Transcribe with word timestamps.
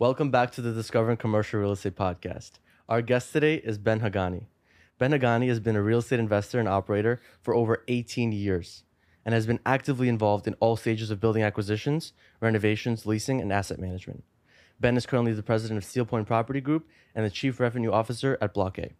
Welcome 0.00 0.30
back 0.30 0.50
to 0.52 0.62
the 0.62 0.72
Discovering 0.72 1.18
Commercial 1.18 1.60
Real 1.60 1.72
Estate 1.72 1.94
podcast. 1.94 2.52
Our 2.88 3.02
guest 3.02 3.34
today 3.34 3.56
is 3.56 3.76
Ben 3.76 4.00
Haghani. 4.00 4.46
Ben 4.96 5.10
Haghani 5.10 5.48
has 5.48 5.60
been 5.60 5.76
a 5.76 5.82
real 5.82 5.98
estate 5.98 6.18
investor 6.18 6.58
and 6.58 6.66
operator 6.66 7.20
for 7.42 7.54
over 7.54 7.84
18 7.86 8.32
years 8.32 8.84
and 9.26 9.34
has 9.34 9.46
been 9.46 9.60
actively 9.66 10.08
involved 10.08 10.46
in 10.46 10.54
all 10.54 10.74
stages 10.76 11.10
of 11.10 11.20
building 11.20 11.42
acquisitions, 11.42 12.14
renovations, 12.40 13.04
leasing, 13.04 13.42
and 13.42 13.52
asset 13.52 13.78
management. 13.78 14.24
Ben 14.80 14.96
is 14.96 15.04
currently 15.04 15.34
the 15.34 15.42
president 15.42 15.76
of 15.76 15.84
Steelpoint 15.84 16.26
Property 16.26 16.62
Group 16.62 16.88
and 17.14 17.26
the 17.26 17.30
chief 17.30 17.60
revenue 17.60 17.92
officer 17.92 18.38
at 18.40 18.54
Block 18.54 18.78
A. 18.78 18.92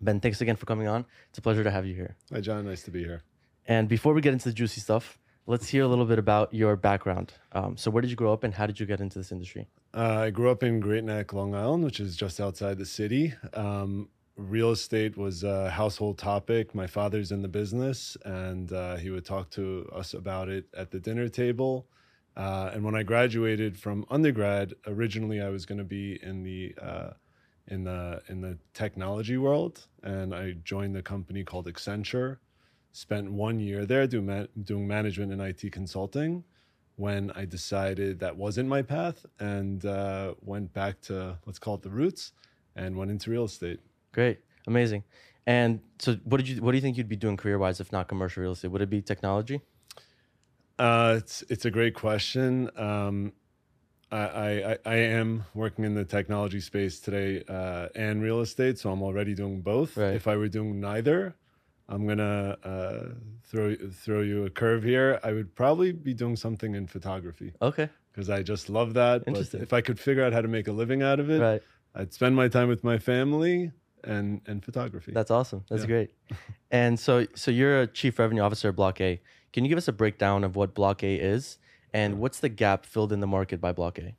Ben, 0.00 0.18
thanks 0.18 0.40
again 0.40 0.56
for 0.56 0.66
coming 0.66 0.88
on. 0.88 1.06
It's 1.28 1.38
a 1.38 1.42
pleasure 1.42 1.62
to 1.62 1.70
have 1.70 1.86
you 1.86 1.94
here. 1.94 2.16
Hi, 2.32 2.40
John. 2.40 2.64
Nice 2.64 2.82
to 2.82 2.90
be 2.90 3.04
here. 3.04 3.22
And 3.68 3.88
before 3.88 4.12
we 4.12 4.22
get 4.22 4.32
into 4.32 4.48
the 4.48 4.54
juicy 4.56 4.80
stuff, 4.80 5.20
let's 5.46 5.68
hear 5.68 5.82
a 5.82 5.88
little 5.88 6.04
bit 6.04 6.18
about 6.18 6.52
your 6.52 6.76
background. 6.76 7.32
Um, 7.52 7.76
so, 7.76 7.90
where 7.90 8.00
did 8.00 8.10
you 8.10 8.16
grow 8.16 8.32
up 8.32 8.44
and 8.44 8.52
how 8.52 8.66
did 8.66 8.78
you 8.78 8.86
get 8.86 9.00
into 9.00 9.18
this 9.18 9.32
industry? 9.32 9.68
Uh, 9.94 10.24
I 10.26 10.30
grew 10.30 10.50
up 10.50 10.62
in 10.62 10.80
Great 10.80 11.04
Neck, 11.04 11.32
Long 11.32 11.54
Island, 11.54 11.84
which 11.84 12.00
is 12.00 12.16
just 12.16 12.40
outside 12.40 12.78
the 12.78 12.86
city. 12.86 13.34
Um, 13.54 14.08
real 14.36 14.70
estate 14.70 15.16
was 15.16 15.42
a 15.42 15.70
household 15.70 16.18
topic. 16.18 16.74
My 16.74 16.86
father's 16.86 17.32
in 17.32 17.42
the 17.42 17.48
business, 17.48 18.16
and 18.24 18.72
uh, 18.72 18.96
he 18.96 19.10
would 19.10 19.24
talk 19.24 19.50
to 19.50 19.88
us 19.94 20.14
about 20.14 20.48
it 20.48 20.66
at 20.76 20.90
the 20.90 21.00
dinner 21.00 21.28
table. 21.28 21.86
Uh, 22.36 22.70
and 22.74 22.84
when 22.84 22.94
I 22.94 23.02
graduated 23.02 23.78
from 23.78 24.04
undergrad, 24.10 24.74
originally 24.86 25.40
I 25.40 25.48
was 25.48 25.64
going 25.64 25.78
to 25.78 25.84
be 25.84 26.22
in 26.22 26.42
the 26.42 26.74
uh, 26.80 27.10
in 27.68 27.84
the 27.84 28.22
in 28.28 28.42
the 28.42 28.58
technology 28.74 29.38
world, 29.38 29.86
and 30.02 30.34
I 30.34 30.52
joined 30.62 30.96
a 30.96 31.02
company 31.02 31.44
called 31.44 31.66
Accenture. 31.66 32.36
Spent 32.96 33.30
one 33.30 33.60
year 33.60 33.84
there 33.84 34.06
doing 34.06 34.24
ma- 34.24 34.46
doing 34.62 34.88
management 34.88 35.30
and 35.30 35.42
IT 35.42 35.70
consulting. 35.70 36.44
When 36.94 37.30
I 37.32 37.44
decided 37.44 38.20
that 38.20 38.38
wasn't 38.38 38.70
my 38.70 38.80
path, 38.80 39.26
and 39.38 39.84
uh, 39.84 40.32
went 40.40 40.72
back 40.72 41.02
to 41.02 41.36
let's 41.44 41.58
call 41.58 41.74
it 41.74 41.82
the 41.82 41.90
roots, 41.90 42.32
and 42.74 42.96
went 42.96 43.10
into 43.10 43.30
real 43.30 43.44
estate. 43.44 43.80
Great, 44.12 44.38
amazing. 44.66 45.04
And 45.46 45.80
so, 45.98 46.16
what 46.24 46.38
did 46.38 46.48
you 46.48 46.62
what 46.62 46.72
do 46.72 46.78
you 46.78 46.80
think 46.80 46.96
you'd 46.96 47.06
be 47.06 47.16
doing 47.16 47.36
career 47.36 47.58
wise 47.58 47.80
if 47.80 47.92
not 47.92 48.08
commercial 48.08 48.42
real 48.42 48.52
estate? 48.52 48.68
Would 48.68 48.80
it 48.80 48.88
be 48.88 49.02
technology? 49.02 49.60
Uh, 50.78 51.16
it's 51.18 51.44
it's 51.50 51.66
a 51.66 51.70
great 51.70 51.94
question. 51.94 52.70
Um, 52.78 53.34
I, 54.10 54.18
I 54.22 54.78
I 54.86 54.94
am 54.94 55.44
working 55.52 55.84
in 55.84 55.94
the 55.94 56.06
technology 56.06 56.60
space 56.60 56.98
today 56.98 57.44
uh, 57.46 57.88
and 57.94 58.22
real 58.22 58.40
estate, 58.40 58.78
so 58.78 58.90
I'm 58.90 59.02
already 59.02 59.34
doing 59.34 59.60
both. 59.60 59.98
Right. 59.98 60.14
If 60.14 60.26
I 60.26 60.36
were 60.36 60.48
doing 60.48 60.80
neither, 60.80 61.36
I'm 61.88 62.06
gonna 62.06 62.56
uh, 62.64 63.04
throw 63.44 63.74
throw 63.92 64.20
you 64.20 64.44
a 64.44 64.50
curve 64.50 64.82
here. 64.82 65.20
I 65.22 65.32
would 65.32 65.54
probably 65.54 65.92
be 65.92 66.14
doing 66.14 66.36
something 66.36 66.74
in 66.74 66.86
photography 66.86 67.52
Okay, 67.62 67.88
because 68.12 68.28
I 68.28 68.42
just 68.42 68.68
love 68.68 68.94
that. 68.94 69.20
But 69.24 69.28
Interesting. 69.28 69.62
if 69.62 69.72
I 69.72 69.80
could 69.80 69.98
figure 70.00 70.24
out 70.24 70.32
how 70.32 70.40
to 70.40 70.48
make 70.48 70.66
a 70.68 70.72
living 70.72 71.02
out 71.02 71.20
of 71.20 71.30
it, 71.30 71.40
right. 71.40 71.62
I'd 71.94 72.12
spend 72.12 72.34
my 72.34 72.48
time 72.48 72.68
with 72.68 72.82
my 72.82 72.98
family 72.98 73.70
and 74.02 74.40
and 74.46 74.64
photography. 74.64 75.12
That's 75.12 75.30
awesome. 75.30 75.64
That's 75.70 75.82
Yeah. 75.82 75.86
great. 75.88 76.10
And 76.72 76.98
so, 76.98 77.26
so 77.36 77.52
you're 77.52 77.82
a 77.82 77.86
chief 77.86 78.18
revenue 78.18 78.42
officer 78.42 78.70
at 78.70 78.76
Block 78.76 79.00
A. 79.00 79.20
Can 79.52 79.64
you 79.64 79.68
give 79.68 79.78
us 79.78 79.86
a 79.86 79.92
breakdown 79.92 80.42
of 80.42 80.56
what 80.56 80.74
Block 80.74 81.04
A 81.04 81.14
is 81.14 81.58
and 81.94 82.18
what's 82.18 82.40
the 82.40 82.48
gap 82.48 82.84
filled 82.84 83.12
in 83.12 83.20
the 83.20 83.26
market 83.26 83.60
by 83.60 83.70
Block 83.70 83.98
A? 84.00 84.16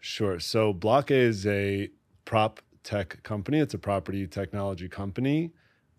Sure. 0.00 0.40
So 0.40 0.72
Block 0.72 1.12
A 1.12 1.14
is 1.14 1.46
a 1.46 1.88
prop 2.24 2.60
tech 2.82 3.22
company. 3.22 3.60
It's 3.60 3.74
a 3.74 3.78
property 3.78 4.26
technology 4.26 4.88
company. 4.88 5.52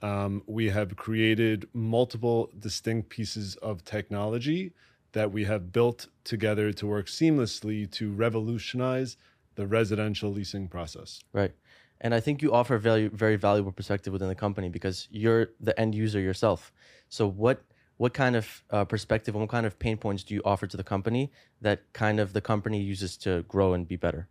Um, 0.03 0.43
we 0.45 0.69
have 0.69 0.97
created 0.97 1.67
multiple 1.73 2.51
distinct 2.59 3.09
pieces 3.09 3.55
of 3.55 3.85
technology 3.85 4.73
that 5.13 5.31
we 5.31 5.45
have 5.45 5.71
built 5.71 6.07
together 6.25 6.73
to 6.73 6.85
work 6.85 7.07
seamlessly 7.07 7.89
to 7.91 8.11
revolutionize 8.11 9.15
the 9.55 9.65
residential 9.65 10.29
leasing 10.29 10.67
process. 10.67 11.21
Right. 11.31 11.53
And 12.01 12.13
I 12.13 12.19
think 12.19 12.41
you 12.41 12.51
offer 12.51 12.75
a 12.75 12.79
very, 12.79 13.07
very 13.07 13.37
valuable 13.37 13.71
perspective 13.71 14.11
within 14.11 14.27
the 14.27 14.35
company 14.35 14.67
because 14.67 15.07
you're 15.09 15.51
the 15.61 15.79
end 15.79 15.95
user 15.95 16.19
yourself. 16.19 16.73
So 17.07 17.25
what 17.25 17.63
what 17.97 18.13
kind 18.13 18.35
of 18.35 18.63
uh, 18.71 18.83
perspective 18.83 19.35
and 19.35 19.41
what 19.41 19.51
kind 19.51 19.65
of 19.65 19.77
pain 19.79 19.97
points 19.97 20.23
do 20.23 20.33
you 20.33 20.41
offer 20.43 20.67
to 20.67 20.75
the 20.75 20.83
company 20.83 21.31
that 21.61 21.93
kind 21.93 22.19
of 22.19 22.33
the 22.33 22.41
company 22.41 22.81
uses 22.81 23.15
to 23.17 23.43
grow 23.43 23.73
and 23.73 23.87
be 23.87 23.95
better? 23.95 24.27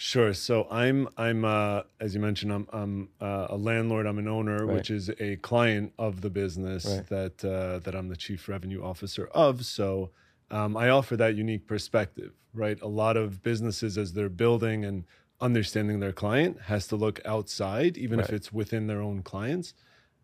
Sure. 0.00 0.32
So 0.32 0.68
I'm 0.70 1.08
I'm 1.16 1.44
uh, 1.44 1.82
as 1.98 2.14
you 2.14 2.20
mentioned 2.20 2.52
I'm 2.52 2.68
I'm 2.72 3.08
uh, 3.20 3.48
a 3.50 3.56
landlord. 3.56 4.06
I'm 4.06 4.18
an 4.20 4.28
owner, 4.28 4.64
Right. 4.64 4.76
which 4.76 4.90
is 4.90 5.10
a 5.18 5.34
client 5.36 5.92
of 5.98 6.20
the 6.20 6.30
business 6.30 6.86
Right. 6.86 7.06
that 7.08 7.44
uh, 7.44 7.80
that 7.80 7.96
I'm 7.96 8.08
the 8.08 8.16
chief 8.16 8.48
revenue 8.48 8.80
officer 8.80 9.26
of. 9.34 9.66
So 9.66 10.10
um, 10.52 10.76
I 10.76 10.88
offer 10.88 11.16
that 11.16 11.34
unique 11.34 11.66
perspective. 11.66 12.32
Right. 12.54 12.80
A 12.80 12.86
lot 12.86 13.16
of 13.16 13.42
businesses 13.42 13.98
as 13.98 14.12
they're 14.12 14.28
building 14.28 14.84
and 14.84 15.04
understanding 15.40 15.98
their 15.98 16.12
client 16.12 16.60
has 16.62 16.86
to 16.88 16.96
look 16.96 17.20
outside, 17.24 17.98
even 17.98 18.20
if 18.20 18.30
it's 18.30 18.52
within 18.52 18.86
their 18.86 19.02
own 19.02 19.22
clients. 19.24 19.74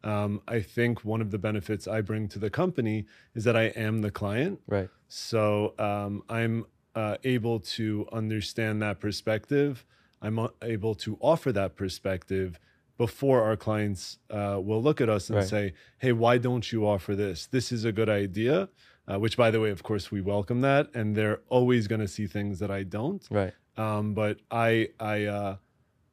Um, 0.05 0.41
I 0.47 0.61
think 0.61 1.05
one 1.05 1.21
of 1.21 1.33
the 1.33 1.39
benefits 1.39 1.89
I 1.89 2.01
bring 2.01 2.29
to 2.29 2.39
the 2.39 2.51
company 2.51 3.07
is 3.35 3.43
that 3.43 3.57
I 3.57 3.65
am 3.75 4.03
the 4.03 4.11
client. 4.13 4.61
Right. 4.69 4.89
So 5.09 5.75
um, 5.81 6.23
I'm 6.29 6.67
uh, 6.95 7.17
able 7.25 7.61
to 7.61 8.07
understand 8.13 8.83
that 8.83 9.01
perspective. 9.01 9.85
I'm 10.23 10.39
uh, 10.39 10.49
able 10.63 10.95
to 10.97 11.19
offer 11.21 11.53
that 11.53 11.77
perspective 11.77 12.59
before 12.97 13.43
our 13.43 13.57
clients 13.57 14.19
uh, 14.31 14.61
will 14.63 14.83
look 14.83 15.01
at 15.01 15.09
us 15.09 15.29
and 15.29 15.39
Right. 15.39 15.49
say, 15.49 15.73
"Hey, 15.99 16.13
why 16.13 16.39
don't 16.39 16.71
you 16.73 16.87
offer 16.87 17.15
this? 17.17 17.47
This 17.47 17.73
is 17.73 17.85
a 17.85 17.93
good 17.93 18.09
idea." 18.09 18.69
Uh, 19.07 19.19
which, 19.19 19.37
by 19.37 19.51
the 19.51 19.61
way, 19.61 19.69
of 19.69 19.83
course, 19.83 20.11
we 20.11 20.23
welcome 20.23 20.63
that, 20.63 20.89
and 20.95 21.15
they're 21.15 21.41
always 21.51 21.87
going 21.89 22.01
to 22.01 22.09
see 22.09 22.27
things 22.27 22.59
that 22.61 22.71
I 22.71 22.85
don't. 22.85 23.23
Right. 23.31 23.53
Um, 23.77 24.15
but 24.15 24.39
I, 24.51 24.89
I, 24.99 25.25
uh, 25.27 25.57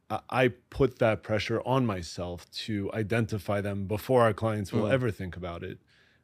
I- 0.10 0.20
I 0.30 0.48
put 0.70 1.00
that 1.00 1.24
pressure 1.24 1.62
on 1.66 1.86
myself 1.86 2.52
to 2.66 2.92
identify 2.94 3.62
them 3.62 3.86
before 3.88 4.24
our 4.24 4.34
clients 4.34 4.74
will 4.74 4.84
Mm. 4.90 4.92
ever 4.92 5.10
think 5.10 5.38
about 5.38 5.64
it, 5.64 5.78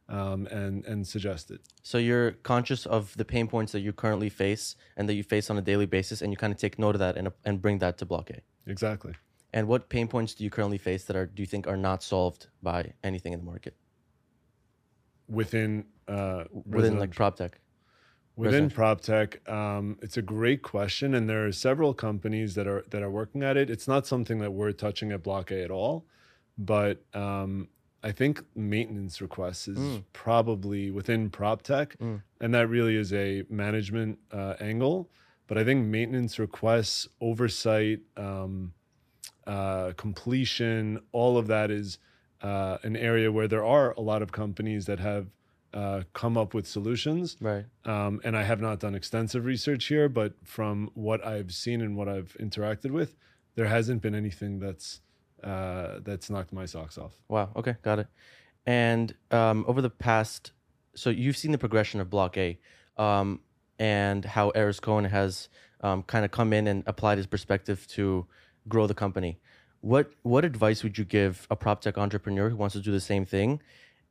um, 0.09 0.47
and 0.47 0.85
and 0.85 1.05
suggest 1.05 1.51
it. 1.51 1.61
So 1.83 1.97
you're 1.97 2.31
conscious 2.31 2.85
of 2.85 3.15
the 3.17 3.25
pain 3.25 3.47
points 3.47 3.71
that 3.71 3.81
you 3.81 3.93
currently 3.93 4.29
face 4.29 4.75
and 4.95 5.07
that 5.09 5.13
you 5.13 5.23
face 5.23 5.49
on 5.49 5.57
a 5.57 5.61
daily 5.61 5.85
basis, 5.85 6.21
and 6.21 6.31
you 6.31 6.37
kind 6.37 6.53
of 6.53 6.59
take 6.59 6.79
note 6.79 6.95
of 6.95 6.99
that 6.99 7.17
and, 7.17 7.29
and 7.45 7.61
bring 7.61 7.79
that 7.79 7.97
to 7.99 8.05
Block 8.05 8.29
A. 8.29 8.41
Exactly. 8.65 9.13
And 9.53 9.67
what 9.67 9.89
pain 9.89 10.07
points 10.07 10.33
do 10.33 10.43
you 10.43 10.49
currently 10.49 10.77
face 10.77 11.05
that 11.05 11.15
are 11.15 11.25
do 11.25 11.41
you 11.41 11.47
think 11.47 11.67
are 11.67 11.77
not 11.77 12.03
solved 12.03 12.47
by 12.61 12.93
anything 13.03 13.33
in 13.33 13.39
the 13.39 13.45
market 13.45 13.75
within 15.27 15.85
uh, 16.07 16.45
within 16.65 16.99
like 16.99 17.13
prop 17.13 17.35
tech? 17.35 17.59
within 18.37 18.69
prop 18.69 19.01
tech 19.01 19.41
um, 19.49 19.97
it's 20.01 20.15
a 20.15 20.21
great 20.21 20.61
question 20.61 21.15
and 21.15 21.27
there 21.27 21.45
are 21.45 21.51
several 21.51 21.93
companies 21.93 22.53
that 22.53 22.67
are 22.67 22.85
that 22.91 23.01
are 23.01 23.09
working 23.09 23.43
at 23.43 23.57
it 23.57 23.69
it's 23.69 23.87
not 23.87 24.05
something 24.05 24.37
that 24.39 24.51
we're 24.51 24.71
touching 24.71 25.11
at 25.11 25.23
block 25.23 25.49
a 25.51 25.63
at 25.63 25.71
all 25.71 26.05
but 26.57 27.03
um, 27.13 27.67
i 28.09 28.11
think 28.19 28.33
maintenance 28.55 29.15
requests 29.27 29.67
is 29.67 29.77
Mm. 29.79 30.03
probably 30.25 30.83
within 30.99 31.21
prop 31.37 31.59
tech 31.61 31.89
Mm. 31.99 32.21
and 32.41 32.49
that 32.55 32.67
really 32.75 32.95
is 33.03 33.11
a 33.13 33.29
management 33.49 34.13
uh, 34.39 34.53
angle 34.71 34.97
but 35.47 35.55
i 35.57 35.63
think 35.67 35.85
maintenance 35.97 36.33
requests 36.47 37.07
oversight 37.29 37.99
um, 38.27 38.73
uh, 39.45 39.91
completion 39.97 40.99
all 41.11 41.37
of 41.37 41.45
that 41.47 41.69
is 41.71 41.99
uh, 42.41 42.77
an 42.83 42.95
area 42.95 43.31
where 43.31 43.47
there 43.53 43.65
are 43.65 43.87
a 43.93 44.01
lot 44.11 44.21
of 44.21 44.31
companies 44.31 44.85
that 44.85 44.99
have 44.99 45.25
uh, 45.73 46.01
come 46.13 46.37
up 46.37 46.53
with 46.53 46.65
solutions 46.67 47.35
Right. 47.41 47.65
um, 47.85 48.13
and 48.23 48.33
I 48.37 48.43
have 48.43 48.61
not 48.61 48.79
done 48.79 48.95
extensive 48.95 49.43
research 49.45 49.83
here, 49.93 50.07
but 50.09 50.33
from 50.43 50.89
what 50.93 51.19
I've 51.25 51.51
seen 51.53 51.81
and 51.81 51.95
what 51.97 52.07
I've 52.07 52.35
interacted 52.39 52.91
with, 52.91 53.15
there 53.55 53.65
hasn't 53.67 54.01
been 54.01 54.15
anything 54.15 54.59
that's 54.59 55.01
uh, 55.43 55.99
that's 56.03 56.29
knocked 56.29 56.53
my 56.53 56.65
socks 56.65 56.97
off. 56.97 57.13
Wow. 57.27 57.49
Okay, 57.55 57.75
got 57.81 57.99
it. 57.99 58.07
And 58.65 59.13
um, 59.31 59.63
over 59.67 59.81
the 59.81 59.89
past, 59.89 60.51
so 60.95 61.09
you've 61.09 61.37
seen 61.37 61.51
the 61.51 61.57
progression 61.57 61.99
of 61.99 62.09
Block 62.09 62.37
A, 62.37 62.57
um, 62.97 63.39
and 63.79 64.25
how 64.25 64.49
Eris 64.49 64.79
Cohen 64.79 65.05
has 65.05 65.49
um, 65.81 66.03
kind 66.03 66.25
of 66.25 66.31
come 66.31 66.53
in 66.53 66.67
and 66.67 66.83
applied 66.87 67.17
his 67.17 67.27
perspective 67.27 67.87
to 67.89 68.25
grow 68.67 68.87
the 68.87 68.93
company. 68.93 69.39
What 69.81 70.11
what 70.23 70.43
advice 70.43 70.83
would 70.83 70.97
you 70.97 71.05
give 71.05 71.47
a 71.49 71.55
prop 71.55 71.81
tech 71.81 71.97
entrepreneur 71.97 72.49
who 72.49 72.55
wants 72.55 72.73
to 72.73 72.81
do 72.81 72.91
the 72.91 72.99
same 72.99 73.25
thing 73.25 73.61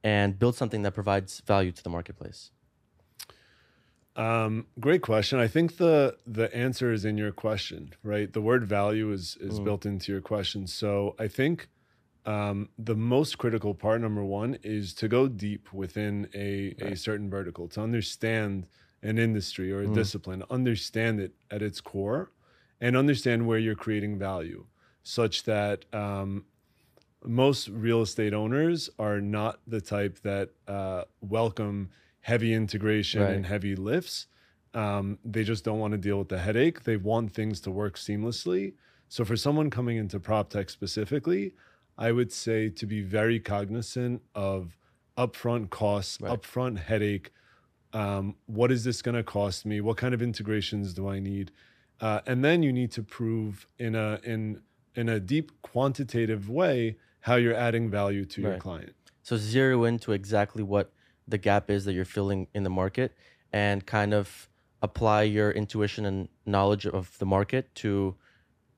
and 0.04 0.38
build 0.38 0.54
something 0.54 0.82
that 0.82 0.92
provides 0.94 1.40
value 1.40 1.72
to 1.72 1.82
the 1.82 1.90
marketplace? 1.90 2.50
Um, 4.16 4.66
great 4.80 5.02
question. 5.02 5.38
I 5.38 5.46
think 5.46 5.76
the 5.76 6.16
the 6.26 6.54
answer 6.56 6.90
is 6.92 7.04
in 7.04 7.18
your 7.18 7.32
question, 7.32 7.92
right? 8.02 8.32
The 8.32 8.40
word 8.40 8.64
value 8.66 9.12
is 9.12 9.36
is 9.40 9.60
Mm. 9.60 9.64
built 9.64 9.86
into 9.86 10.10
your 10.12 10.22
question. 10.22 10.66
So 10.66 11.14
I 11.18 11.28
think 11.28 11.68
um, 12.24 12.70
the 12.78 12.96
most 12.96 13.38
critical 13.38 13.74
part, 13.74 14.00
number 14.00 14.24
one, 14.24 14.58
is 14.62 14.94
to 14.94 15.08
go 15.08 15.28
deep 15.28 15.72
within 15.72 16.28
a, 16.34 16.74
a 16.80 16.96
certain 16.96 17.30
vertical, 17.30 17.68
to 17.68 17.80
understand 17.80 18.66
an 19.02 19.18
industry 19.18 19.70
or 19.72 19.82
a 19.82 19.88
Mm. 19.88 19.94
discipline, 19.94 20.42
understand 20.50 21.20
it 21.20 21.34
at 21.50 21.62
its 21.62 21.80
core, 21.80 22.32
and 22.80 22.96
understand 22.96 23.46
where 23.46 23.58
you're 23.58 23.76
creating 23.76 24.18
value, 24.18 24.66
such 25.04 25.44
that 25.44 25.84
um, 25.94 26.46
most 27.24 27.68
real 27.68 28.02
estate 28.02 28.34
owners 28.34 28.90
are 28.98 29.20
not 29.20 29.60
the 29.66 29.80
type 29.80 30.18
that 30.22 30.50
uh, 30.66 31.04
welcome 31.20 31.90
heavy 32.26 32.52
integration 32.52 33.22
Right. 33.22 33.34
and 33.36 33.46
heavy 33.46 33.76
lifts. 33.76 34.26
Um, 34.74 35.18
they 35.24 35.44
just 35.44 35.62
don't 35.64 35.78
want 35.78 35.92
to 35.92 35.98
deal 35.98 36.18
with 36.18 36.28
the 36.28 36.38
headache. 36.40 36.82
They 36.82 36.96
want 36.96 37.32
things 37.32 37.60
to 37.60 37.70
work 37.70 37.94
seamlessly. 37.96 38.74
So 39.08 39.24
for 39.24 39.36
someone 39.36 39.70
coming 39.70 39.96
into 39.96 40.18
prop 40.18 40.50
tech 40.50 40.68
specifically, 40.68 41.54
I 41.96 42.10
would 42.10 42.32
say 42.32 42.68
to 42.70 42.84
be 42.84 43.00
very 43.00 43.38
cognizant 43.38 44.22
of 44.34 44.76
upfront 45.16 45.70
costs, 45.70 46.20
Right. 46.20 46.32
upfront 46.32 46.78
headache. 46.78 47.30
Um, 47.92 48.34
what 48.46 48.72
is 48.72 48.82
this 48.82 49.02
going 49.02 49.14
to 49.14 49.22
cost 49.22 49.64
me? 49.64 49.80
What 49.80 49.96
kind 49.96 50.12
of 50.12 50.20
integrations 50.20 50.92
do 50.94 51.08
I 51.08 51.20
need? 51.20 51.52
Uh, 52.00 52.20
and 52.26 52.44
then 52.44 52.64
you 52.64 52.72
need 52.72 52.90
to 52.98 53.02
prove 53.04 53.68
in 53.78 53.94
a 53.94 54.18
in 54.24 54.62
in 54.96 55.08
a 55.08 55.20
deep 55.20 55.52
quantitative 55.62 56.50
way 56.50 56.96
how 57.20 57.36
you're 57.36 57.54
adding 57.54 57.88
value 57.88 58.24
to 58.24 58.42
your 58.42 58.58
client. 58.58 58.94
So 59.22 59.36
zero 59.36 59.84
into 59.84 60.10
exactly 60.12 60.64
what 60.64 60.90
the 61.28 61.38
gap 61.38 61.70
is 61.70 61.84
that 61.84 61.92
you're 61.92 62.04
filling 62.04 62.48
in 62.54 62.62
the 62.62 62.70
market 62.70 63.12
and 63.52 63.84
kind 63.86 64.14
of 64.14 64.48
apply 64.82 65.22
your 65.22 65.50
intuition 65.50 66.04
and 66.04 66.28
knowledge 66.44 66.86
of 66.86 67.16
the 67.18 67.26
market 67.26 67.74
to 67.74 68.14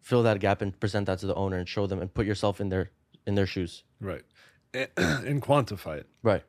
fill 0.01 0.23
that 0.23 0.41
gap 0.41 0.63
and 0.63 0.79
present 0.81 1.07
that 1.07 1.19
to 1.19 1.27
the 1.27 1.35
owner 1.35 1.57
and 1.57 1.69
show 1.69 1.87
them 1.87 2.01
and 2.01 2.13
put 2.13 2.27
yourself 2.27 2.61
in 2.61 2.69
their 2.69 2.91
in 3.27 3.35
their 3.35 3.47
shoes. 3.47 3.85
Right. 4.01 4.23
and 4.75 5.43
quantify 5.43 5.99
it. 5.99 6.07
Right. 6.23 6.45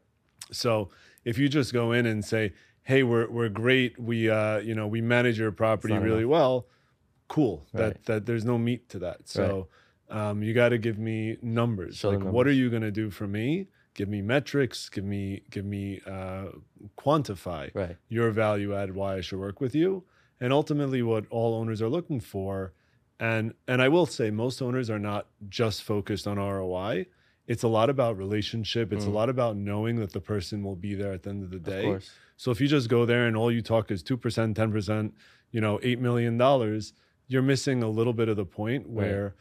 So 0.51 0.90
if 1.25 1.38
you 1.38 1.50
just 1.50 1.74
go 1.74 1.92
in 1.92 2.06
and 2.06 2.24
say, 2.24 2.54
"Hey, 2.84 3.04
we're 3.04 3.30
we're 3.30 3.50
great. 3.50 4.00
We 4.00 4.30
uh, 4.30 4.60
you 4.60 4.75
know, 4.75 4.88
we 4.88 5.01
manage 5.01 5.40
your 5.40 5.51
property 5.51 5.98
really 5.98 6.25
well." 6.25 6.68
Cool. 7.28 7.66
Right. 7.74 7.81
That 7.81 8.06
that 8.06 8.25
there's 8.25 8.46
no 8.46 8.57
meat 8.57 8.90
to 8.90 9.00
that. 9.00 9.28
So 9.28 9.68
um, 10.10 10.42
you 10.42 10.54
got 10.54 10.69
to 10.69 10.78
give 10.78 10.98
me 10.98 11.38
numbers. 11.42 11.98
Show 11.98 12.10
like 12.10 12.19
the 12.19 12.25
what 12.25 12.48
are 12.48 12.51
you 12.51 12.69
going 12.69 12.81
to 12.81 12.92
do 12.92 13.10
for 13.10 13.28
me? 13.28 13.68
Give 13.95 14.07
me 14.07 14.21
metrics, 14.21 14.88
give 14.89 15.03
me 15.03 15.41
give 15.50 15.65
me 15.65 16.01
uh, 16.06 16.45
quantify 16.97 17.71
Right. 17.74 17.97
your 18.07 18.31
value 18.31 18.74
add 18.75 18.94
why 18.95 19.15
I 19.15 19.21
should 19.21 19.39
work 19.39 19.59
with 19.59 19.75
you. 19.75 20.03
And 20.39 20.53
ultimately 20.53 21.01
what 21.01 21.25
all 21.30 21.53
owners 21.56 21.81
are 21.81 21.89
looking 21.89 22.19
for 22.19 22.74
and 23.19 23.53
and 23.68 23.81
I 23.81 23.89
will 23.89 24.06
say 24.06 24.31
most 24.31 24.62
owners 24.62 24.89
are 24.89 25.00
not 25.00 25.27
just 25.50 25.83
focused 25.83 26.27
on 26.27 26.38
ROI. 26.38 27.07
It's 27.47 27.63
a 27.63 27.68
lot 27.68 27.89
about 27.89 28.15
relationship. 28.15 28.94
It's 28.94 29.06
a 29.06 29.09
Mm. 29.09 29.13
lot 29.13 29.30
about 29.30 29.57
knowing 29.57 29.95
that 29.97 30.13
the 30.13 30.21
person 30.21 30.63
will 30.63 30.75
be 30.75 30.94
there 30.94 31.12
at 31.12 31.24
the 31.24 31.31
end 31.31 31.44
of 31.44 31.50
the 31.50 31.59
day. 31.59 31.81
course. 31.81 32.12
So 32.38 32.51
if 32.51 32.62
you 32.62 32.68
just 32.68 32.88
go 32.89 33.06
there 33.06 33.27
and 33.27 33.36
all 33.36 33.51
you 33.51 33.62
talk 33.62 33.91
is 33.91 34.01
2%, 34.03 34.56
10%, 34.56 35.13
you 35.51 35.59
know, 35.59 35.80
8 35.83 36.00
million 36.00 36.38
dollars, 36.38 36.94
you're 37.27 37.41
missing 37.41 37.83
a 37.83 37.89
little 37.89 38.13
bit 38.13 38.30
of 38.30 38.38
the 38.38 38.45
point 38.45 38.88
where 38.88 39.36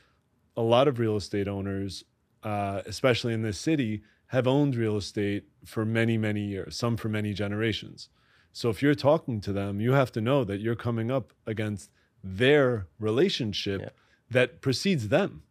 a 0.56 0.62
lot 0.62 0.88
of 0.88 0.98
real 0.98 1.16
estate 1.16 1.46
owners, 1.46 2.02
uh, 2.42 2.82
especially 2.86 3.32
in 3.34 3.42
this 3.42 3.58
city, 3.58 4.02
have 4.28 4.46
owned 4.46 4.76
real 4.76 4.96
estate 4.96 5.44
for 5.64 5.84
many, 5.84 6.16
many 6.18 6.42
years, 6.42 6.76
some 6.76 6.96
for 6.96 7.08
many 7.08 7.32
generations. 7.32 8.08
So 8.52 8.68
if 8.70 8.82
you're 8.82 8.94
talking 8.94 9.40
to 9.42 9.52
them, 9.52 9.80
you 9.80 9.92
have 9.92 10.12
to 10.12 10.20
know 10.20 10.44
that 10.44 10.60
you're 10.60 10.74
coming 10.76 11.10
up 11.10 11.32
against 11.46 11.90
their 12.22 12.86
relationship 12.98 13.80
Yeah. 13.80 13.88
that 14.30 14.60
precedes 14.60 15.08
them, 15.08 15.42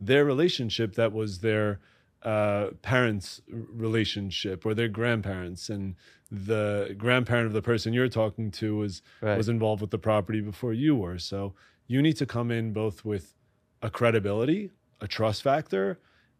their 0.00 0.24
relationship 0.24 0.94
that 0.94 1.12
was 1.12 1.40
their 1.40 1.80
uh, 2.22 2.70
parents' 2.80 3.42
relationship 3.48 4.64
or 4.64 4.72
their 4.74 4.88
grandparents, 4.88 5.68
and 5.68 5.94
the 6.30 6.94
grandparent 6.96 7.46
of 7.46 7.52
the 7.52 7.60
person 7.60 7.92
you're 7.92 8.08
talking 8.08 8.50
to 8.50 8.76
was 8.76 9.02
Right. 9.20 9.36
was 9.36 9.48
involved 9.48 9.82
with 9.82 9.90
the 9.90 9.98
property 9.98 10.40
before 10.40 10.72
you 10.72 10.96
were. 10.96 11.18
So 11.18 11.54
you 11.86 12.00
need 12.00 12.16
to 12.16 12.26
come 12.26 12.50
in 12.50 12.72
both 12.72 13.04
with 13.04 13.34
a 13.82 13.90
credibility, 13.90 14.70
a 15.02 15.06
trust 15.06 15.42
factor, 15.42 15.98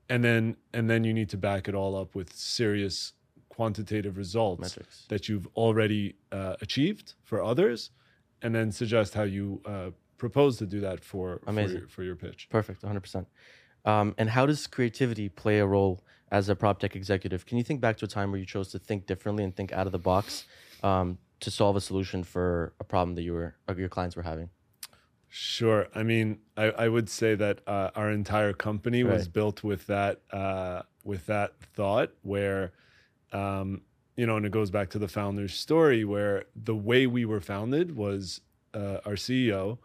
and 0.09 0.23
then 0.25 0.57
and 0.73 0.89
then 0.89 1.05
you 1.05 1.13
need 1.15 1.29
to 1.31 1.37
back 1.37 1.69
it 1.69 1.75
all 1.75 1.97
up 1.97 2.15
with 2.15 2.33
serious 2.33 3.13
quantitative 3.49 4.17
results 4.17 4.61
Metrics. 4.61 5.07
that 5.09 5.29
you've 5.29 5.47
already 5.55 6.17
uh, 6.33 6.57
achieved 6.61 7.15
for 7.23 7.43
others, 7.43 7.91
and 8.43 8.55
then 8.55 8.73
suggest 8.73 9.15
how 9.15 9.23
you 9.23 9.61
uh, 9.65 9.91
propose 10.19 10.59
to 10.59 10.67
do 10.67 10.81
that 10.81 11.05
for 11.05 11.41
for 11.45 11.61
your, 11.61 11.89
for 11.89 12.03
your 12.03 12.17
pitch. 12.17 12.49
Perfect, 12.51 12.83
100%. 12.83 13.27
Um, 13.85 14.15
and 14.17 14.31
how 14.31 14.47
does 14.47 14.67
creativity 14.67 15.29
play 15.29 15.59
a 15.59 15.67
role 15.67 16.03
as 16.31 16.49
a 16.49 16.57
prop 16.57 16.81
tech 16.81 16.97
executive? 16.97 17.45
Can 17.45 17.59
you 17.59 17.65
think 17.65 17.81
back 17.81 17.97
to 17.99 18.07
a 18.07 18.09
time 18.09 18.31
where 18.31 18.41
you 18.41 18.47
chose 18.47 18.69
to 18.69 18.79
think 18.79 19.07
differently 19.07 19.45
and 19.45 19.55
think 19.55 19.73
out 19.73 19.87
of 19.87 19.93
the 19.93 19.99
box 19.99 20.47
um, 20.83 21.19
to 21.41 21.51
solve 21.51 21.77
a 21.77 21.81
solution 21.81 22.25
for 22.25 22.73
a 22.81 22.85
problem 22.85 23.15
that 23.17 23.23
you 23.23 23.35
were 23.35 23.55
your 23.77 23.89
clients 23.89 24.17
were 24.17 24.23
having? 24.23 24.49
Sure. 25.37 25.89
I 25.97 26.05
mean, 26.05 26.39
I, 26.57 26.67
I 26.71 26.89
would 26.89 27.11
say 27.11 27.35
that 27.35 27.59
uh, 27.67 27.91
our 27.97 28.09
entire 28.09 28.53
company 28.53 29.03
was 29.03 29.27
built 29.27 29.65
with 29.65 29.85
that 29.89 30.21
uh, 30.31 30.83
with 31.03 31.27
that 31.27 31.55
thought, 31.75 32.13
where 32.23 32.71
um, 33.33 33.83
you 34.17 34.27
know, 34.27 34.37
and 34.37 34.47
it 34.47 34.53
goes 34.53 34.71
back 34.71 34.91
to 34.91 34.99
the 35.01 35.09
founder's 35.09 35.53
story, 35.53 36.05
where 36.05 36.45
the 36.55 36.77
way 36.77 37.09
we 37.09 37.25
were 37.25 37.41
founded 37.41 37.97
was 37.97 38.43
uh, 38.75 38.99
our 39.05 39.15
CEO 39.15 39.79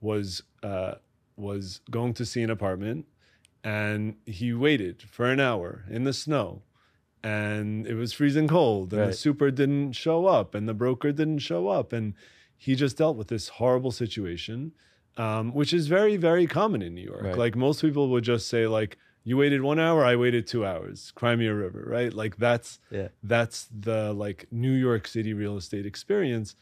was 0.00 0.42
uh, 0.64 0.94
was 1.36 1.82
going 1.88 2.12
to 2.14 2.26
see 2.26 2.42
an 2.42 2.50
apartment, 2.50 3.06
and 3.62 4.16
he 4.26 4.52
waited 4.52 5.04
for 5.08 5.30
an 5.30 5.38
hour 5.38 5.84
in 5.88 6.02
the 6.02 6.12
snow. 6.12 6.62
And 7.22 7.86
it 7.86 7.94
was 7.94 8.12
freezing 8.12 8.48
cold, 8.48 8.92
and 8.92 9.10
the 9.10 9.12
super 9.12 9.52
didn't 9.52 9.92
show 9.92 10.26
up, 10.26 10.52
and 10.56 10.68
the 10.68 10.74
broker 10.74 11.12
didn't 11.12 11.38
show 11.38 11.68
up, 11.68 11.92
and 11.92 12.14
he 12.56 12.74
just 12.74 12.96
dealt 12.96 13.16
with 13.16 13.28
this 13.28 13.50
horrible 13.50 13.92
situation 13.92 14.72
um, 15.16 15.52
which 15.54 15.72
is 15.72 15.86
very 15.86 16.16
very 16.16 16.46
common 16.46 16.82
in 16.82 16.94
new 16.94 17.02
york 17.12 17.22
Right. 17.22 17.38
like 17.38 17.56
most 17.56 17.80
people 17.80 18.08
would 18.10 18.24
just 18.24 18.48
say 18.48 18.66
like 18.66 18.98
you 19.24 19.36
waited 19.36 19.60
one 19.62 19.78
hour 19.80 20.04
i 20.04 20.14
waited 20.16 20.46
two 20.46 20.64
hours 20.64 21.12
crimea 21.14 21.52
river 21.54 21.84
right 21.86 22.12
like 22.12 22.36
that's 22.36 22.78
Yeah. 22.90 23.08
that's 23.22 23.68
the 23.88 24.12
like 24.12 24.46
new 24.50 24.72
york 24.72 25.06
city 25.08 25.32
real 25.34 25.56
estate 25.56 25.86
experience 25.86 26.54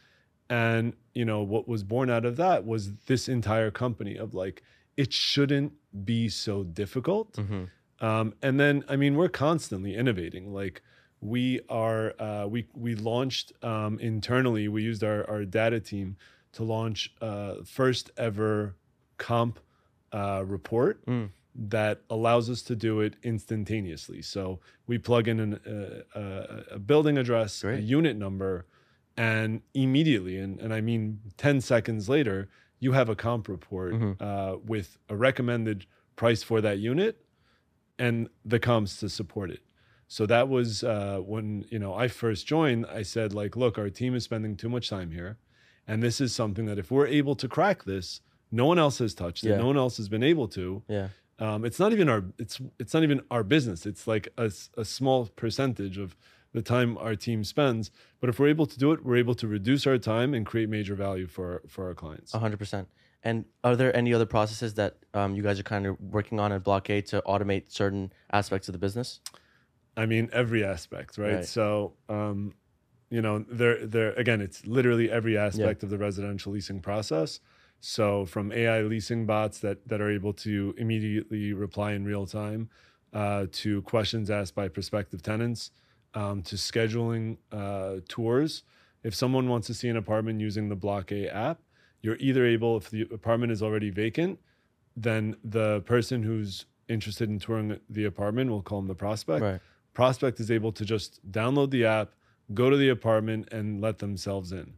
and 0.49 0.93
you 1.13 1.25
know 1.25 1.41
what 1.43 1.67
was 1.67 1.83
born 1.83 2.09
out 2.09 2.25
of 2.25 2.37
that 2.37 2.65
was 2.65 2.93
this 3.07 3.27
entire 3.27 3.71
company 3.71 4.15
of 4.15 4.33
like 4.33 4.63
it 4.97 5.11
shouldn't 5.11 5.73
be 6.05 6.29
so 6.29 6.63
difficult 6.63 7.33
Mm-hmm. 7.33 8.05
um, 8.05 8.33
and 8.41 8.59
then 8.59 8.83
I 8.87 8.95
mean 8.95 9.15
we're 9.15 9.29
constantly 9.29 9.95
innovating. 9.95 10.53
Like 10.53 10.81
we 11.21 11.61
are, 11.69 12.13
uh, 12.19 12.45
we 12.47 12.67
we 12.73 12.93
launched 12.93 13.51
um, 13.63 13.97
internally. 13.99 14.67
We 14.67 14.83
used 14.83 15.03
our 15.03 15.27
our 15.29 15.43
data 15.45 15.79
team 15.79 16.17
to 16.55 16.63
launch 16.63 17.13
uh, 17.21 17.55
first 17.65 18.11
ever 18.17 18.75
comp 19.17 19.59
uh, 20.11 20.43
report 20.45 21.05
Mm. 21.05 21.29
that 21.53 22.01
allows 22.09 22.49
us 22.49 22.61
to 22.63 22.75
do 22.75 22.99
it 23.01 23.15
instantaneously. 23.23 24.21
So 24.21 24.59
we 24.87 24.97
plug 24.97 25.27
in 25.27 25.39
an, 25.39 25.53
uh, 25.65 26.17
uh, 26.17 26.63
a 26.71 26.79
building 26.79 27.17
address, 27.17 27.63
a 27.63 27.79
unit 27.81 28.17
number, 28.17 28.65
and 29.17 29.61
immediately, 29.73 30.37
and, 30.37 30.59
and 30.59 30.73
I 30.73 30.81
mean 30.81 31.19
10 31.37 31.61
seconds 31.61 32.09
later, 32.09 32.49
you 32.79 32.91
have 32.93 33.07
a 33.09 33.15
comp 33.15 33.47
report 33.47 33.93
Mhm. 33.93 34.21
uh, 34.21 34.57
with 34.65 34.97
a 35.09 35.15
recommended 35.15 35.85
price 36.15 36.43
for 36.43 36.59
that 36.61 36.79
unit 36.79 37.23
and 37.99 38.29
the 38.43 38.59
comps 38.59 38.97
to 38.99 39.09
support 39.09 39.49
it. 39.51 39.61
So 40.07 40.25
that 40.25 40.49
was 40.49 40.83
uh, 40.83 41.19
when 41.19 41.65
you 41.69 41.79
know 41.79 41.93
I 41.93 42.07
first 42.09 42.45
joined. 42.47 42.85
I 42.85 43.01
said 43.03 43.33
like, 43.33 43.55
look, 43.55 43.77
our 43.77 43.89
team 43.89 44.13
is 44.15 44.23
spending 44.23 44.55
too 44.55 44.69
much 44.69 44.89
time 44.89 45.11
here, 45.11 45.37
and 45.87 46.01
this 46.01 46.19
is 46.21 46.33
something 46.33 46.65
that 46.65 46.77
if 46.77 46.91
we're 46.91 47.07
able 47.07 47.35
to 47.35 47.47
crack 47.47 47.83
this, 47.83 48.21
no 48.51 48.65
one 48.65 48.79
else 48.79 48.99
has 48.99 49.13
touched 49.13 49.43
it. 49.43 49.49
Yeah. 49.49 49.57
No 49.57 49.67
one 49.67 49.77
else 49.77 49.97
has 49.97 50.09
been 50.09 50.23
able 50.23 50.47
to. 50.49 50.83
Yeah. 50.87 51.09
Um, 51.37 51.65
it's 51.65 51.79
not 51.79 51.91
even 51.91 52.07
our 52.07 52.23
it's 52.37 52.61
it's 52.79 52.93
not 52.93 53.03
even 53.03 53.21
our 53.29 53.43
business. 53.43 53.85
It's 53.85 54.07
like 54.07 54.29
a 54.37 54.49
small 54.85 55.25
percentage 55.27 55.97
of 55.97 56.15
the 56.53 56.61
time 56.61 56.97
our 56.97 57.15
team 57.15 57.43
spends. 57.43 57.91
But 58.21 58.29
if 58.29 58.39
we're 58.39 58.47
able 58.47 58.65
to 58.65 58.79
do 58.79 58.93
it, 58.93 59.05
we're 59.05 59.17
able 59.17 59.35
to 59.35 59.47
reduce 59.47 59.85
our 59.85 59.97
time 59.97 60.33
and 60.33 60.45
create 60.45 60.69
major 60.69 60.95
value 60.95 61.27
for 61.27 61.61
for 61.67 61.87
our 61.87 61.93
clients. 61.93 62.33
A 62.33 62.39
hundred 62.39 62.57
percent. 62.57 62.87
And 63.21 63.45
are 63.63 63.75
there 63.75 63.93
any 63.95 64.13
other 64.13 64.27
processes 64.27 64.75
that 64.75 64.97
um, 65.15 65.35
you 65.35 65.41
guys 65.41 65.59
are 65.59 65.63
kind 65.63 65.87
of 65.87 65.99
working 65.99 66.39
on 66.39 66.51
at 66.51 66.63
Block 66.63 66.89
A 66.91 67.01
to 67.01 67.23
automate 67.25 67.71
certain 67.71 68.13
aspects 68.31 68.69
of 68.69 68.73
the 68.73 68.77
business? 68.77 69.19
I 69.97 70.05
mean, 70.05 70.29
every 70.31 70.63
aspect, 70.63 71.17
right? 71.17 71.35
Right. 71.35 71.45
So, 71.45 71.93
um, 72.07 72.53
you 73.09 73.21
know, 73.21 73.45
there, 73.49 73.85
there 73.85 74.13
again, 74.13 74.41
it's 74.41 74.65
literally 74.65 75.09
every 75.11 75.37
aspect 75.37 75.83
of 75.83 75.89
the 75.89 75.97
residential 75.97 76.51
leasing 76.51 76.79
process. 76.81 77.39
So, 77.79 78.25
from 78.25 78.51
AI 78.51 78.81
leasing 78.81 79.25
bots 79.25 79.59
that 79.59 79.87
that 79.87 80.01
are 80.01 80.09
able 80.09 80.33
to 80.33 80.73
immediately 80.77 81.53
reply 81.53 81.91
in 81.91 82.03
real 82.05 82.25
time, 82.25 82.69
uh, 83.13 83.45
to 83.51 83.81
questions 83.83 84.29
asked 84.31 84.55
by 84.55 84.67
prospective 84.69 85.21
tenants, 85.21 85.71
um, 86.13 86.41
to 86.43 86.55
scheduling 86.55 87.37
uh, 87.51 87.97
tours. 88.07 88.63
If 89.03 89.13
someone 89.13 89.47
wants 89.49 89.67
to 89.67 89.73
see 89.75 89.87
an 89.87 89.97
apartment 89.97 90.41
using 90.41 90.69
the 90.69 90.75
Block 90.75 91.11
A 91.11 91.27
app, 91.29 91.59
you're 92.01 92.17
either 92.19 92.43
able, 92.45 92.77
if 92.77 92.89
the 92.89 93.03
apartment 93.13 93.51
is 93.51 93.61
already 93.61 93.91
vacant, 93.91 94.39
then 94.95 95.35
the 95.43 95.81
person 95.81 96.23
who's 96.23 96.65
interested 96.87 97.29
in 97.29 97.37
touring 97.39 97.79
the 97.89 98.05
apartment 98.05 98.49
we'll 98.49 98.61
call 98.61 98.79
them 98.79 98.87
the 98.87 98.95
prospect 98.95 99.41
Right. 99.43 99.61
prospect 99.93 100.39
is 100.39 100.49
able 100.51 100.71
to 100.71 100.85
just 100.85 101.19
download 101.31 101.71
the 101.71 101.83
app, 101.85 102.13
go 102.53 102.69
to 102.69 102.77
the 102.77 102.89
apartment, 102.89 103.49
and 103.51 103.81
let 103.81 103.99
themselves 103.99 104.51
in. 104.51 104.75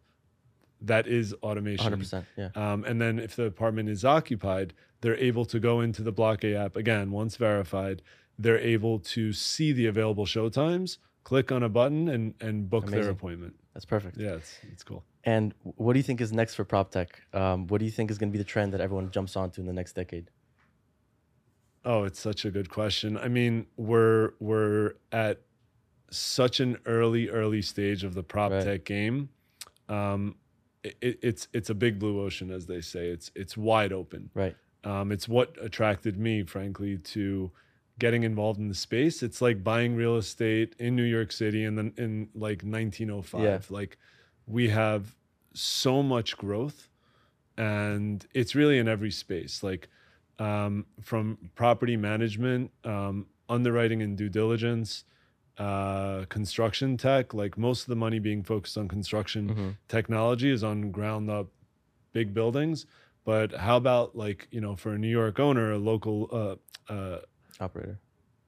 That 0.82 1.08
is 1.08 1.34
automation. 1.42 1.84
hundred 1.84 2.00
percent. 2.00 2.26
Yeah. 2.38 2.50
Um, 2.56 2.84
and 2.84 3.02
then 3.02 3.20
if 3.20 3.36
the 3.36 3.46
apartment 3.46 3.90
is 3.90 4.06
occupied, 4.06 4.74
they're 5.02 5.18
able 5.18 5.46
to 5.46 5.60
go 5.60 5.82
into 5.82 6.04
the 6.04 6.12
Block 6.12 6.44
A 6.44 6.56
app 6.56 6.76
again. 6.76 7.12
Once 7.12 7.36
verified, 7.36 8.02
they're 8.38 8.60
able 8.60 9.00
to 9.00 9.34
see 9.34 9.72
the 9.72 9.88
available 9.88 10.26
show 10.26 10.50
times, 10.50 11.00
click 11.24 11.52
on 11.52 11.64
a 11.64 11.70
button, 11.70 12.08
and 12.08 12.36
and 12.40 12.70
book 12.70 12.88
their 12.88 13.10
appointment. 13.10 13.56
That's 13.74 13.86
perfect. 13.86 14.18
Yeah, 14.18 14.36
it's 14.36 14.60
it's 14.72 14.84
cool. 14.84 15.04
And 15.24 15.54
what 15.62 15.94
do 15.94 16.00
you 16.00 16.04
think 16.04 16.22
is 16.22 16.32
next 16.32 16.56
for 16.56 16.64
prop 16.64 16.90
tech? 16.90 17.22
Um, 17.34 17.68
what 17.68 17.80
do 17.80 17.86
you 17.86 17.92
think 17.92 18.10
is 18.10 18.18
going 18.18 18.30
to 18.30 18.32
be 18.32 18.38
the 18.38 18.46
trend 18.46 18.72
that 18.74 18.80
everyone 18.80 19.12
jumps 19.12 19.36
onto 19.36 19.60
in 19.60 19.68
the 19.68 19.74
next 19.74 19.94
decade? 19.94 20.30
Oh, 21.84 22.04
it's 22.04 22.20
such 22.20 22.46
a 22.46 22.52
good 22.52 22.70
question. 22.70 23.18
I 23.18 23.28
mean, 23.28 23.68
we're 23.78 24.32
we're 24.40 24.94
at 25.12 25.42
such 26.10 26.60
an 26.60 26.78
early 26.86 27.30
early 27.30 27.62
stage 27.62 28.04
of 28.04 28.14
the 28.14 28.24
prop 28.24 28.52
Right. 28.52 28.64
tech 28.64 28.86
game. 28.86 29.30
Um, 29.90 30.36
it, 30.84 31.20
it's 31.22 31.48
it's 31.54 31.70
a 31.70 31.76
big 31.76 32.00
blue 32.00 32.22
ocean, 32.22 32.52
as 32.52 32.66
they 32.68 32.82
say. 32.82 33.08
It's 33.10 33.32
it's 33.36 33.58
wide 33.58 33.92
open. 33.94 34.30
Right. 34.34 34.56
Um, 34.84 35.12
it's 35.12 35.28
what 35.28 35.58
attracted 35.62 36.18
me, 36.18 36.44
frankly, 36.44 36.98
to 36.98 37.52
getting 38.00 38.24
involved 38.24 38.60
in 38.60 38.68
the 38.70 38.76
space. 38.76 39.24
It's 39.24 39.42
like 39.42 39.64
buying 39.64 39.96
real 39.96 40.16
estate 40.18 40.76
in 40.80 40.96
New 40.96 41.04
York 41.04 41.32
City 41.32 41.64
in 41.64 41.76
the, 41.76 41.92
in 41.98 42.30
like 42.36 42.62
1905. 42.64 43.42
Yeah. 43.42 43.60
Like 43.70 43.98
we 44.46 44.70
have 44.70 45.16
so 45.54 46.04
much 46.04 46.38
growth, 46.38 46.90
and 47.58 48.26
it's 48.34 48.56
really 48.56 48.78
in 48.78 48.88
every 48.88 49.12
space. 49.12 49.64
Like 49.64 49.90
um, 50.40 50.86
from 51.02 51.38
property 51.56 51.98
management, 51.98 52.72
um, 52.84 53.26
underwriting 53.50 54.02
and 54.04 54.16
due 54.18 54.30
diligence, 54.30 55.04
uh, 55.58 56.26
construction 56.30 56.98
tech. 56.98 57.34
Like 57.34 57.58
most 57.58 57.82
of 57.84 57.88
the 57.88 57.96
money 57.96 58.20
being 58.20 58.44
focused 58.44 58.78
on 58.78 58.88
construction 58.88 59.50
Mhm. 59.50 59.78
technology 59.88 60.52
is 60.52 60.64
on 60.64 60.92
ground 60.92 61.30
up 61.30 61.48
big 62.14 62.34
buildings. 62.34 62.86
But 63.26 63.54
how 63.54 63.78
about 63.78 64.16
like 64.16 64.48
you 64.52 64.62
know 64.62 64.76
for 64.76 64.94
a 64.94 64.98
New 64.98 65.10
York 65.10 65.40
owner, 65.40 65.72
a 65.72 65.78
local 65.78 66.30
uh, 66.32 66.92
uh, 66.94 67.20
Operator. 67.60 68.00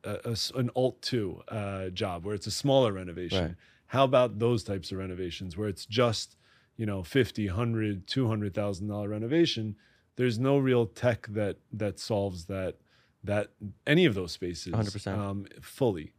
a, 0.04 0.20
a 0.25 0.36
an 0.60 0.70
alt 0.75 1.01
two 1.01 1.42
uh, 1.50 1.89
job 1.89 2.25
where 2.25 2.36
it's 2.36 2.48
a 2.48 2.51
smaller 2.51 2.94
renovation. 2.94 3.44
Right. 3.46 3.56
How 3.88 4.04
about 4.04 4.38
those 4.39 4.63
types 4.63 4.92
of 4.92 5.00
renovations 5.00 5.58
where 5.58 5.68
it's 5.68 5.86
just 5.86 6.38
you 6.78 6.86
know 6.86 7.04
50, 7.04 7.48
100, 7.48 8.08
200,000 8.08 8.88
dollar 8.88 9.10
renovation? 9.10 9.75
There's 10.16 10.38
no 10.39 10.58
real 10.58 10.86
tech 10.86 11.28
that 11.32 11.58
that 11.74 12.00
solves 12.00 12.46
that 12.46 12.78
that 13.24 13.50
any 13.86 14.06
of 14.06 14.13
those 14.16 14.32
spaces 14.32 14.74
100%. 14.74 15.18
um, 15.18 15.46
fully, 15.62 16.13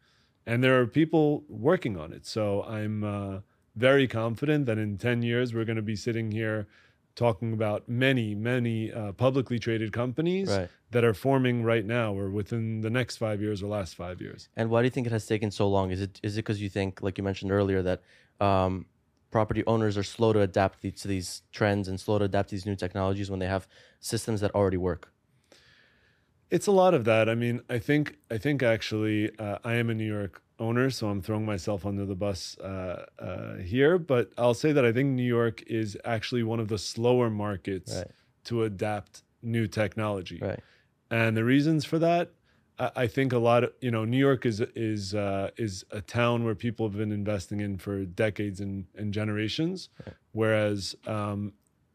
and 0.46 0.62
there 0.64 0.80
are 0.80 0.86
people 0.86 1.44
working 1.48 1.96
on 1.96 2.12
it. 2.12 2.26
So 2.26 2.62
I'm 2.64 3.04
uh, 3.04 3.40
very 3.76 4.06
confident 4.08 4.66
that 4.66 4.78
in 4.78 4.98
ten 4.98 5.22
years 5.22 5.54
we're 5.54 5.64
going 5.64 5.76
to 5.76 5.82
be 5.82 5.96
sitting 5.96 6.30
here 6.32 6.66
talking 7.16 7.52
about 7.52 7.88
many, 7.88 8.34
many 8.34 8.92
uh, 8.92 9.12
publicly 9.12 9.58
traded 9.58 9.92
companies 9.92 10.48
Right. 10.48 10.68
that 10.92 11.04
are 11.04 11.12
forming 11.12 11.62
right 11.62 11.84
now 11.84 12.14
or 12.14 12.30
within 12.30 12.80
the 12.80 12.90
next 12.90 13.16
five 13.16 13.40
years 13.42 13.62
or 13.62 13.66
last 13.66 13.94
five 13.94 14.20
years. 14.20 14.48
And 14.56 14.70
why 14.70 14.80
do 14.80 14.86
you 14.86 14.90
think 14.90 15.06
it 15.06 15.12
has 15.12 15.26
taken 15.26 15.50
so 15.50 15.68
long? 15.68 15.90
Is 15.90 16.00
it 16.00 16.20
is 16.22 16.36
it 16.36 16.44
because 16.44 16.62
you 16.62 16.68
think, 16.68 17.02
like 17.02 17.18
you 17.18 17.24
mentioned 17.24 17.52
earlier, 17.52 17.82
that 17.82 18.02
um, 18.40 18.86
property 19.30 19.62
owners 19.66 19.98
are 19.98 20.02
slow 20.02 20.32
to 20.32 20.40
adapt 20.40 20.82
to 20.82 21.08
these 21.08 21.42
trends 21.52 21.88
and 21.88 22.00
slow 22.00 22.18
to 22.18 22.24
adapt 22.24 22.48
to 22.50 22.54
these 22.54 22.66
new 22.66 22.76
technologies 22.76 23.30
when 23.30 23.40
they 23.40 23.46
have 23.46 23.66
systems 24.00 24.40
that 24.40 24.54
already 24.54 24.76
work? 24.76 25.12
It's 26.50 26.66
a 26.66 26.72
lot 26.72 26.94
of 26.94 27.04
that. 27.04 27.28
I 27.28 27.34
mean, 27.34 27.60
I 27.70 27.78
think 27.78 28.18
I 28.30 28.38
think 28.38 28.62
actually 28.62 29.30
uh, 29.38 29.58
I 29.64 29.74
am 29.74 29.88
a 29.90 29.94
New 29.94 30.06
York 30.06 30.42
owner, 30.58 30.90
so 30.90 31.08
I'm 31.08 31.22
throwing 31.22 31.46
myself 31.46 31.86
under 31.86 32.04
the 32.04 32.16
bus 32.16 32.58
uh, 32.58 33.06
uh, 33.18 33.54
here. 33.56 33.98
But 33.98 34.32
I'll 34.36 34.54
say 34.54 34.72
that 34.72 34.84
I 34.84 34.92
think 34.92 35.10
New 35.10 35.22
York 35.22 35.62
is 35.66 35.96
actually 36.04 36.42
one 36.42 36.60
of 36.60 36.68
the 36.68 36.78
slower 36.78 37.30
markets 37.30 37.94
Right. 37.96 38.06
to 38.44 38.64
adapt 38.64 39.22
new 39.42 39.66
technology. 39.66 40.40
Right. 40.42 40.60
And 41.10 41.36
the 41.36 41.44
reasons 41.44 41.84
for 41.84 41.98
that, 42.00 42.32
I, 42.78 42.90
I 42.96 43.06
think 43.06 43.32
a 43.32 43.38
lot 43.38 43.64
of 43.64 43.72
you 43.80 43.90
know, 43.92 44.04
New 44.04 44.18
York 44.18 44.44
is 44.44 44.60
is 44.74 45.14
uh, 45.14 45.50
is 45.56 45.84
a 45.92 46.00
town 46.00 46.44
where 46.44 46.56
people 46.56 46.86
have 46.88 46.96
been 46.96 47.12
investing 47.12 47.60
in 47.60 47.78
for 47.78 48.04
decades 48.04 48.60
and, 48.60 48.86
and 48.96 49.14
generations, 49.14 49.88
Right. 50.04 50.16
whereas 50.32 50.96
um, 51.06 51.52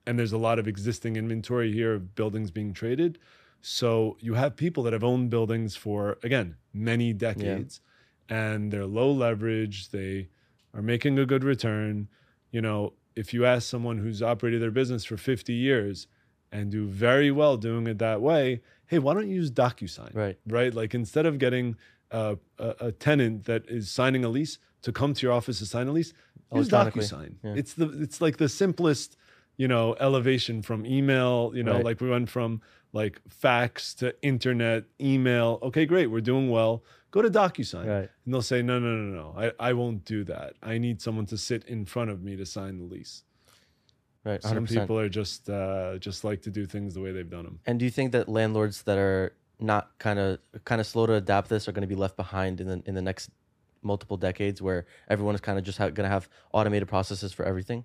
and 0.08 0.18
there's 0.18 0.34
a 0.34 0.38
lot 0.38 0.60
of 0.60 0.68
existing 0.68 1.18
inventory 1.18 1.74
here 1.74 1.94
of 1.96 2.16
buildings 2.16 2.52
being 2.52 2.74
traded. 2.74 3.20
So 3.68 4.16
you 4.20 4.36
have 4.36 4.56
people 4.56 4.84
that 4.84 4.94
have 4.94 5.04
owned 5.04 5.32
buildings 5.32 5.76
for 5.76 6.20
again 6.22 6.58
many 6.72 7.14
decades, 7.14 7.82
and 8.30 8.72
they're 8.72 8.86
low 8.86 9.12
leverage. 9.12 9.90
They 9.90 10.30
are 10.72 10.84
making 10.84 11.18
a 11.18 11.26
good 11.26 11.44
return. 11.44 12.08
You 12.52 12.62
know, 12.62 12.94
if 13.16 13.34
you 13.34 13.44
ask 13.44 13.68
someone 13.68 13.98
who's 13.98 14.22
operated 14.22 14.62
their 14.62 14.70
business 14.70 15.04
for 15.04 15.18
50 15.18 15.52
years 15.52 16.06
and 16.52 16.70
do 16.70 16.86
very 16.86 17.32
well 17.32 17.58
doing 17.58 17.88
it 17.88 17.98
that 17.98 18.22
way, 18.22 18.62
hey, 18.86 19.00
why 19.00 19.16
don't 19.16 19.28
you 19.28 19.36
use 19.36 19.50
DocuSign? 19.50 20.14
Right. 20.14 20.38
Right. 20.46 20.72
Like 20.72 20.94
instead 20.94 21.26
of 21.26 21.40
getting 21.40 21.76
uh, 22.12 22.36
a, 22.60 22.76
a 22.80 22.92
tenant 22.92 23.46
that 23.46 23.68
is 23.68 23.90
signing 23.90 24.24
a 24.24 24.30
lease 24.30 24.60
to 24.84 24.92
come 24.92 25.16
to 25.16 25.26
your 25.26 25.34
office 25.34 25.58
to 25.58 25.66
sign 25.66 25.88
a 25.88 25.92
lease, 25.92 26.14
use. 26.54 26.70
DocuSign. 26.70 27.36
Yeah. 27.44 27.54
It's 27.56 27.74
the 27.74 27.90
it's 28.00 28.22
like 28.22 28.38
the 28.38 28.48
simplest, 28.48 29.18
you 29.58 29.68
know, 29.68 29.96
elevation 30.00 30.62
from 30.62 30.86
email. 30.86 31.52
You 31.56 31.64
know, 31.64 31.74
Right. 31.76 31.86
like 31.86 32.02
we 32.02 32.10
went 32.10 32.30
from 32.30 32.62
like 32.94 33.20
fax 33.28 33.94
to 33.96 34.16
internet, 34.22 34.86
email. 35.02 35.60
Okay, 35.64 35.86
great, 35.86 36.08
we're 36.08 36.22
doing 36.22 36.50
well. 36.50 36.84
Go 37.12 37.22
to 37.22 37.30
DocuSign. 37.30 37.86
Right. 37.88 38.10
And 38.26 38.34
they'll 38.34 38.42
say, 38.42 38.62
no, 38.62 38.78
no, 38.80 38.88
no, 38.96 39.16
no, 39.22 39.36
I, 39.38 39.70
I 39.70 39.74
won't 39.74 40.04
do 40.06 40.24
that. 40.26 40.54
I 40.62 40.78
need 40.78 41.02
someone 41.02 41.26
to 41.28 41.38
sit 41.38 41.64
in 41.66 41.86
front 41.86 42.10
of 42.10 42.22
me 42.24 42.36
to 42.36 42.46
sign 42.46 42.78
the 42.78 42.84
lease. 42.84 43.24
Right. 44.24 44.42
Some 44.42 44.66
100%. 44.66 44.70
people 44.80 45.00
are 45.00 45.08
just 45.10 45.50
uh, 45.50 45.98
just 46.00 46.24
like 46.24 46.42
to 46.44 46.50
do 46.50 46.66
things 46.66 46.94
the 46.96 47.02
way 47.02 47.12
they've 47.12 47.30
done 47.30 47.44
them. 47.46 47.60
And 47.66 47.78
do 47.80 47.86
you 47.86 47.92
think 47.92 48.12
that 48.14 48.28
landlords 48.28 48.82
that 48.84 48.98
are 48.98 49.34
not 49.60 49.98
kind 50.00 50.18
of 50.20 50.40
kind 50.66 50.82
of 50.82 50.88
slow 50.88 51.06
to 51.06 51.14
adapt 51.14 51.48
this 51.48 51.68
are 51.68 51.72
going 51.72 51.84
to 51.84 51.88
be 51.88 51.96
left 51.96 52.16
behind 52.18 52.60
in 52.60 52.68
the 52.68 52.82
in 52.86 52.96
the 52.96 53.02
next 53.02 53.30
multiple 53.84 54.18
decades, 54.18 54.62
where 54.64 54.88
everyone 55.10 55.36
is 55.36 55.42
kind 55.42 55.60
of 55.60 55.64
just 55.64 55.78
ha- 55.78 55.90
going 55.90 56.06
to 56.06 56.10
have 56.10 56.28
automated 56.54 56.88
processes 56.88 57.34
for 57.34 57.46
everything? 57.46 57.84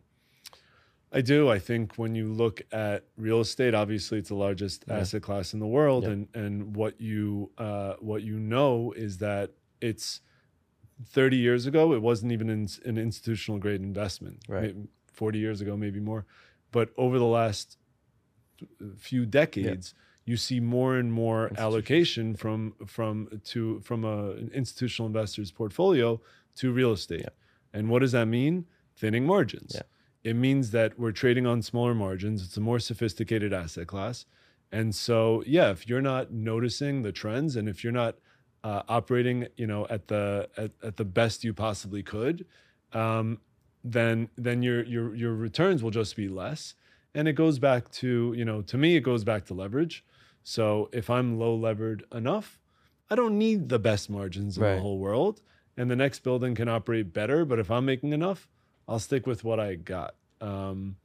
I 1.12 1.20
do. 1.22 1.48
I 1.48 1.58
think 1.58 1.94
when 1.96 2.14
you 2.14 2.32
look 2.32 2.62
at 2.72 3.04
real 3.16 3.40
estate, 3.40 3.74
obviously 3.74 4.18
it's 4.18 4.28
the 4.28 4.36
largest 4.36 4.84
Yeah. 4.86 4.98
asset 4.98 5.22
class 5.22 5.52
in 5.52 5.58
the 5.60 5.66
world, 5.66 6.04
Yep. 6.04 6.12
and 6.12 6.28
and 6.34 6.76
what 6.76 7.00
you 7.00 7.50
uh, 7.58 7.94
what 8.00 8.22
you 8.22 8.38
know 8.38 8.92
is 8.92 9.18
that 9.18 9.50
it's 9.80 10.20
thirty 11.04 11.36
years 11.36 11.66
ago 11.66 11.92
it 11.94 12.02
wasn't 12.02 12.30
even 12.32 12.48
in, 12.48 12.68
an 12.84 12.96
institutional 12.98 13.58
grade 13.58 13.80
investment. 13.82 14.38
Right. 14.48 14.74
Maybe 14.76 14.88
Forty 15.12 15.38
years 15.40 15.60
ago, 15.60 15.76
maybe 15.76 16.00
more, 16.00 16.24
but 16.70 16.90
over 16.96 17.18
the 17.18 17.26
last 17.26 17.76
few 18.96 19.26
decades. 19.26 19.94
You 20.26 20.36
see 20.36 20.60
more 20.60 20.96
and 20.96 21.12
more 21.12 21.50
allocation 21.58 22.36
from 22.36 22.74
from 22.86 23.40
to 23.46 23.80
from 23.80 24.04
a, 24.04 24.30
an 24.32 24.50
institutional 24.54 25.06
investor's 25.08 25.50
portfolio 25.50 26.20
to 26.56 26.70
real 26.72 26.92
estate, 26.92 27.26
and 27.72 27.88
what 27.90 27.98
does 28.00 28.12
that 28.12 28.26
mean? 28.26 28.66
Thinning 28.94 29.26
margins 29.26 29.72
Yeah. 29.74 29.82
It 30.22 30.36
means 30.36 30.70
that 30.72 30.98
we're 30.98 31.12
trading 31.12 31.46
on 31.46 31.62
smaller 31.62 31.94
margins. 31.94 32.42
It's 32.44 32.56
a 32.56 32.60
more 32.60 32.78
sophisticated 32.78 33.52
asset 33.52 33.86
class. 33.86 34.26
And 34.72 34.94
so, 34.94 35.42
yeah, 35.46 35.70
if 35.70 35.88
you're 35.88 36.02
not 36.02 36.30
noticing 36.32 37.02
the 37.02 37.12
trends 37.12 37.56
and 37.56 37.68
if 37.68 37.82
you're 37.82 37.92
not 37.92 38.16
uh, 38.62 38.82
operating, 38.88 39.48
you 39.56 39.66
know, 39.66 39.86
at 39.88 40.08
the 40.08 40.48
at, 40.56 40.70
at 40.82 40.96
the 40.96 41.04
best 41.04 41.42
you 41.44 41.52
possibly 41.54 42.02
could, 42.02 42.44
um, 42.92 43.38
then 43.82 44.28
then 44.36 44.62
your 44.62 44.84
your 44.84 45.14
your 45.14 45.34
returns 45.34 45.82
will 45.82 45.90
just 45.90 46.14
be 46.14 46.28
less. 46.28 46.74
And 47.14 47.26
it 47.26 47.32
goes 47.32 47.58
back 47.58 47.90
to, 47.92 48.32
you 48.36 48.44
know, 48.44 48.62
to 48.62 48.78
me, 48.78 48.94
it 48.96 49.00
goes 49.00 49.24
back 49.24 49.44
to 49.46 49.54
leverage. 49.54 50.04
So 50.44 50.88
if 50.92 51.10
I'm 51.10 51.38
low 51.38 51.54
levered 51.56 52.04
enough, 52.12 52.60
I 53.10 53.16
don't 53.16 53.36
need 53.36 53.68
the 53.68 53.78
best 53.80 54.08
margins 54.08 54.56
in 54.56 54.62
Right. 54.62 54.74
the 54.76 54.80
whole 54.80 54.98
world. 54.98 55.40
And 55.76 55.90
the 55.90 55.96
next 55.96 56.20
building 56.20 56.54
can 56.54 56.68
operate 56.68 57.12
better. 57.12 57.44
But 57.44 57.58
if 57.58 57.70
I'm 57.70 57.84
making 57.86 58.12
enough, 58.12 58.48
I'll 58.90 58.98
stick 58.98 59.26
with 59.26 59.44
what 59.44 59.58
I 59.60 59.76
got. 59.76 60.16
Um, 60.40 60.96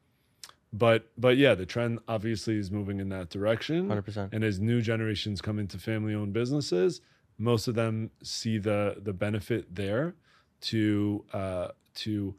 but 0.74 1.08
but 1.18 1.38
yeah, 1.38 1.54
the 1.56 1.66
trend 1.66 2.00
obviously 2.08 2.58
is 2.58 2.70
moving 2.72 3.00
in 3.00 3.10
that 3.10 3.30
direction. 3.30 3.88
Hundred 3.88 4.02
percent. 4.02 4.34
And 4.34 4.44
as 4.44 4.60
new 4.60 4.82
generations 4.82 5.40
come 5.40 5.60
into 5.60 5.78
family-owned 5.78 6.34
businesses, 6.34 7.00
most 7.38 7.68
of 7.68 7.76
them 7.76 8.10
see 8.24 8.58
the 8.58 8.96
the 9.02 9.14
benefit 9.14 9.74
there 9.74 10.16
to 10.62 11.24
uh, 11.32 11.68
to 11.96 12.36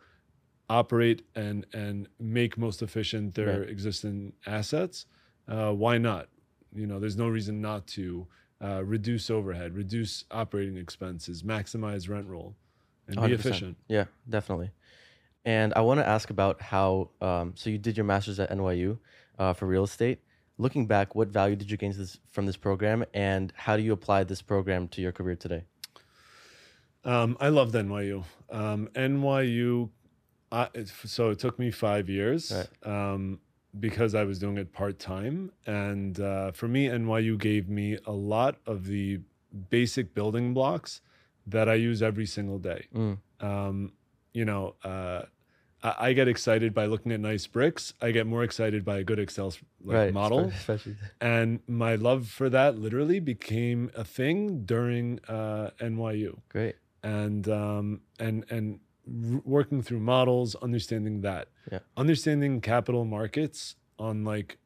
operate 0.68 1.22
and 1.36 1.64
and 1.72 2.08
make 2.18 2.58
most 2.58 2.82
efficient 2.82 3.34
their 3.34 3.60
Right. 3.60 3.68
existing 3.70 4.32
assets. 4.46 5.06
Uh, 5.48 5.72
why 5.72 5.96
not? 5.96 6.28
You 6.74 6.86
know, 6.88 6.98
there's 6.98 7.16
no 7.16 7.28
reason 7.28 7.60
not 7.60 7.86
to 7.88 8.26
uh, 8.60 8.82
reduce 8.84 9.30
overhead, 9.30 9.74
reduce 9.76 10.24
operating 10.30 10.76
expenses, 10.76 11.42
maximize 11.44 12.08
rent 12.08 12.26
roll, 12.26 12.56
and 13.06 13.16
be 13.16 13.22
100%. 13.22 13.34
efficient. 13.34 13.76
Yeah, 13.88 14.06
definitely. 14.28 14.72
And 15.46 15.72
I 15.76 15.80
want 15.80 16.00
to 16.00 16.06
ask 16.06 16.28
about 16.30 16.60
how. 16.60 17.10
Um, 17.22 17.54
so 17.56 17.70
you 17.70 17.78
did 17.78 17.96
your 17.96 18.04
master's 18.04 18.38
at 18.40 18.50
NYU 18.50 18.98
uh, 19.38 19.52
for 19.54 19.66
real 19.66 19.84
estate. 19.84 20.18
Looking 20.58 20.86
back, 20.86 21.14
what 21.14 21.28
value 21.28 21.54
did 21.54 21.70
you 21.70 21.76
gain 21.76 21.92
this, 21.96 22.18
from 22.32 22.46
this 22.46 22.56
program, 22.56 23.04
and 23.14 23.52
how 23.56 23.76
do 23.76 23.82
you 23.82 23.92
apply 23.92 24.24
this 24.24 24.42
program 24.42 24.88
to 24.88 25.00
your 25.02 25.12
career 25.12 25.36
today? 25.36 25.64
Um, 27.04 27.36
I 27.38 27.48
loved 27.48 27.74
NYU. 27.74 28.24
Um, 28.50 28.88
NYU, 28.94 29.90
I, 30.50 30.68
so 31.04 31.30
it 31.30 31.38
took 31.38 31.58
me 31.58 31.70
five 31.70 32.08
years 32.08 32.52
Right. 32.84 33.12
um, 33.12 33.38
because 33.78 34.14
I 34.14 34.24
was 34.24 34.38
doing 34.38 34.56
it 34.56 34.72
part 34.72 34.98
time. 34.98 35.52
And 35.66 36.18
uh, 36.18 36.52
for 36.52 36.66
me, 36.68 36.88
NYU 36.88 37.38
gave 37.38 37.68
me 37.68 37.98
a 38.06 38.12
lot 38.12 38.56
of 38.66 38.86
the 38.86 39.20
basic 39.70 40.14
building 40.14 40.54
blocks 40.54 41.00
that 41.46 41.68
I 41.68 41.74
use 41.74 42.02
every 42.02 42.26
single 42.26 42.58
day. 42.58 42.86
Mm. 42.94 43.18
Um, 43.40 43.92
you 44.32 44.44
know, 44.46 44.74
uh, 44.82 45.22
I, 45.82 45.94
I 46.08 46.12
get 46.12 46.28
excited 46.28 46.74
by 46.74 46.86
looking 46.86 47.12
at 47.12 47.20
nice 47.20 47.46
bricks. 47.46 47.92
I 48.00 48.10
get 48.10 48.26
more 48.26 48.42
excited 48.44 48.84
by 48.84 48.98
a 48.98 49.04
good 49.04 49.18
Excel 49.18 49.52
like, 49.84 49.96
right. 49.96 50.12
model. 50.14 50.46
Especially. 50.48 50.96
And 51.20 51.60
my 51.66 51.94
love 51.96 52.28
for 52.28 52.48
that 52.50 52.78
literally 52.78 53.20
became 53.20 53.90
a 53.94 54.04
thing 54.04 54.64
during 54.64 55.20
uh, 55.28 55.70
NYU 55.80 56.40
Great. 56.48 56.76
and 57.02 57.48
um, 57.48 58.00
and 58.18 58.44
and 58.50 58.80
working 59.44 59.82
through 59.82 60.00
models, 60.00 60.56
understanding 60.56 61.20
that, 61.20 61.48
Yeah. 61.70 61.78
understanding 61.96 62.60
capital 62.60 63.04
markets 63.04 63.76
on 63.98 64.24
like 64.24 64.58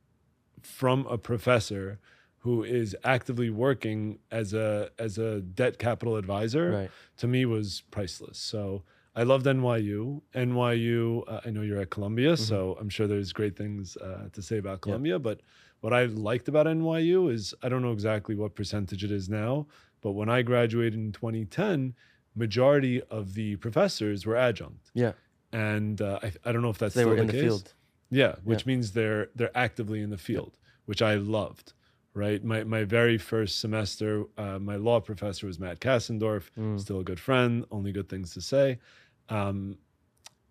from 0.63 1.07
a 1.07 1.19
professor 1.19 1.99
who 2.39 2.63
is 2.63 2.97
actively 3.05 3.51
working 3.51 4.19
as 4.31 4.55
a 4.55 4.91
as 4.99 5.19
a 5.19 5.41
debt 5.43 5.79
capital 5.79 6.17
advisor 6.17 6.71
Right. 6.73 6.91
to 7.19 7.27
me 7.29 7.45
was 7.45 7.83
priceless. 7.91 8.39
So 8.39 8.83
I 9.15 9.25
loved 9.25 9.47
NYU. 9.47 10.23
NYU, 10.35 11.25
uh, 11.27 11.41
I 11.45 11.51
know 11.51 11.63
you're 11.63 11.81
at 11.81 11.91
Columbia, 11.91 12.37
so 12.37 12.77
I'm 12.81 12.89
sure 12.89 13.07
there's 13.07 13.33
great 13.33 13.57
things 13.57 13.97
uh, 13.97 14.29
to 14.33 14.41
say 14.43 14.59
about 14.59 14.81
Columbia. 14.83 15.19
But 15.19 15.41
what 15.81 15.93
I 15.93 16.05
liked 16.05 16.49
about 16.49 16.67
NYU 16.67 17.33
is 17.33 17.53
I 17.63 17.69
don't 17.69 17.83
know 17.83 17.93
exactly 17.93 18.35
what 18.35 18.55
percentage 18.55 19.03
it 19.05 19.11
is 19.11 19.29
now, 19.29 19.67
but 20.01 20.13
when 20.13 20.29
I 20.29 20.43
graduated 20.43 20.95
in 20.99 21.13
2010, 21.13 21.95
majority 22.37 23.03
of 23.11 23.35
the 23.35 23.57
professors 23.57 24.25
were 24.27 24.37
adjunct, 24.37 24.91
Yeah. 24.95 25.13
and 25.53 26.01
uh, 26.01 26.21
I, 26.23 26.33
I 26.45 26.53
don't 26.53 26.63
know 26.63 26.71
if 26.71 26.79
that's 26.79 26.95
they 26.95 27.03
still 27.03 27.11
were 27.15 27.19
in 27.21 27.27
the 27.27 27.33
case. 27.33 27.43
field. 27.43 27.75
Yeah, 28.13 28.37
which 28.45 28.67
means 28.67 28.93
they're 28.93 29.29
they're 29.37 29.57
actively 29.57 30.01
in 30.03 30.11
the 30.11 30.19
field, 30.19 30.57
which 30.87 31.01
I 31.03 31.15
loved. 31.15 31.73
Right, 32.13 32.43
my 32.43 32.65
my 32.65 32.83
very 32.83 33.19
first 33.19 33.61
semester, 33.61 34.25
uh, 34.37 34.59
my 34.59 34.75
law 34.75 34.99
professor 34.99 35.47
was 35.47 35.61
Matt 35.61 35.79
Kassendorf, 35.81 36.51
Mm. 36.59 36.81
still 36.81 36.99
a 36.99 37.05
good 37.05 37.21
friend, 37.21 37.65
only 37.71 37.93
good 37.93 38.09
things 38.09 38.35
to 38.35 38.41
say. 38.41 38.81
Um, 39.29 39.79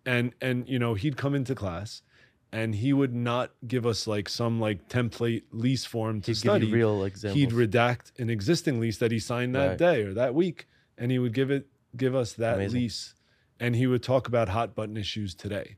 and 0.06 0.32
and 0.40 0.66
you 0.66 0.78
know 0.78 0.94
he'd 0.94 1.18
come 1.18 1.34
into 1.34 1.54
class, 1.54 2.00
and 2.50 2.74
he 2.74 2.94
would 2.94 3.14
not 3.14 3.52
give 3.68 3.84
us 3.84 4.06
like 4.06 4.30
some 4.30 4.58
like 4.58 4.88
template 4.88 5.42
lease 5.52 5.84
form 5.84 6.22
to 6.22 6.28
He'd 6.30 6.36
study. 6.36 6.66
give 6.66 6.72
real 6.72 7.04
examples. 7.04 7.34
he'd 7.34 7.50
redact 7.50 8.18
an 8.18 8.30
existing 8.30 8.80
lease 8.80 8.96
that 8.96 9.12
he 9.12 9.18
signed 9.18 9.54
that 9.54 9.68
Right. 9.70 9.78
day 9.78 10.02
or 10.02 10.14
that 10.14 10.34
week, 10.34 10.66
and 10.96 11.10
he 11.12 11.18
would 11.18 11.34
give 11.34 11.50
it 11.50 11.68
give 11.94 12.14
us 12.14 12.32
that 12.34 12.54
Amazing. 12.56 12.80
lease, 12.80 13.14
and 13.60 13.76
he 13.76 13.86
would 13.86 14.02
talk 14.02 14.28
about 14.28 14.48
hot 14.48 14.74
button 14.74 14.96
issues 14.96 15.34
today 15.34 15.76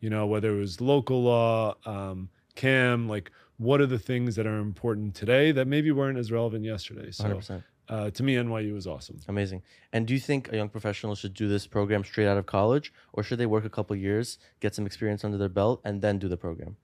you 0.00 0.10
know 0.10 0.26
whether 0.26 0.54
it 0.54 0.60
was 0.60 0.80
local 0.80 1.22
law 1.22 1.74
um, 1.86 2.28
cam 2.54 3.08
like 3.08 3.32
what 3.58 3.80
are 3.80 3.86
the 3.86 3.98
things 3.98 4.36
that 4.36 4.46
are 4.46 4.58
important 4.58 5.14
today 5.14 5.50
that 5.52 5.66
maybe 5.66 5.90
weren't 5.90 6.18
as 6.18 6.30
relevant 6.30 6.64
yesterday 6.64 7.10
so 7.10 7.24
100%. 7.24 7.62
uh, 7.88 8.10
to 8.10 8.22
me 8.22 8.34
nyu 8.34 8.72
was 8.74 8.86
awesome 8.86 9.18
Amazing. 9.28 9.62
And 9.92 10.06
do 10.06 10.12
you 10.14 10.20
think 10.20 10.52
a 10.52 10.56
young 10.56 10.68
professional 10.68 11.14
should 11.14 11.34
do 11.34 11.48
this 11.48 11.66
program 11.66 12.02
straight 12.04 12.26
out 12.26 12.36
of 12.36 12.46
college, 12.46 12.92
or 13.12 13.22
should 13.22 13.38
they 13.38 13.46
work 13.46 13.64
a 13.64 13.70
couple 13.70 13.94
years, 13.96 14.38
get 14.60 14.74
some 14.74 14.86
experience 14.86 15.24
under 15.24 15.38
their 15.38 15.48
belt, 15.60 15.80
and 15.84 16.02
then 16.02 16.18
do 16.18 16.28
the 16.28 16.36
program? 16.36 16.76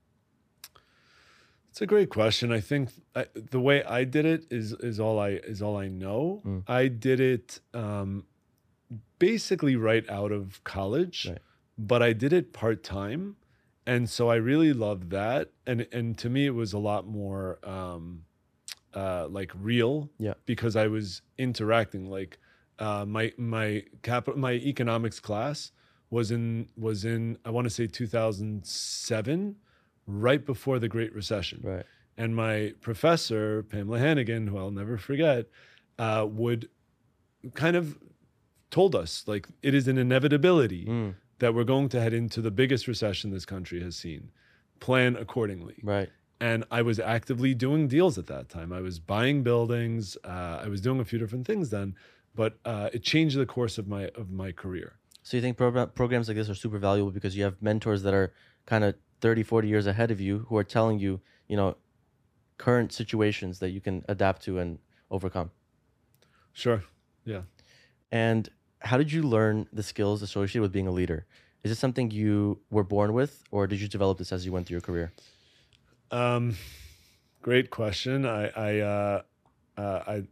it's 1.69 1.81
a 1.81 1.87
great 1.87 2.09
question 2.09 2.51
i 2.51 2.59
think 2.59 2.89
I, 3.15 3.25
the 3.33 3.59
way 3.59 3.83
i 3.83 4.03
did 4.03 4.25
it 4.25 4.45
is 4.51 4.73
is 4.73 4.99
all 4.99 5.17
i 5.19 5.29
is 5.53 5.59
all 5.61 5.75
i 5.75 5.87
know 5.87 6.41
Mm. 6.45 6.63
i 6.67 6.87
did 6.87 7.19
it 7.19 7.59
um, 7.73 8.25
basically 9.19 9.75
right 9.75 10.07
out 10.09 10.31
of 10.31 10.63
college 10.63 11.25
Right. 11.29 11.39
but 11.77 12.03
i 12.03 12.13
did 12.13 12.31
it 12.31 12.53
part-time 12.53 13.37
and 13.85 14.09
so 14.09 14.29
i 14.29 14.35
really 14.35 14.73
loved 14.73 15.09
that 15.09 15.51
and 15.67 15.87
and 15.91 16.17
to 16.17 16.29
me 16.29 16.45
it 16.45 16.55
was 16.55 16.73
a 16.73 16.77
lot 16.79 17.05
more 17.07 17.59
um 17.63 18.23
uh 18.93 19.27
like 19.29 19.51
real 19.59 20.09
Yeah. 20.19 20.33
because 20.45 20.75
i 20.75 20.87
was 20.87 21.21
interacting 21.37 22.09
like 22.09 22.37
uh 22.79 23.05
my 23.05 23.33
my 23.37 23.83
capital 24.01 24.39
my 24.39 24.53
economics 24.53 25.19
class 25.19 25.71
was 26.09 26.31
in 26.31 26.69
was 26.77 27.03
in 27.05 27.37
i 27.45 27.49
want 27.49 27.65
to 27.65 27.69
say 27.69 27.87
2007 27.87 29.55
right 30.05 30.45
before 30.45 30.79
the 30.79 30.87
great 30.87 31.13
recession 31.13 31.59
Right. 31.63 31.85
and 32.17 32.35
my 32.35 32.73
professor 32.81 33.63
pamela 33.63 33.99
hannigan 33.99 34.47
who 34.47 34.57
i'll 34.57 34.71
never 34.71 34.97
forget 34.97 35.47
uh, 35.99 36.25
would 36.29 36.69
kind 37.53 37.75
of 37.75 37.97
told 38.71 38.95
us 38.95 39.23
like 39.27 39.47
it 39.61 39.73
is 39.73 39.87
an 39.87 39.97
inevitability 39.97 40.85
Mm, 40.85 41.15
that 41.43 41.53
we're 41.53 41.65
going 41.65 41.89
to 41.89 41.99
head 41.99 42.13
into 42.13 42.41
the 42.41 42.51
biggest 42.51 42.87
recession 42.87 43.29
this 43.29 43.45
country 43.45 43.83
has 43.83 43.97
seen. 43.97 44.31
Plan 44.79 45.17
accordingly. 45.17 45.75
right. 45.83 46.09
And 46.39 46.63
I 46.71 46.81
was 46.81 46.99
actively 46.99 47.53
doing 47.53 47.87
deals 47.89 48.17
at 48.17 48.27
that 48.27 48.47
time. 48.47 48.71
I 48.71 48.79
was 48.79 48.97
buying 48.99 49.43
buildings. 49.43 50.17
Uh, 50.23 50.61
I 50.63 50.67
was 50.67 50.79
doing 50.79 50.99
a 51.01 51.05
few 51.05 51.19
different 51.19 51.45
things 51.45 51.69
then, 51.69 51.95
but 52.33 52.59
uh, 52.63 52.89
it 52.93 53.03
changed 53.03 53.37
the 53.37 53.45
course 53.45 53.77
of 53.77 53.87
my 53.87 54.09
of 54.15 54.29
my 54.29 54.51
career. 54.51 54.93
So 55.21 55.37
you 55.37 55.41
think 55.41 55.57
program, 55.57 55.89
programs 55.89 56.27
like 56.27 56.37
this 56.37 56.49
are 56.49 56.55
super 56.55 56.79
valuable 56.79 57.11
because 57.11 57.35
you 57.37 57.43
have 57.43 57.61
mentors 57.61 58.03
that 58.03 58.13
are 58.13 58.33
kind 58.65 58.83
of 58.83 58.95
30, 59.21 59.43
40 59.43 59.67
years 59.67 59.85
ahead 59.85 60.11
of 60.11 60.19
you 60.19 60.45
who 60.47 60.55
are 60.57 60.65
telling 60.65 60.99
you, 60.99 61.21
you 61.47 61.57
know, 61.57 61.75
current 62.57 62.91
situations 62.93 63.59
that 63.59 63.69
you 63.69 63.81
can 63.81 64.03
adapt 64.07 64.43
to 64.43 64.59
and 64.59 64.79
overcome. 65.11 65.51
Sure. 66.53 66.83
Yeah. 67.25 67.43
And 68.11 68.49
how 68.83 68.97
did 68.97 69.11
you 69.11 69.23
learn 69.23 69.67
the 69.73 69.83
skills 69.83 70.21
associated 70.21 70.61
with 70.61 70.71
being 70.71 70.87
a 70.87 70.91
leader? 70.91 71.25
Is 71.63 71.71
this 71.71 71.79
something 71.79 72.11
you 72.11 72.59
were 72.69 72.83
born 72.83 73.13
with, 73.13 73.43
or 73.51 73.67
did 73.67 73.79
you 73.79 73.87
develop 73.87 74.17
this 74.17 74.31
as 74.31 74.45
you 74.45 74.51
went 74.51 74.67
through 74.67 74.75
your 74.75 74.81
career? 74.81 75.11
Um, 76.11 76.55
great 77.41 77.69
question. 77.69 78.25
I 78.25 78.47
I 78.49 78.79
uh, 78.79 79.21
uh, 79.77 79.99
I 80.07 80.23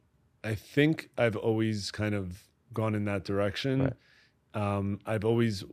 I 0.43 0.55
think 0.55 1.09
I've 1.17 1.35
always 1.37 1.91
kind 1.91 2.13
of 2.13 2.43
gone 2.73 2.93
in 2.95 3.05
that 3.05 3.23
direction. 3.23 3.83
Right. 3.83 3.93
Um, 4.53 4.99
I've 5.05 5.23
always 5.23 5.63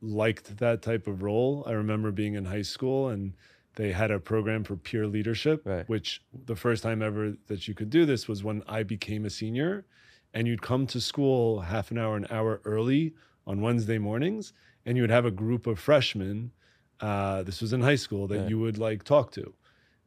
liked 0.00 0.58
that 0.58 0.80
type 0.82 1.08
of 1.08 1.22
role. 1.22 1.64
I 1.66 1.72
remember 1.72 2.12
being 2.12 2.34
in 2.34 2.44
high 2.44 2.62
school 2.62 3.08
and 3.08 3.34
they 3.74 3.90
had 3.92 4.10
a 4.12 4.20
program 4.20 4.62
for 4.64 4.76
peer 4.76 5.06
leadership, 5.06 5.62
Right. 5.64 5.88
which 5.88 6.22
the 6.46 6.54
first 6.56 6.82
time 6.84 7.02
ever 7.02 7.34
that 7.48 7.66
you 7.66 7.74
could 7.74 7.90
do 7.90 8.06
this 8.06 8.28
was 8.28 8.44
when 8.44 8.62
I 8.68 8.84
became 8.84 9.24
a 9.24 9.30
senior. 9.30 9.84
And 10.34 10.46
you'd 10.46 10.62
come 10.62 10.86
to 10.88 11.00
school 11.00 11.60
half 11.60 11.90
an 11.90 11.98
hour, 11.98 12.16
an 12.16 12.26
hour 12.30 12.60
early 12.64 13.14
on 13.46 13.60
Wednesday 13.60 13.98
mornings, 13.98 14.52
and 14.84 14.96
you 14.96 15.02
would 15.02 15.10
have 15.10 15.24
a 15.24 15.30
group 15.30 15.66
of 15.66 15.78
freshmen. 15.78 16.52
Uh, 17.00 17.42
this 17.42 17.60
was 17.60 17.72
in 17.72 17.80
high 17.80 17.96
school 17.96 18.26
that 18.28 18.40
Yeah. 18.42 18.48
you 18.48 18.58
would 18.58 18.78
like 18.78 19.04
talk 19.04 19.30
to. 19.32 19.54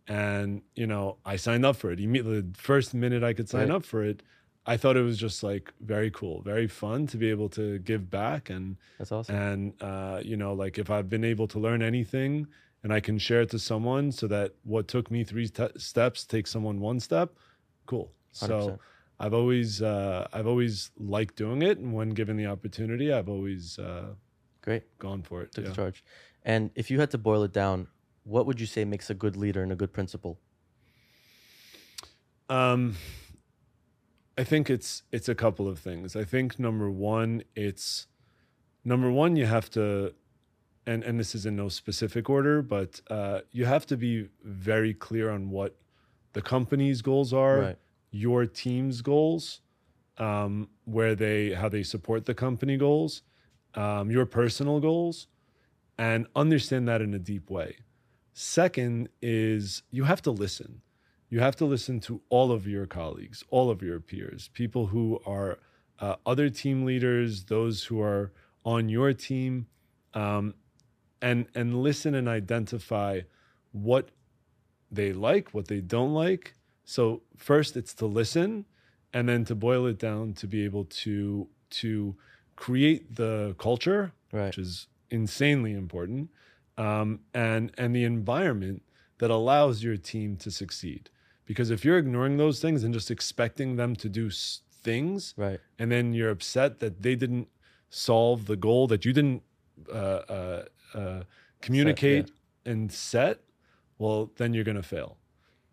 And, 0.08 0.62
you 0.76 0.88
know, 0.88 1.18
I 1.26 1.36
signed 1.38 1.66
up 1.66 1.76
for 1.76 1.92
it. 1.92 2.00
Immediately, 2.00 2.42
the 2.42 2.58
first 2.58 2.94
minute 2.94 3.24
I 3.24 3.34
could 3.34 3.50
sign 3.50 3.70
Right. 3.70 3.76
up 3.78 3.86
for 3.86 4.04
it, 4.04 4.24
I 4.66 4.78
thought 4.78 4.96
it 4.96 5.02
was 5.02 5.18
just 5.18 5.42
like 5.42 5.74
very 5.80 6.12
cool, 6.12 6.42
very 6.44 6.68
fun 6.68 7.08
to 7.08 7.18
be 7.18 7.30
able 7.32 7.50
to 7.50 7.80
give 7.80 8.12
back 8.12 8.50
and 8.52 8.78
That's 9.00 9.12
awesome. 9.12 9.36
and 9.36 9.74
uh, 9.82 10.22
you 10.24 10.38
know 10.38 10.54
like 10.54 10.78
if 10.78 10.92
I've 10.92 11.10
been 11.10 11.24
able 11.24 11.48
to 11.48 11.58
learn 11.60 11.82
anything 11.82 12.46
and 12.84 12.94
I 12.94 13.00
can 13.00 13.18
share 13.18 13.42
it 13.42 13.50
to 13.52 13.60
someone 13.60 14.12
so 14.12 14.28
that 14.28 14.54
what 14.64 14.88
took 14.88 15.10
me 15.10 15.24
three 15.24 15.48
te- 15.50 15.70
steps 15.78 16.26
takes 16.26 16.52
someone 16.52 16.80
one 16.80 17.00
step, 17.00 17.34
cool. 17.88 18.12
So 18.34 18.48
100%. 18.78 18.80
I've 19.22 19.36
always 19.36 19.84
uh, 19.84 20.28
I've 20.34 20.48
always 20.48 20.90
liked 20.98 21.36
doing 21.36 21.62
it, 21.62 21.78
and 21.78 21.94
when 21.94 22.10
given 22.10 22.38
the 22.38 22.48
opportunity, 22.48 23.14
I've 23.14 23.30
always 23.30 23.78
uh, 23.78 24.16
Great. 24.64 24.98
gone 24.98 25.22
for 25.22 25.44
it. 25.44 25.52
Took 25.54 25.66
yeah. 25.66 25.70
the 25.70 25.76
charge. 25.76 26.04
And 26.44 26.72
if 26.74 26.90
you 26.90 27.00
had 27.00 27.12
to 27.12 27.20
boil 27.20 27.44
it 27.44 27.54
down, 27.54 27.88
what 28.24 28.48
would 28.48 28.60
you 28.60 28.66
say 28.66 28.84
makes 28.84 29.12
a 29.12 29.14
good 29.14 29.38
leader 29.38 29.62
and 29.62 29.72
a 29.72 29.76
good 29.76 29.94
principal? 29.94 30.40
Um, 32.50 32.96
I 34.40 34.44
think 34.44 34.72
it's 34.72 35.04
it's 35.12 35.30
a 35.30 35.36
couple 35.36 35.68
of 35.68 35.78
things. 35.78 36.16
I 36.16 36.24
think 36.24 36.58
number 36.58 36.90
one, 36.90 37.44
it's 37.56 38.08
number 38.84 39.12
one, 39.12 39.36
you 39.36 39.46
have 39.46 39.70
to, 39.72 40.16
and 40.88 41.04
and 41.04 41.20
this 41.20 41.36
is 41.36 41.46
in 41.46 41.56
no 41.56 41.70
specific 41.70 42.28
order, 42.28 42.64
but 42.64 43.02
uh, 43.12 43.42
you 43.52 43.66
have 43.66 43.86
to 43.86 43.98
be 43.98 44.30
very 44.44 44.96
clear 44.96 45.30
on 45.30 45.52
what 45.52 45.76
the 46.34 46.42
company's 46.42 47.04
goals 47.04 47.34
are, 47.34 47.60
Right. 47.60 47.78
Your 48.12 48.46
team's 48.46 49.02
goals, 49.02 49.62
um, 50.18 50.70
where 50.86 51.16
they 51.16 51.54
how 51.54 51.70
they 51.70 51.84
support 51.84 52.26
the 52.26 52.34
company 52.34 52.78
goals, 52.78 53.24
um, 53.76 54.12
your 54.12 54.26
personal 54.26 54.80
goals, 54.80 55.28
and 55.98 56.28
understand 56.36 56.88
that 56.88 57.02
in 57.02 57.14
a 57.14 57.20
deep 57.20 57.50
way. 57.50 57.78
Second 58.34 59.10
is 59.22 59.84
you 59.92 60.04
have 60.04 60.22
to 60.24 60.32
listen. 60.32 60.82
You 61.30 61.40
have 61.40 61.56
to 61.58 61.66
listen 61.66 62.02
to 62.02 62.22
all 62.30 62.52
of 62.52 62.68
your 62.68 62.86
colleagues, 62.86 63.44
all 63.50 63.70
of 63.70 63.82
your 63.82 64.02
peers, 64.02 64.50
people 64.54 64.88
who 64.88 65.20
are 65.26 65.60
uh, 66.00 66.16
other 66.26 66.50
team 66.50 66.84
leaders, 66.84 67.46
those 67.46 67.86
who 67.86 68.02
are 68.02 68.34
on 68.66 68.90
your 68.90 69.14
team, 69.14 69.68
um, 70.14 70.54
and 71.22 71.48
and 71.56 71.82
listen 71.82 72.16
and 72.16 72.28
identify 72.28 73.22
what 73.72 74.10
they 74.92 75.14
like, 75.14 75.54
what 75.54 75.68
they 75.68 75.80
don't 75.80 76.14
like. 76.14 76.56
So 76.92 77.22
first, 77.38 77.78
it's 77.78 77.94
to 78.02 78.06
listen, 78.06 78.66
and 79.14 79.30
then 79.30 79.46
to 79.46 79.56
boil 79.56 79.86
it 79.86 79.98
down 79.98 80.34
to 80.42 80.46
be 80.46 80.66
able 80.66 80.84
to 81.04 81.48
to 81.82 82.18
create 82.58 83.16
the 83.16 83.56
culture 83.58 84.12
Right. 84.34 84.48
which 84.48 84.58
is 84.58 84.88
insanely 85.10 85.72
important, 85.72 86.32
um, 86.78 87.22
and 87.34 87.72
and 87.78 87.96
the 87.96 88.04
environment 88.04 88.82
that 89.20 89.32
allows 89.32 89.76
your 89.86 89.96
team 89.96 90.36
to 90.44 90.52
succeed. 90.52 91.10
Because 91.46 91.70
if 91.72 91.86
you're 91.86 91.98
ignoring 91.98 92.36
those 92.36 92.60
things 92.60 92.84
and 92.84 92.94
just 92.94 93.10
expecting 93.10 93.78
them 93.78 93.96
to 93.96 94.10
do 94.10 94.28
s- 94.28 94.62
things, 94.84 95.34
Right. 95.38 95.62
and 95.80 95.90
then 95.94 96.14
you're 96.14 96.34
upset 96.38 96.80
that 96.80 97.04
they 97.04 97.16
didn't 97.16 97.48
solve 97.90 98.48
the 98.52 98.58
goal 98.68 98.88
that 98.88 99.06
you 99.06 99.14
didn't 99.14 99.44
uh, 99.90 100.22
uh, 100.38 100.66
uh, 100.94 101.24
communicate 101.62 102.32
and 102.66 102.92
set, 102.92 103.40
well, 103.98 104.30
then 104.36 104.54
you're 104.54 104.66
going 104.72 104.82
to 104.86 104.90
fail. 104.98 105.18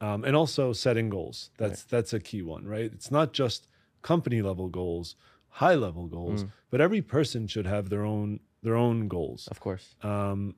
Um, 0.01 0.25
and 0.25 0.37
also 0.37 0.73
setting 0.73 1.09
goals. 1.11 1.51
That's 1.57 1.83
that's 1.83 2.13
a 2.13 2.21
key 2.21 2.43
one, 2.43 2.65
right? 2.65 2.91
It's 2.93 3.11
not 3.11 3.33
just 3.33 3.67
company 4.03 4.41
level 4.43 4.69
goals, 4.69 5.17
high 5.49 5.75
level 5.75 6.07
goals, 6.07 6.45
Mm. 6.45 6.53
but 6.71 6.81
every 6.81 7.03
person 7.03 7.49
should 7.49 7.67
have 7.67 7.89
their 7.89 8.05
own 8.05 8.41
their 8.63 8.77
own 8.77 9.09
goals, 9.09 9.49
Of 9.49 9.59
course. 9.61 9.97
um, 10.03 10.55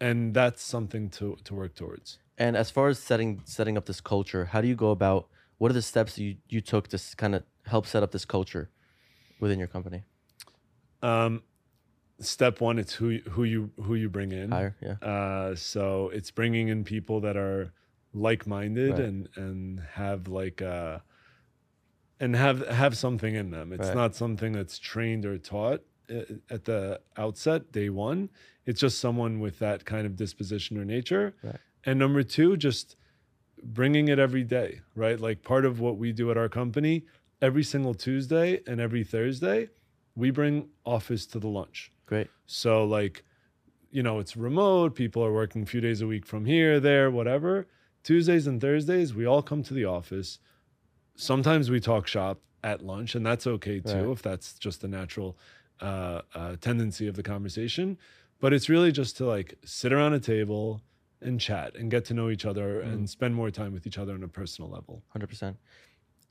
and 0.00 0.34
that's 0.34 0.62
something 0.62 1.10
to 1.10 1.36
to 1.44 1.54
work 1.54 1.74
towards. 1.74 2.18
And 2.38 2.56
as 2.56 2.70
far 2.70 2.88
as 2.88 2.98
setting 2.98 3.42
setting 3.44 3.76
up 3.76 3.84
this 3.84 4.00
culture, 4.00 4.46
how 4.46 4.60
do 4.62 4.68
you 4.68 4.74
go 4.76 4.90
about? 4.90 5.28
What 5.58 5.70
are 5.70 5.74
the 5.74 5.82
steps 5.82 6.18
you 6.18 6.36
you 6.48 6.60
took 6.62 6.88
to 6.88 6.98
kind 7.16 7.34
of 7.34 7.42
help 7.66 7.86
set 7.86 8.02
up 8.02 8.10
this 8.12 8.24
culture 8.24 8.70
within 9.40 9.58
your 9.58 9.68
company? 9.68 10.04
Um, 11.02 11.42
step 12.20 12.60
one, 12.60 12.78
it's 12.78 12.94
who 12.94 13.08
you- 13.10 13.30
who 13.30 13.44
you 13.44 13.70
who 13.76 13.94
you 13.94 14.08
bring 14.08 14.32
in. 14.32 14.50
Hire, 14.52 14.76
yeah, 14.80 14.96
Uh, 15.02 15.54
so 15.54 16.08
it's 16.10 16.30
bringing 16.30 16.68
in 16.68 16.84
people 16.84 17.20
that 17.20 17.36
are 17.36 17.72
like-minded 18.12 18.90
Right. 18.92 19.00
and 19.00 19.28
and 19.36 19.80
have 19.94 20.28
like 20.28 20.60
uh 20.62 20.98
and 22.18 22.34
have 22.36 22.66
have 22.68 22.96
something 22.96 23.34
in 23.34 23.50
them. 23.50 23.72
It's 23.72 23.88
Right. 23.88 23.94
not 23.96 24.14
something 24.14 24.52
that's 24.52 24.78
trained 24.78 25.24
or 25.24 25.38
taught 25.38 25.82
uh, 26.10 26.22
at 26.50 26.64
the 26.64 27.00
outset, 27.16 27.72
day 27.72 27.88
one. 27.88 28.28
It's 28.66 28.80
just 28.80 28.98
someone 28.98 29.40
with 29.40 29.58
that 29.60 29.84
kind 29.84 30.06
of 30.06 30.16
disposition 30.16 30.76
or 30.76 30.84
nature. 30.84 31.34
Right. 31.42 31.56
And 31.84 31.98
number 31.98 32.22
two, 32.22 32.56
just 32.56 32.96
bringing 33.62 34.08
it 34.08 34.18
every 34.18 34.44
day, 34.44 34.80
right? 34.94 35.18
Like 35.20 35.42
part 35.42 35.64
of 35.64 35.80
what 35.80 35.96
we 35.96 36.12
do 36.12 36.30
at 36.30 36.36
our 36.36 36.48
company, 36.48 37.04
every 37.40 37.62
single 37.62 37.94
Tuesday 37.94 38.60
and 38.66 38.80
every 38.80 39.04
Thursday, 39.04 39.68
we 40.14 40.30
bring 40.30 40.68
office 40.84 41.26
to 41.26 41.38
the 41.38 41.48
lunch. 41.48 41.90
great. 42.06 42.28
So 42.46 42.84
like, 42.84 43.22
you 43.92 44.02
know, 44.02 44.18
it's 44.18 44.36
remote. 44.36 44.94
People 44.94 45.24
are 45.24 45.32
working 45.32 45.62
a 45.62 45.66
few 45.66 45.80
days 45.80 46.00
a 46.02 46.06
week 46.06 46.26
from 46.26 46.44
here, 46.44 46.80
there, 46.80 47.10
whatever. 47.10 47.66
Tuesdays 48.02 48.46
and 48.46 48.60
Thursdays, 48.60 49.14
we 49.14 49.26
all 49.26 49.42
come 49.42 49.62
to 49.62 49.74
the 49.74 49.84
office. 49.84 50.38
Sometimes 51.16 51.70
we 51.70 51.80
talk 51.80 52.06
shop 52.06 52.40
at 52.64 52.84
lunch, 52.84 53.14
and 53.14 53.24
that's 53.24 53.46
okay 53.46 53.80
too 53.80 54.04
Right. 54.04 54.12
if 54.12 54.22
that's 54.22 54.54
just 54.58 54.80
the 54.80 54.88
natural 54.88 55.36
uh, 55.80 56.22
uh, 56.34 56.56
tendency 56.60 57.06
of 57.08 57.16
the 57.16 57.22
conversation. 57.22 57.98
But 58.40 58.52
it's 58.52 58.68
really 58.68 58.92
just 58.92 59.16
to 59.18 59.26
like 59.26 59.58
sit 59.64 59.92
around 59.92 60.14
a 60.14 60.20
table 60.20 60.82
and 61.20 61.38
chat 61.38 61.74
and 61.76 61.90
get 61.90 62.06
to 62.06 62.14
know 62.14 62.30
each 62.30 62.46
other 62.46 62.80
and 62.80 63.08
spend 63.08 63.34
more 63.34 63.50
time 63.50 63.72
with 63.74 63.86
each 63.86 63.98
other 63.98 64.14
on 64.14 64.22
a 64.22 64.28
personal 64.28 64.70
level. 64.70 65.02
Hundred 65.08 65.28
percent. 65.28 65.58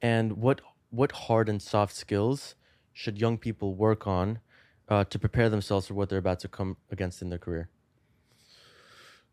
And 0.01 0.38
what 0.38 0.62
what 0.89 1.12
hard 1.12 1.49
and 1.49 1.62
soft 1.62 1.95
skills 1.95 2.55
should 2.93 3.19
young 3.19 3.38
people 3.38 3.75
work 3.75 4.08
on 4.08 4.39
uh, 4.88 5.03
to 5.03 5.19
prepare 5.19 5.49
themselves 5.49 5.88
for 5.88 5.93
what 5.93 6.10
they're 6.10 6.17
about 6.17 6.39
to 6.39 6.47
come 6.47 6.77
against 6.91 7.21
in 7.21 7.29
their 7.29 7.38
career? 7.38 7.69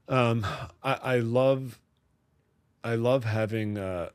Um, 0.08 0.46
I, 0.82 0.92
I 1.02 1.16
love, 1.18 1.80
I 2.86 2.94
love 2.94 3.24
having, 3.24 3.76
uh, 3.78 4.10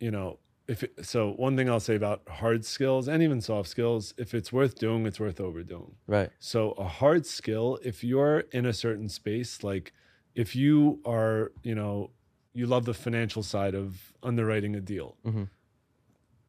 you 0.00 0.10
know, 0.10 0.38
if 0.68 0.82
it, 0.82 0.92
so. 1.06 1.30
One 1.46 1.56
thing 1.56 1.68
I'll 1.70 1.78
say 1.90 1.94
about 1.94 2.22
hard 2.28 2.64
skills 2.64 3.06
and 3.06 3.22
even 3.22 3.40
soft 3.40 3.68
skills, 3.68 4.14
if 4.18 4.34
it's 4.34 4.52
worth 4.52 4.74
doing, 4.78 5.06
it's 5.06 5.20
worth 5.20 5.40
overdoing. 5.40 5.94
Right. 6.08 6.30
So 6.40 6.72
a 6.72 6.88
hard 7.00 7.24
skill, 7.24 7.78
if 7.84 8.02
you're 8.02 8.40
in 8.50 8.66
a 8.66 8.72
certain 8.72 9.08
space, 9.08 9.62
like 9.62 9.92
if 10.34 10.56
you 10.56 11.00
are, 11.04 11.52
you 11.62 11.74
know, 11.76 12.10
you 12.52 12.66
love 12.66 12.84
the 12.84 12.94
financial 12.94 13.42
side 13.44 13.74
of 13.76 14.12
underwriting 14.24 14.74
a 14.74 14.80
deal. 14.80 15.16
Mhm. 15.24 15.48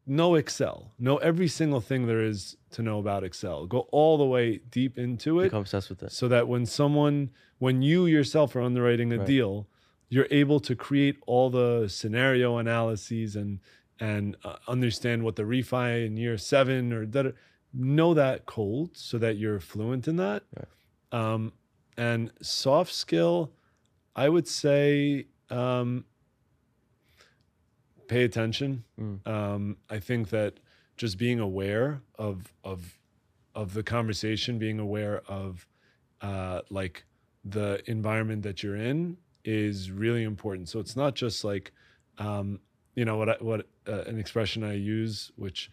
Know 0.06 0.34
Excel. 0.36 0.92
Know 0.98 1.18
every 1.18 1.48
single 1.48 1.80
thing 1.80 2.06
there 2.06 2.22
is 2.24 2.56
to 2.70 2.82
know 2.82 2.98
about 2.98 3.22
Excel. 3.24 3.66
Go 3.66 3.80
all 3.92 4.16
the 4.18 4.24
way 4.24 4.58
deep 4.70 4.98
into 4.98 5.38
it 5.40 5.44
Become 5.44 5.60
obsessed 5.60 5.90
with 5.90 6.02
it. 6.02 6.10
so 6.12 6.26
that 6.28 6.48
when 6.48 6.64
someone 6.66 7.30
when 7.58 7.82
you 7.82 8.06
yourself 8.06 8.56
are 8.56 8.62
underwriting 8.62 9.12
a 9.12 9.18
Right. 9.18 9.26
deal 9.26 9.68
you're 10.08 10.26
able 10.30 10.58
to 10.60 10.74
create 10.74 11.16
all 11.26 11.50
the 11.50 11.88
scenario 11.88 12.56
analyses 12.58 13.36
and 13.36 13.60
and 14.00 14.36
uh, 14.44 14.56
understand 14.68 15.22
what 15.24 15.36
the 15.36 15.42
refi 15.42 16.06
in 16.06 16.16
year 16.16 16.38
seven 16.38 16.92
or 16.92 17.04
that 17.06 17.34
know 17.74 18.14
that 18.14 18.46
cold 18.46 18.96
so 18.96 19.18
that 19.18 19.36
you're 19.36 19.60
fluent 19.60 20.08
in 20.08 20.16
that 20.16 20.42
Right. 20.56 20.68
um, 21.20 21.52
and 21.96 22.30
soft 22.40 22.92
skill 22.92 23.52
i 24.16 24.28
would 24.28 24.48
say 24.48 25.26
um, 25.50 26.04
pay 28.06 28.24
attention 28.24 28.84
Mm. 28.98 29.26
um, 29.26 29.76
i 29.90 29.98
think 29.98 30.30
that 30.30 30.60
just 30.96 31.18
being 31.18 31.40
aware 31.40 32.00
of 32.18 32.52
of 32.64 32.98
of 33.54 33.74
the 33.74 33.82
conversation 33.82 34.58
being 34.58 34.78
aware 34.78 35.22
of 35.28 35.66
uh, 36.20 36.60
like 36.70 37.04
the 37.44 37.82
environment 37.90 38.42
that 38.42 38.62
you're 38.62 38.76
in 38.76 39.16
is 39.48 39.90
really 39.90 40.24
important 40.32 40.68
so 40.68 40.78
it's 40.78 40.96
not 41.02 41.14
just 41.14 41.42
like 41.52 41.72
um, 42.18 42.60
you 42.94 43.04
know 43.06 43.16
what 43.16 43.28
I, 43.30 43.36
what 43.48 43.60
uh, 43.88 44.02
an 44.10 44.18
expression 44.18 44.62
i 44.62 44.74
use 44.74 45.30
which 45.36 45.70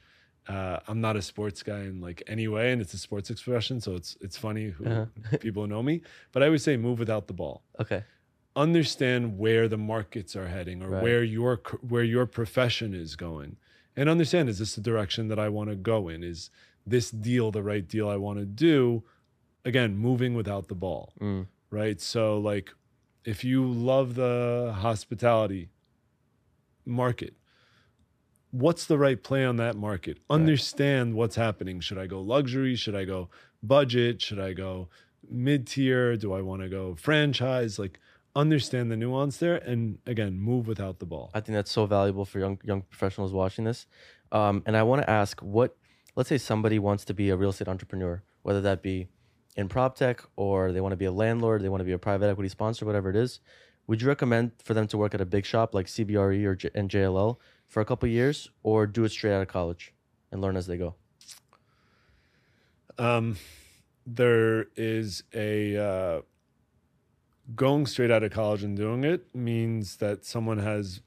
uh, 0.47 0.77
i'm 0.87 1.01
not 1.01 1.15
a 1.17 1.21
sports 1.21 1.61
guy 1.71 1.81
in 1.91 1.99
like 2.07 2.19
any 2.35 2.47
way 2.47 2.71
and 2.71 2.79
it's 2.83 2.93
a 2.93 2.97
sports 3.07 3.29
expression 3.29 3.81
so 3.81 3.89
it's 3.99 4.11
it's 4.25 4.37
funny 4.37 4.65
who 4.77 4.85
Uh-huh. 4.85 5.37
people 5.45 5.63
who 5.63 5.67
know 5.75 5.83
me 5.83 5.95
but 6.31 6.39
i 6.41 6.45
always 6.45 6.63
say 6.63 6.77
move 6.77 6.97
without 6.99 7.25
the 7.27 7.33
ball 7.33 7.57
Okay. 7.83 8.01
understand 8.55 9.37
where 9.37 9.67
the 9.67 9.77
markets 9.77 10.35
are 10.35 10.47
heading 10.47 10.81
or 10.81 10.89
Right. 10.89 11.01
where 11.03 11.23
your 11.23 11.53
where 11.81 12.03
your 12.15 12.25
profession 12.25 12.93
is 12.93 13.15
going 13.27 13.57
and 13.97 14.07
understand 14.09 14.47
is 14.49 14.59
this 14.59 14.75
the 14.75 14.81
direction 14.91 15.27
that 15.31 15.39
i 15.39 15.49
want 15.49 15.69
to 15.69 15.75
go 15.75 16.07
in 16.13 16.23
is 16.23 16.49
this 16.93 17.07
deal 17.11 17.51
the 17.51 17.63
right 17.71 17.85
deal 17.95 18.07
i 18.09 18.15
want 18.15 18.37
to 18.39 18.45
do 18.45 19.03
again 19.65 19.91
moving 19.97 20.33
without 20.35 20.67
the 20.71 20.75
ball 20.85 21.05
Mm. 21.19 21.47
right 21.81 21.99
so 21.99 22.23
like 22.51 22.67
if 23.25 23.43
you 23.43 23.65
love 23.65 24.15
the 24.15 24.75
hospitality 24.77 25.69
market 26.85 27.33
what's 28.59 28.85
the 28.85 28.97
right 28.97 29.21
play 29.21 29.43
on 29.43 29.57
that 29.57 29.75
market? 29.75 30.17
Understand 30.29 31.13
what's 31.13 31.35
happening. 31.35 31.79
Should 31.79 31.97
i 31.97 32.07
go 32.07 32.21
luxury? 32.21 32.75
Should 32.75 32.95
i 32.95 33.03
go 33.03 33.29
budget? 33.61 34.21
Should 34.21 34.39
i 34.39 34.53
go 34.53 34.87
mid 35.29 35.65
tier 35.65 36.15
do 36.15 36.33
i 36.33 36.41
want 36.41 36.61
to 36.61 36.69
go 36.69 36.95
franchise? 36.95 37.77
Like 37.77 37.99
understand 38.35 38.91
the 38.91 38.97
nuance 38.97 39.37
there 39.37 39.55
and 39.55 39.97
again 40.05 40.37
move 40.37 40.67
without 40.67 40.99
the 40.99 41.05
ball. 41.05 41.31
I 41.33 41.41
think 41.41 41.55
that's 41.55 41.71
so 41.71 41.85
valuable 41.85 42.25
for 42.25 42.39
young 42.39 42.59
young 42.63 42.81
professionals 42.81 43.33
watching 43.33 43.65
this. 43.65 43.87
Um, 44.31 44.63
and 44.65 44.75
I 44.75 44.83
want 44.83 45.01
to 45.01 45.09
ask, 45.09 45.39
what? 45.41 45.75
Let's 46.15 46.29
say 46.29 46.37
somebody 46.37 46.79
wants 46.79 47.03
to 47.05 47.13
be 47.13 47.29
a 47.29 47.35
real 47.35 47.49
estate 47.49 47.67
entrepreneur, 47.67 48.23
whether 48.41 48.61
that 48.61 48.81
be 48.81 49.07
in 49.55 49.67
prop 49.69 49.95
tech 49.95 50.21
or 50.35 50.71
they 50.71 50.81
want 50.81 50.91
to 50.91 50.97
be 50.97 51.05
a 51.05 51.11
landlord, 51.11 51.61
they 51.61 51.69
want 51.69 51.81
to 51.81 51.85
be 51.85 51.91
a 51.93 51.97
private 51.97 52.27
equity 52.29 52.49
sponsor, 52.49 52.85
whatever 52.85 53.09
it 53.09 53.15
is. 53.15 53.39
Would 53.87 54.01
you 54.01 54.07
recommend 54.07 54.51
for 54.63 54.73
them 54.73 54.87
to 54.87 54.97
work 54.97 55.13
at 55.13 55.21
a 55.21 55.25
big 55.25 55.45
shop 55.45 55.73
like 55.75 55.85
CBRE 55.85 56.43
or 56.45 56.55
J- 56.55 56.71
and 56.73 56.89
JLL 56.89 57.37
for 57.67 57.81
a 57.81 57.85
couple 57.85 58.09
years, 58.09 58.49
or 58.63 58.85
do 58.87 59.03
it 59.03 59.09
straight 59.09 59.33
out 59.33 59.41
of 59.41 59.47
college 59.47 59.93
and 60.31 60.41
learn 60.41 60.57
as 60.57 60.67
they 60.67 60.77
go? 60.77 60.95
um 62.97 63.35
there 64.07 64.67
is 64.77 65.23
a 65.33 65.75
uh 65.77 66.21
going 67.55 67.85
straight 67.85 68.09
out 68.11 68.23
of 68.23 68.31
college 68.31 68.63
and 68.63 68.77
doing 68.77 69.03
it 69.03 69.25
means 69.35 69.97
that 69.97 70.23
someone 70.25 70.57
has 70.59 71.01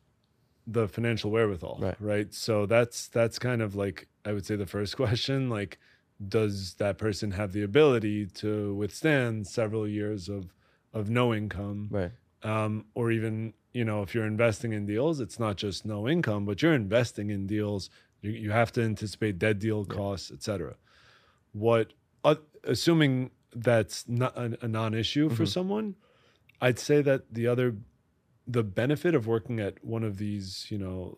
the 0.67 0.87
financial 0.87 1.31
wherewithal 1.31 1.79
Right. 1.81 1.97
right 1.99 2.35
so 2.35 2.67
that's 2.67 3.09
that's 3.09 3.39
kind 3.39 3.63
of 3.63 3.75
like 3.75 4.07
i 4.27 4.33
would 4.33 4.45
say 4.45 4.55
the 4.57 4.67
first 4.67 4.97
question 5.03 5.49
like 5.49 5.79
does 6.27 6.75
that 6.75 6.99
person 6.99 7.31
have 7.33 7.53
the 7.53 7.63
ability 7.63 8.27
to 8.27 8.75
withstand 8.75 9.47
several 9.47 9.87
years 9.87 10.29
of 10.29 10.53
of 10.93 11.09
no 11.11 11.33
income? 11.35 11.89
Right. 11.91 12.11
um, 12.43 12.87
or 12.95 13.11
even 13.13 13.53
you 13.73 13.85
know 13.85 14.03
if 14.03 14.15
you're 14.15 14.27
investing 14.27 14.73
in 14.73 14.87
deals 14.87 15.21
it's 15.21 15.39
not 15.39 15.57
just 15.57 15.85
no 15.85 16.09
income 16.09 16.45
but 16.45 16.63
you're 16.63 16.75
investing 16.75 17.31
in 17.31 17.47
deals. 17.47 17.91
You, 18.21 18.31
you 18.33 18.51
have 18.51 18.73
to 18.73 18.83
anticipate 18.83 19.39
dead 19.39 19.59
deal 19.61 19.85
costs 19.85 20.31
etc 20.33 20.75
what 21.53 21.93
uh, 22.25 22.35
assuming 22.65 23.31
that's 23.55 24.09
not 24.09 24.37
a, 24.37 24.59
a 24.63 24.69
non-issue 24.69 25.29
for 25.31 25.45
Mhm. 25.45 25.49
someone 25.49 25.95
i'd 26.61 26.79
say 26.79 27.01
that 27.03 27.33
the 27.33 27.47
other 27.47 27.77
the 28.47 28.63
benefit 28.63 29.15
of 29.15 29.27
working 29.27 29.61
at 29.61 29.75
one 29.85 30.03
of 30.03 30.17
these 30.19 30.67
you 30.71 30.79
know 30.79 31.17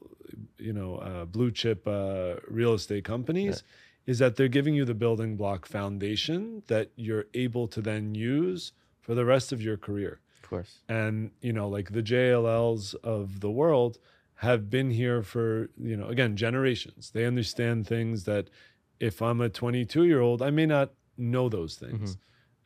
you 0.59 0.73
know 0.73 0.97
uh, 0.97 1.25
blue 1.25 1.51
chip 1.51 1.87
uh, 1.87 2.37
real 2.49 2.75
estate 2.75 3.05
companies 3.05 3.63
is 4.07 4.19
that 4.19 4.37
they're 4.37 4.49
giving 4.49 4.75
you 4.75 4.85
the 4.85 4.95
building 4.95 5.37
block 5.37 5.67
foundation 5.67 6.63
that 6.67 6.91
you're 6.97 7.27
able 7.35 7.69
to 7.69 7.81
then 7.81 8.15
use 8.15 8.73
for 9.01 9.15
the 9.15 9.25
rest 9.25 9.53
of 9.53 9.63
your 9.63 9.77
career. 9.77 10.21
Of 10.43 10.49
course. 10.51 10.79
and 10.89 11.31
you 11.41 11.53
know 11.53 11.69
like 11.69 11.93
the 11.93 12.03
JLLs 12.03 12.97
of 13.05 13.39
the 13.39 13.51
world 13.51 13.99
have 14.37 14.69
been 14.69 14.91
here 14.91 15.23
for 15.23 15.71
you 15.79 15.97
know 15.97 16.09
again 16.09 16.35
generations. 16.37 17.11
They 17.13 17.25
understand 17.25 17.87
things 17.87 18.25
that 18.25 18.51
if 18.99 19.23
I'm 19.23 19.41
a 19.41 19.49
22 19.49 20.05
year 20.05 20.21
old 20.21 20.43
I 20.43 20.51
may 20.51 20.67
not 20.67 20.91
know 21.17 21.49
those 21.49 21.77
things. 21.77 22.17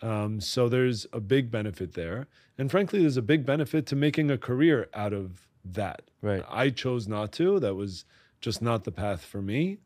Um, 0.00 0.40
so 0.40 0.68
there's 0.68 1.06
a 1.12 1.20
big 1.20 1.50
benefit 1.50 1.92
there. 1.94 2.26
And 2.56 2.70
frankly 2.70 3.00
there's 3.00 3.16
a 3.18 3.22
big 3.22 3.44
benefit 3.44 3.86
to 3.86 3.96
making 3.96 4.30
a 4.30 4.38
career 4.38 4.88
out 4.94 5.12
of 5.12 5.46
that. 5.64 6.02
Right. 6.22 6.44
I 6.48 6.70
chose 6.70 7.06
not 7.06 7.32
to. 7.32 7.58
That 7.60 7.74
was 7.74 8.04
just 8.40 8.62
not 8.62 8.84
the 8.84 8.92
path 8.92 9.24
for 9.24 9.42
me 9.42 9.78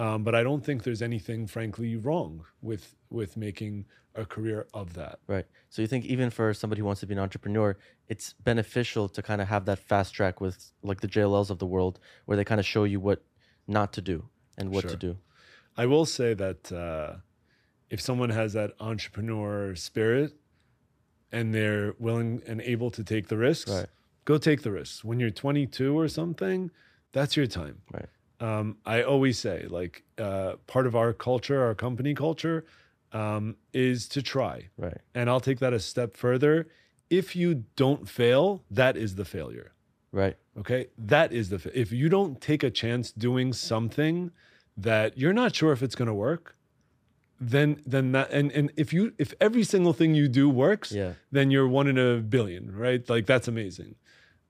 Um, 0.00 0.24
but 0.24 0.34
I 0.34 0.42
don't 0.42 0.64
think 0.64 0.82
there's 0.82 1.02
anything, 1.02 1.46
frankly, 1.46 1.94
wrong 2.06 2.44
with 2.62 2.84
with 3.10 3.36
making 3.36 3.84
a 4.14 4.24
career 4.24 4.66
of 4.72 4.94
that. 4.94 5.18
Right. 5.34 5.46
So 5.68 5.82
you 5.82 5.88
think 5.88 6.04
even 6.06 6.30
for 6.30 6.54
somebody 6.54 6.80
who 6.80 6.86
wants 6.86 7.00
to 7.02 7.06
be 7.06 7.14
an 7.14 7.20
entrepreneur, 7.20 7.76
it's 8.08 8.32
beneficial 8.32 9.08
to 9.16 9.20
kind 9.22 9.40
of 9.42 9.48
have 9.48 9.64
that 9.66 9.78
fast 9.78 10.14
track 10.14 10.40
with 10.40 10.72
like 10.82 11.00
the 11.00 11.06
JLLs 11.08 11.50
of 11.50 11.58
the 11.58 11.66
world, 11.74 12.00
where 12.24 12.36
they 12.36 12.44
kind 12.44 12.58
of 12.58 12.66
show 12.66 12.84
you 12.84 12.98
what 12.98 13.22
not 13.68 13.92
to 13.92 14.00
do 14.00 14.24
and 14.58 14.70
what 14.70 14.82
Sure. 14.82 14.90
to 14.92 14.96
do. 14.96 15.16
I 15.76 15.84
will 15.86 16.06
say 16.06 16.34
that 16.34 16.72
uh, 16.72 17.16
if 17.90 18.00
someone 18.00 18.30
has 18.30 18.52
that 18.54 18.70
entrepreneur 18.80 19.74
spirit 19.76 20.32
and 21.30 21.54
they're 21.54 21.94
willing 21.98 22.42
and 22.46 22.60
able 22.62 22.90
to 22.92 23.04
take 23.04 23.28
the 23.28 23.36
risks, 23.36 23.70
Right. 23.70 23.86
go 24.24 24.38
take 24.38 24.62
the 24.62 24.72
risks. 24.72 25.04
When 25.04 25.20
you're 25.20 25.30
22 25.30 25.96
or 25.98 26.08
something, 26.08 26.70
that's 27.12 27.36
your 27.36 27.46
time. 27.46 27.82
Right. 27.92 28.08
Um, 28.40 28.78
I 28.86 29.02
always 29.02 29.38
say, 29.38 29.66
like, 29.68 30.02
uh, 30.18 30.54
part 30.66 30.86
of 30.86 30.96
our 30.96 31.12
culture, 31.12 31.62
our 31.62 31.74
company 31.74 32.14
culture, 32.14 32.64
um, 33.12 33.56
is 33.72 34.08
to 34.08 34.22
try. 34.22 34.68
Right. 34.78 34.96
And 35.14 35.28
I'll 35.28 35.40
take 35.40 35.58
that 35.58 35.72
a 35.74 35.80
step 35.80 36.16
further. 36.16 36.66
If 37.10 37.36
you 37.36 37.64
don't 37.76 38.08
fail, 38.08 38.64
that 38.70 38.96
is 38.96 39.16
the 39.16 39.24
failure. 39.24 39.72
Right. 40.12 40.36
Okay. 40.58 40.86
That 40.96 41.32
is 41.32 41.50
the, 41.50 41.58
fa- 41.58 41.78
if 41.78 41.92
you 41.92 42.08
don't 42.08 42.40
take 42.40 42.62
a 42.62 42.70
chance 42.70 43.12
doing 43.12 43.52
something 43.52 44.30
that 44.76 45.18
you're 45.18 45.32
not 45.32 45.54
sure 45.54 45.72
if 45.72 45.82
it's 45.82 45.94
going 45.94 46.08
to 46.08 46.14
work, 46.14 46.56
then, 47.40 47.80
then 47.86 48.12
that, 48.12 48.30
and, 48.30 48.50
and 48.52 48.72
if 48.76 48.92
you, 48.92 49.12
if 49.18 49.34
every 49.40 49.64
single 49.64 49.92
thing 49.92 50.14
you 50.14 50.28
do 50.28 50.48
works, 50.48 50.92
Yeah. 50.92 51.14
then 51.32 51.50
you're 51.50 51.68
one 51.68 51.86
in 51.88 51.98
a 51.98 52.18
billion, 52.18 52.74
right? 52.74 53.06
Like 53.08 53.26
that's 53.26 53.48
amazing. 53.48 53.96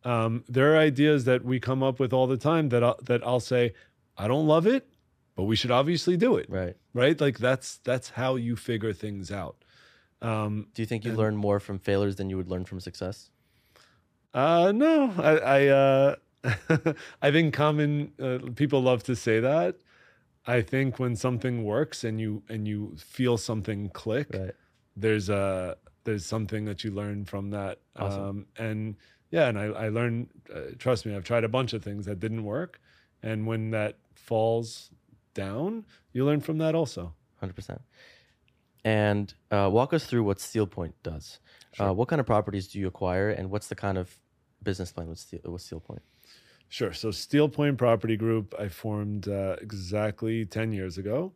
Um, 0.04 0.44
there 0.48 0.72
are 0.74 0.78
ideas 0.78 1.24
that 1.24 1.44
we 1.44 1.60
come 1.60 1.82
up 1.82 1.98
with 2.00 2.12
all 2.12 2.26
the 2.26 2.36
time 2.38 2.70
that 2.70 2.82
I'll, 2.82 2.98
that 3.04 3.26
I'll 3.26 3.40
say, 3.40 3.74
I 4.16 4.28
don't 4.28 4.46
love 4.46 4.66
it, 4.66 4.88
but 5.36 5.44
we 5.44 5.56
should 5.56 5.70
obviously 5.70 6.16
do 6.16 6.36
it, 6.36 6.46
Right. 6.48 6.76
right? 6.94 7.20
Like 7.20 7.38
that's, 7.38 7.78
that's 7.84 8.10
how 8.10 8.36
you 8.36 8.56
figure 8.56 8.92
things 8.92 9.30
out. 9.30 9.56
Um, 10.22 10.68
Do 10.74 10.82
you 10.82 10.86
think 10.86 11.04
you 11.04 11.10
And- 11.10 11.18
learn 11.18 11.36
more 11.36 11.60
from 11.60 11.78
failures 11.78 12.16
than 12.16 12.30
you 12.30 12.36
would 12.36 12.48
learn 12.48 12.64
from 12.64 12.80
success? 12.80 13.30
Uh, 14.32 14.72
no, 14.74 15.12
I, 15.18 15.36
I, 15.38 15.66
uh, 15.68 16.16
I 17.22 17.30
think 17.30 17.52
common 17.52 18.12
uh, 18.20 18.38
people 18.54 18.80
love 18.82 19.02
to 19.04 19.16
say 19.16 19.40
that. 19.40 19.76
I 20.46 20.62
think 20.62 20.98
when 20.98 21.16
something 21.16 21.64
works 21.64 22.02
and 22.04 22.18
you 22.20 22.42
and 22.48 22.66
you 22.66 22.94
feel 22.96 23.36
something 23.36 23.90
click, 23.90 24.28
Right. 24.32 24.52
there's 24.96 25.28
a 25.28 25.76
there's 26.04 26.24
something 26.24 26.64
that 26.64 26.82
you 26.82 26.92
learn 26.92 27.26
from 27.26 27.50
that. 27.50 27.80
Awesome. 27.96 28.22
Um, 28.22 28.46
and 28.56 28.96
yeah, 29.30 29.48
and 29.48 29.58
I 29.58 29.64
I 29.66 29.88
learned. 29.88 30.28
Uh, 30.54 30.60
trust 30.78 31.06
me, 31.06 31.14
I've 31.14 31.24
tried 31.24 31.44
a 31.44 31.48
bunch 31.48 31.72
of 31.72 31.82
things 31.82 32.06
that 32.06 32.20
didn't 32.20 32.44
work, 32.44 32.80
and 33.22 33.46
when 33.46 33.70
that 33.70 33.98
falls 34.14 34.90
down, 35.34 35.84
you 36.12 36.24
learn 36.24 36.40
from 36.40 36.58
that 36.58 36.74
also. 36.74 37.14
Hundred 37.38 37.54
percent. 37.54 37.80
And 38.84 39.32
uh, 39.50 39.68
walk 39.72 39.92
us 39.92 40.06
through 40.06 40.24
what 40.24 40.38
Steelpoint 40.38 40.92
does. 41.02 41.38
Uh, 41.78 41.84
Sure. 41.84 41.92
what 41.92 42.08
kind 42.08 42.18
of 42.18 42.26
properties 42.26 42.66
do 42.68 42.78
you 42.80 42.88
acquire, 42.88 43.30
and 43.30 43.50
what's 43.50 43.68
the 43.68 43.74
kind 43.76 43.96
of 43.98 44.18
business 44.62 44.90
plan 44.92 45.08
with 45.08 45.18
Steel, 45.18 45.40
with 45.44 45.62
Steelpoint? 45.62 46.00
Sure. 46.68 46.92
So 46.92 47.08
Steelpoint 47.10 47.78
Property 47.78 48.16
Group, 48.16 48.54
I 48.58 48.68
formed 48.68 49.28
uh, 49.28 49.56
exactly 49.60 50.44
10 50.46 50.72
years 50.72 50.98
ago. 50.98 51.32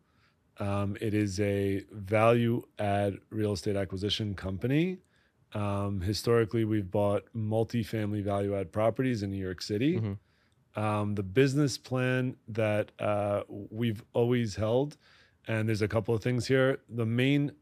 Um, 0.59 0.97
it 1.01 1.13
is 1.15 1.41
a 1.41 1.83
value 1.93 2.63
add 2.79 3.19
real 3.31 3.53
estate 3.53 3.77
acquisition 3.77 4.35
company. 4.35 4.99
Um, 5.55 6.01
historically, 6.01 6.65
we've 6.65 6.91
bought 6.91 7.25
multifamily 7.35 8.23
value 8.23 8.57
add 8.57 8.73
properties 8.73 9.23
in 9.23 9.31
New 9.31 9.43
York 9.43 9.63
City. 9.63 9.99
Mhm. 10.01 10.19
Um, 10.77 11.15
the 11.15 11.23
business 11.23 11.79
plan 11.79 12.37
that 12.49 12.91
uh, 12.99 13.45
we've 13.49 14.05
always 14.13 14.57
held, 14.57 14.97
and 15.47 15.69
there's 15.69 15.83
a 15.83 15.89
couple 15.89 16.15
of 16.15 16.23
things 16.23 16.47
here. 16.49 16.81
The 16.89 17.07
main, 17.07 17.53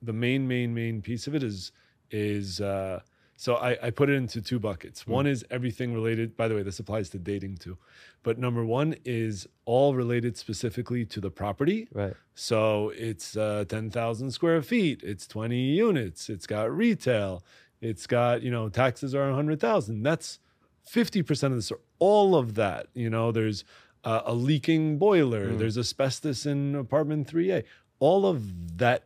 the 0.00 0.12
main, 0.12 0.46
main, 0.46 0.72
main 0.72 1.02
piece 1.02 1.26
of 1.26 1.34
it 1.34 1.42
is 1.42 1.72
is 2.12 2.60
uh, 2.60 3.00
so 3.40 3.54
I, 3.54 3.86
I 3.86 3.90
put 3.90 4.10
it 4.10 4.16
into 4.16 4.42
two 4.42 4.58
buckets. 4.58 5.06
One 5.06 5.26
is 5.26 5.46
everything 5.50 5.94
related. 5.94 6.36
By 6.36 6.46
the 6.46 6.54
way, 6.54 6.62
this 6.62 6.78
applies 6.78 7.08
to 7.08 7.18
dating 7.18 7.56
too, 7.56 7.78
but 8.22 8.38
number 8.38 8.66
one 8.66 8.96
is 9.02 9.48
all 9.64 9.94
related 9.94 10.36
specifically 10.36 11.06
to 11.06 11.22
the 11.22 11.30
property. 11.30 11.88
Right. 11.90 12.12
So 12.34 12.92
it's 12.94 13.38
uh, 13.38 13.64
10,000 13.66 14.30
square 14.32 14.60
feet. 14.60 15.02
It's 15.02 15.26
20 15.26 15.56
units. 15.58 16.28
It's 16.28 16.46
got 16.46 16.70
retail. 16.70 17.42
It's 17.80 18.06
got, 18.06 18.42
you 18.42 18.50
know, 18.50 18.68
taxes 18.68 19.14
are 19.14 19.28
100,000. 19.28 20.02
That's 20.02 20.38
50% 20.86 21.44
of 21.44 21.54
the 21.54 21.62
store. 21.62 21.80
All 21.98 22.36
of 22.36 22.56
that, 22.56 22.88
you 22.92 23.08
know, 23.08 23.32
there's 23.32 23.64
uh, 24.04 24.20
a 24.26 24.34
leaking 24.34 24.98
boiler. 24.98 25.52
Mm. 25.52 25.58
There's 25.58 25.78
asbestos 25.78 26.44
in 26.44 26.74
apartment 26.74 27.32
3A. 27.32 27.64
All 28.00 28.26
of 28.26 28.76
that, 28.76 29.04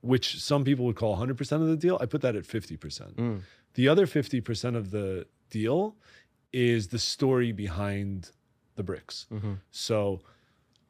which 0.00 0.40
some 0.42 0.64
people 0.64 0.86
would 0.86 0.96
call 0.96 1.16
100% 1.16 1.52
of 1.52 1.68
the 1.68 1.76
deal, 1.76 1.98
I 2.00 2.06
put 2.06 2.22
that 2.22 2.34
at 2.34 2.42
50%. 2.42 3.14
Mm. 3.14 3.42
The 3.74 3.88
other 3.88 4.06
50% 4.06 4.76
of 4.76 4.90
the 4.90 5.26
deal 5.48 5.96
is 6.52 6.88
the 6.88 6.98
story 6.98 7.52
behind 7.52 8.30
the 8.76 8.82
bricks. 8.82 9.26
Mm-hmm. 9.32 9.54
So, 9.70 10.20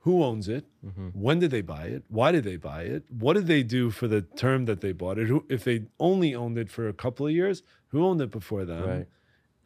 who 0.01 0.25
owns 0.25 0.49
it? 0.49 0.65
Mm-hmm. 0.85 1.09
When 1.09 1.39
did 1.41 1.51
they 1.51 1.61
buy 1.61 1.85
it? 1.85 2.05
Why 2.09 2.33
did 2.33 2.45
they 2.45 2.57
buy 2.57 2.83
it? 2.83 3.05
What 3.11 3.35
did 3.35 3.47
they 3.47 3.63
do 3.63 3.91
for 3.91 4.09
the 4.09 4.23
term 4.23 4.65
that 4.65 4.81
they 4.81 4.93
bought 4.93 5.19
it? 5.19 5.29
Who, 5.29 5.45
if 5.51 5.65
they 5.65 5.83
only 5.99 6.35
owned 6.35 6.57
it 6.57 6.71
for 6.71 6.89
a 6.89 6.95
couple 6.95 7.27
of 7.27 7.33
years, 7.33 7.63
who 7.89 8.05
owned 8.07 8.23
it 8.23 8.31
before 8.31 8.65
them? 8.65 8.89
Right. 8.89 9.07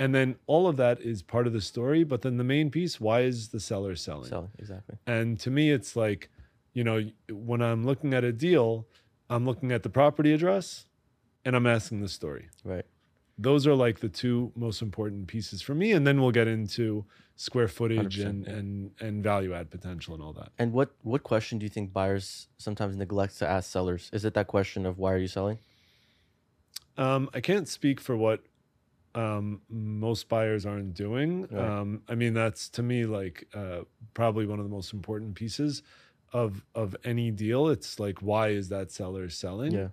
And 0.00 0.12
then 0.12 0.37
all 0.46 0.66
of 0.66 0.77
that 0.79 1.00
is 1.00 1.22
part 1.22 1.46
of 1.46 1.53
the 1.53 1.61
story. 1.61 2.03
But 2.03 2.22
then 2.22 2.37
the 2.37 2.44
main 2.44 2.70
piece, 2.70 3.00
why 3.00 3.20
is 3.20 3.50
the 3.50 3.61
seller 3.61 3.94
selling? 3.94 4.29
Selling 4.29 4.50
exactly. 4.59 4.96
And 5.07 5.38
to 5.40 5.50
me, 5.50 5.70
it's 5.70 5.94
like, 5.94 6.31
you 6.72 6.83
know, 6.83 7.09
when 7.31 7.62
I'm 7.62 7.85
looking 7.85 8.12
at 8.12 8.24
a 8.24 8.33
deal, 8.33 8.88
I'm 9.31 9.46
looking 9.46 9.70
at 9.70 9.85
the 9.85 9.88
property 9.88 10.33
address 10.33 10.87
and 11.44 11.55
I'm 11.55 11.66
asking 11.66 12.00
the 12.00 12.09
story. 12.09 12.48
Right. 12.64 12.85
Those 13.37 13.66
are 13.66 13.75
like 13.75 14.01
the 14.01 14.09
two 14.09 14.53
most 14.55 14.83
important 14.83 15.27
pieces 15.27 15.61
for 15.61 15.75
me. 15.75 15.92
And 15.92 16.07
then 16.07 16.20
we'll 16.20 16.31
get 16.31 16.47
into 16.47 17.05
square 17.37 17.68
footage 17.68 18.18
and, 18.18 18.47
yeah. 18.47 18.53
and, 18.53 18.90
and 19.01 19.23
value 19.23 19.55
add 19.55 19.70
potential 19.70 20.14
and 20.14 20.23
all 20.23 20.33
that. 20.35 20.53
And 20.59 20.73
what 20.73 20.92
what 21.03 21.23
question 21.23 21.59
do 21.59 21.64
you 21.64 21.70
think 21.70 21.92
buyers 21.92 22.49
sometimes 22.59 22.97
neglect 22.97 23.38
to 23.38 23.49
ask 23.49 23.70
sellers? 23.70 24.09
Is 24.12 24.25
it 24.25 24.35
that 24.35 24.47
question 24.47 24.87
of 24.87 24.99
why 24.99 25.12
are 25.12 25.18
you 25.18 25.29
selling? 25.29 25.59
Um, 26.97 27.29
I 27.35 27.40
can't 27.40 27.68
speak 27.68 28.01
for 28.01 28.16
what 28.16 28.44
um, 29.16 29.62
most 29.68 30.29
buyers 30.29 30.64
aren't 30.64 30.94
doing. 30.94 31.49
Right. 31.51 31.64
Um, 31.64 32.03
I 32.09 32.14
mean, 32.14 32.35
that's 32.35 32.68
to 32.70 32.83
me 32.83 33.05
like 33.05 33.49
uh, 33.55 33.81
probably 34.14 34.47
one 34.47 34.59
of 34.59 34.64
the 34.64 34.70
most 34.70 34.92
important 34.92 35.35
pieces 35.35 35.83
of 36.33 36.64
of 36.75 36.97
any 37.05 37.31
deal. 37.31 37.68
It's 37.68 37.99
like 37.99 38.20
why 38.20 38.49
is 38.49 38.68
that 38.68 38.90
seller 38.90 39.29
selling? 39.29 39.73
Yeah. 39.73 39.88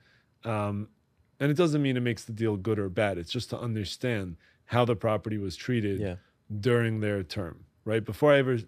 And 1.41 1.49
it 1.49 1.57
doesn't 1.57 1.81
mean 1.81 1.97
it 1.97 2.01
makes 2.01 2.23
the 2.23 2.31
deal 2.31 2.55
good 2.55 2.77
or 2.77 2.87
bad. 2.87 3.17
It's 3.17 3.31
just 3.31 3.49
to 3.49 3.59
understand 3.59 4.37
how 4.65 4.85
the 4.85 4.95
property 4.95 5.39
was 5.39 5.55
treated 5.55 5.99
Yeah. 5.99 6.15
during 6.59 6.99
their 6.99 7.23
term, 7.23 7.65
right? 7.83 8.05
Before 8.05 8.31
I 8.31 8.37
ever 8.37 8.59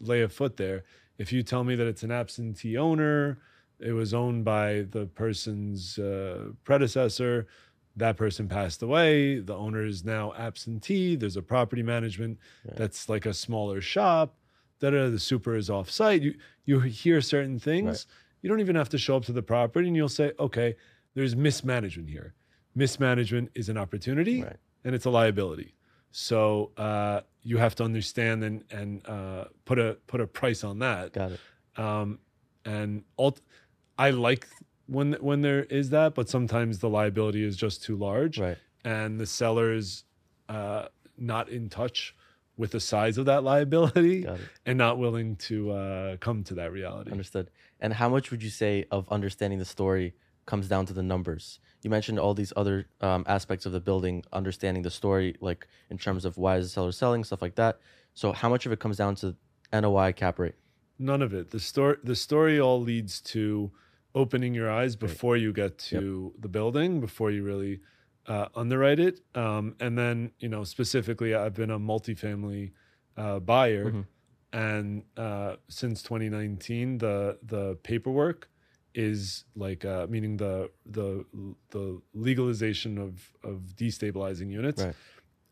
lay 0.00 0.22
a 0.22 0.28
foot 0.30 0.56
there, 0.56 0.82
if 1.18 1.30
you 1.30 1.42
tell 1.42 1.62
me 1.62 1.74
that 1.76 1.86
it's 1.86 2.02
an 2.02 2.10
absentee 2.10 2.76
owner, 2.78 3.38
it 3.78 3.92
was 3.92 4.14
owned 4.14 4.44
by 4.46 4.86
the 4.90 5.04
person's 5.06 5.98
uh, 5.98 6.52
predecessor, 6.64 7.46
that 7.96 8.16
person 8.16 8.48
passed 8.48 8.82
away, 8.82 9.38
the 9.38 9.54
owner 9.54 9.84
is 9.84 10.02
now 10.02 10.32
absentee, 10.32 11.14
there's 11.16 11.36
a 11.36 11.42
property 11.42 11.82
management 11.82 12.38
that's 12.76 13.10
like 13.10 13.26
a 13.26 13.34
smaller 13.34 13.82
shop, 13.82 14.34
da, 14.80 14.88
the 14.90 15.18
super 15.18 15.54
is 15.54 15.68
off 15.68 15.90
site. 15.90 16.22
You 16.22 16.34
you 16.64 16.80
hear 16.80 17.20
certain 17.20 17.58
things. 17.58 17.86
Right. 17.86 18.06
You 18.40 18.48
don't 18.48 18.60
even 18.60 18.76
have 18.76 18.88
to 18.88 18.98
show 18.98 19.16
up 19.16 19.24
to 19.26 19.32
the 19.32 19.42
property 19.42 19.86
and 19.88 19.96
you'll 19.96 20.08
say, 20.08 20.32
okay, 20.38 20.76
there's 21.14 21.34
mismanagement 21.36 22.08
here. 22.08 22.34
Mismanagement 22.74 23.50
is 23.54 23.68
an 23.68 23.76
opportunity 23.76 24.42
Right. 24.42 24.56
and 24.84 24.94
it's 24.94 25.04
a 25.04 25.10
liability. 25.10 25.74
So 26.10 26.72
uh, 26.76 27.20
you 27.42 27.56
have 27.58 27.74
to 27.76 27.84
understand 27.84 28.44
and 28.44 28.64
and 28.70 29.06
uh, 29.06 29.44
put 29.64 29.78
a 29.78 29.96
put 30.06 30.20
a 30.20 30.26
price 30.26 30.62
on 30.64 30.78
that. 30.80 31.12
Got 31.12 31.32
it. 31.32 31.40
Um, 31.76 32.18
and 32.64 33.04
ult- 33.18 33.40
I 33.98 34.10
like 34.10 34.46
when 34.86 35.14
when 35.14 35.40
there 35.42 35.64
is 35.64 35.90
that, 35.90 36.14
but 36.14 36.28
sometimes 36.28 36.78
the 36.78 36.88
liability 36.88 37.42
is 37.44 37.56
just 37.56 37.82
too 37.82 37.96
large, 37.96 38.38
Right. 38.38 38.58
and 38.84 39.18
the 39.18 39.26
seller 39.26 39.72
is 39.72 40.04
uh, 40.48 40.88
not 41.16 41.48
in 41.48 41.68
touch 41.70 42.14
with 42.58 42.72
the 42.72 42.80
size 42.80 43.16
of 43.16 43.24
that 43.24 43.42
liability 43.42 44.26
and 44.66 44.76
not 44.76 44.98
willing 44.98 45.36
to 45.36 45.70
uh, 45.72 46.16
come 46.18 46.44
to 46.44 46.54
that 46.54 46.70
reality. 46.72 47.10
Understood. 47.10 47.50
And 47.80 47.92
how 47.94 48.08
much 48.10 48.30
would 48.30 48.42
you 48.42 48.50
say 48.50 48.84
of 48.90 49.08
understanding 49.10 49.58
the 49.58 49.64
story 49.64 50.14
comes 50.46 50.68
down 50.68 50.86
to 50.86 50.92
the 50.92 51.02
numbers? 51.02 51.58
You 51.82 51.90
mentioned 51.90 52.18
all 52.18 52.34
these 52.34 52.52
other 52.56 52.86
um, 53.00 53.24
aspects 53.26 53.66
of 53.66 53.72
the 53.72 53.80
building, 53.80 54.24
understanding 54.32 54.82
the 54.82 54.90
story, 54.90 55.36
like 55.40 55.66
in 55.90 55.98
terms 55.98 56.24
of 56.24 56.36
why 56.38 56.56
is 56.56 56.66
the 56.66 56.70
seller 56.70 56.92
selling, 56.92 57.24
stuff 57.24 57.42
like 57.42 57.56
that. 57.56 57.80
So 58.14 58.32
how 58.32 58.48
much 58.48 58.66
of 58.66 58.72
it 58.72 58.78
comes 58.78 58.96
down 58.96 59.14
to 59.16 59.34
NOI 59.72 60.12
cap 60.12 60.38
rate? 60.38 60.54
None 60.98 61.22
of 61.22 61.32
it. 61.34 61.50
The 61.50 61.58
story 61.60 61.96
the 62.04 62.14
story 62.14 62.60
all 62.60 62.80
leads 62.80 63.20
to 63.22 63.72
opening 64.14 64.54
your 64.54 64.70
eyes 64.70 64.94
before 64.94 65.36
you 65.36 65.52
get 65.52 65.78
to 65.78 66.34
the 66.38 66.48
building, 66.48 67.00
before 67.00 67.30
you 67.30 67.42
really 67.42 67.80
uh, 68.26 68.46
underwrite 68.54 69.00
it. 69.00 69.20
Um, 69.34 69.74
and 69.80 69.96
then, 69.98 70.30
you 70.38 70.48
know, 70.48 70.62
specifically, 70.64 71.34
I've 71.34 71.54
been 71.54 71.70
a 71.70 71.78
multifamily 71.80 72.70
uh, 73.16 73.40
buyer, 73.40 73.90
Mhm. 73.90 74.06
and 74.52 75.02
uh, 75.16 75.56
since 75.68 76.02
2019, 76.02 76.98
the 76.98 77.38
the 77.42 77.76
paperwork 77.82 78.48
is 78.94 79.44
like 79.56 79.84
uh, 79.84 80.06
meaning 80.08 80.36
the 80.36 80.70
the 80.86 81.24
the 81.70 82.00
legalization 82.14 82.98
of 82.98 83.32
of 83.42 83.74
destabilizing 83.76 84.50
units 84.50 84.82
Right. 84.84 84.94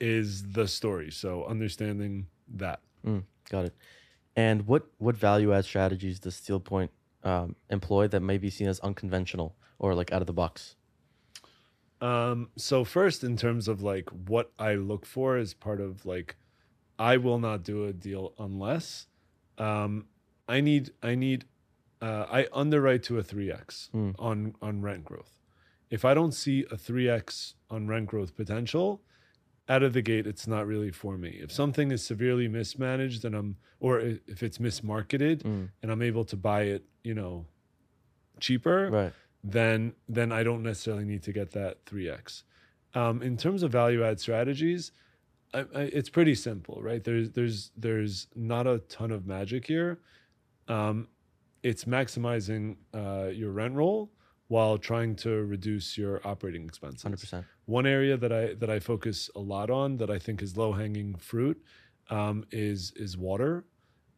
is 0.01 0.53
the 0.53 0.67
story. 0.69 1.11
So 1.11 1.45
understanding 1.47 2.27
that. 2.57 2.81
Mm, 3.07 3.25
got 3.49 3.65
it. 3.67 3.75
And 4.37 4.67
what 4.67 4.87
what 4.99 5.17
value 5.17 5.53
add 5.53 5.65
strategies 5.65 6.19
does 6.21 6.35
Steelpoint 6.37 6.91
um, 7.25 7.57
employ 7.71 8.09
that 8.09 8.21
may 8.21 8.39
be 8.39 8.51
seen 8.51 8.69
as 8.69 8.81
unconventional 8.81 9.55
or 9.79 9.95
like 9.95 10.13
out 10.13 10.23
of 10.23 10.27
the 10.27 10.33
box? 10.33 10.77
Um, 12.01 12.49
so 12.57 12.85
first, 12.85 13.23
in 13.25 13.37
terms 13.37 13.69
of 13.69 13.83
like 13.83 14.09
what 14.11 14.53
I 14.59 14.75
look 14.75 15.05
for 15.05 15.37
as 15.37 15.53
part 15.53 15.81
of 15.81 16.07
like, 16.07 16.37
I 16.99 17.19
will 17.19 17.39
not 17.39 17.63
do 17.63 17.85
a 17.85 17.93
deal 17.93 18.33
unless, 18.39 19.07
um, 19.59 20.07
I 20.49 20.61
need 20.63 20.93
I 21.03 21.15
need, 21.15 21.45
uh, 22.01 22.27
I 22.31 22.47
underwrite 22.53 23.03
to 23.05 23.19
a 23.19 23.23
three 23.23 23.51
x 23.53 23.89
Hmm. 23.93 24.11
on 24.19 24.55
on 24.63 24.81
rent 24.83 25.05
growth. 25.05 25.37
If 25.91 26.05
I 26.05 26.15
don't 26.15 26.33
see 26.33 26.65
a 26.71 26.77
three 26.77 27.09
x 27.09 27.55
on 27.69 27.87
rent 27.89 28.07
growth 28.07 28.37
potential, 28.37 29.03
out 29.69 29.83
of 29.83 29.93
the 29.93 30.03
gate, 30.03 30.27
it's 30.27 30.47
not 30.47 30.67
really 30.67 30.91
for 30.91 31.17
me. 31.19 31.31
If 31.43 31.51
something 31.53 31.91
is 31.93 32.05
severely 32.05 32.49
mismanaged 32.49 33.25
and 33.25 33.35
I'm, 33.35 33.57
or 33.81 34.01
if 34.01 34.43
it's 34.43 34.59
mismarketed 34.59 35.43
Mm, 35.43 35.69
and 35.83 35.91
I'm 35.93 36.03
able 36.03 36.25
to 36.27 36.37
buy 36.37 36.63
it, 36.63 36.85
you 37.05 37.15
know, 37.15 37.47
cheaper, 38.41 38.91
right. 38.91 39.13
then 39.45 39.95
then 40.09 40.33
I 40.33 40.43
don't 40.43 40.63
necessarily 40.63 41.05
need 41.05 41.23
to 41.25 41.33
get 41.33 41.51
that 41.53 41.85
3x. 41.87 42.43
Um, 42.95 43.23
in 43.23 43.37
terms 43.37 43.63
of 43.63 43.71
value 43.71 44.03
add 44.05 44.19
strategies, 44.21 44.91
I, 45.55 45.61
I, 45.61 45.83
it's 45.93 46.09
pretty 46.11 46.35
simple, 46.35 46.81
right? 46.83 47.03
There's 47.05 47.31
there's 47.31 47.71
there's 47.77 48.27
not 48.35 48.67
a 48.67 48.79
ton 48.89 49.11
of 49.11 49.27
magic 49.27 49.67
here. 49.67 50.01
Um, 50.69 51.09
it's 51.63 51.85
maximizing 51.85 52.77
uh, 52.95 53.29
your 53.29 53.51
rent 53.53 53.75
roll 53.75 54.11
while 54.49 54.79
trying 54.79 55.15
to 55.15 55.31
reduce 55.45 55.97
your 55.97 56.21
operating 56.27 56.65
expenses 56.65 57.03
Hundred 57.03 57.21
percent. 57.21 57.47
one 57.67 57.87
area 57.87 58.17
that 58.17 58.33
I 58.33 58.55
that 58.55 58.71
I 58.71 58.81
focus 58.81 59.31
a 59.37 59.41
lot 59.41 59.71
on 59.71 59.97
that 59.99 60.11
I 60.11 60.19
think 60.19 60.43
is 60.43 60.57
low 60.57 60.73
hanging 60.73 61.15
fruit 61.17 61.63
um, 62.09 62.45
is 62.51 62.93
is 62.97 63.17
water, 63.17 63.65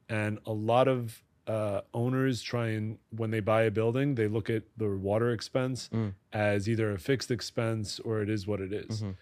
and 0.09 0.39
a 0.47 0.53
lot 0.53 0.89
of 0.89 1.23
uh, 1.49 1.81
owners 1.93 2.41
try 2.41 2.69
and 2.69 2.99
when 3.11 3.31
they 3.33 3.41
buy 3.41 3.63
a 3.63 3.71
building 3.71 4.15
they 4.15 4.29
look 4.29 4.49
at 4.49 4.63
the 4.77 4.89
water 4.89 5.33
expense 5.33 5.89
Mm. 5.93 6.15
as 6.33 6.69
either 6.69 6.93
a 6.93 6.99
fixed 6.99 7.31
expense 7.33 7.99
or 8.01 8.23
it 8.23 8.31
is 8.31 8.47
what 8.47 8.61
it 8.61 8.73
is. 8.73 9.03
Mhm. 9.03 9.17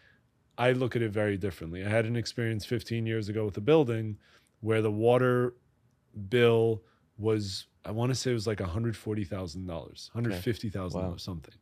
I 0.59 0.73
look 0.73 0.95
at 0.95 1.01
it 1.01 1.11
very 1.11 1.39
differently. 1.39 1.83
I 1.83 1.89
had 1.89 2.05
an 2.05 2.17
experience 2.17 2.67
15 2.67 3.07
years 3.07 3.31
ago 3.31 3.47
with 3.47 3.57
a 3.57 3.63
building 3.63 4.19
where 4.61 4.83
the 4.83 4.91
water 4.93 5.55
bill 6.29 6.83
was 7.21 7.67
I 7.85 7.93
want 7.93 8.11
to 8.11 8.15
say 8.15 8.31
it 8.31 8.35
was 8.35 8.47
like 8.47 8.59
$140,000, 8.59 10.11
$150,000 10.11 10.93
Wow. 10.95 11.17
something. 11.17 11.55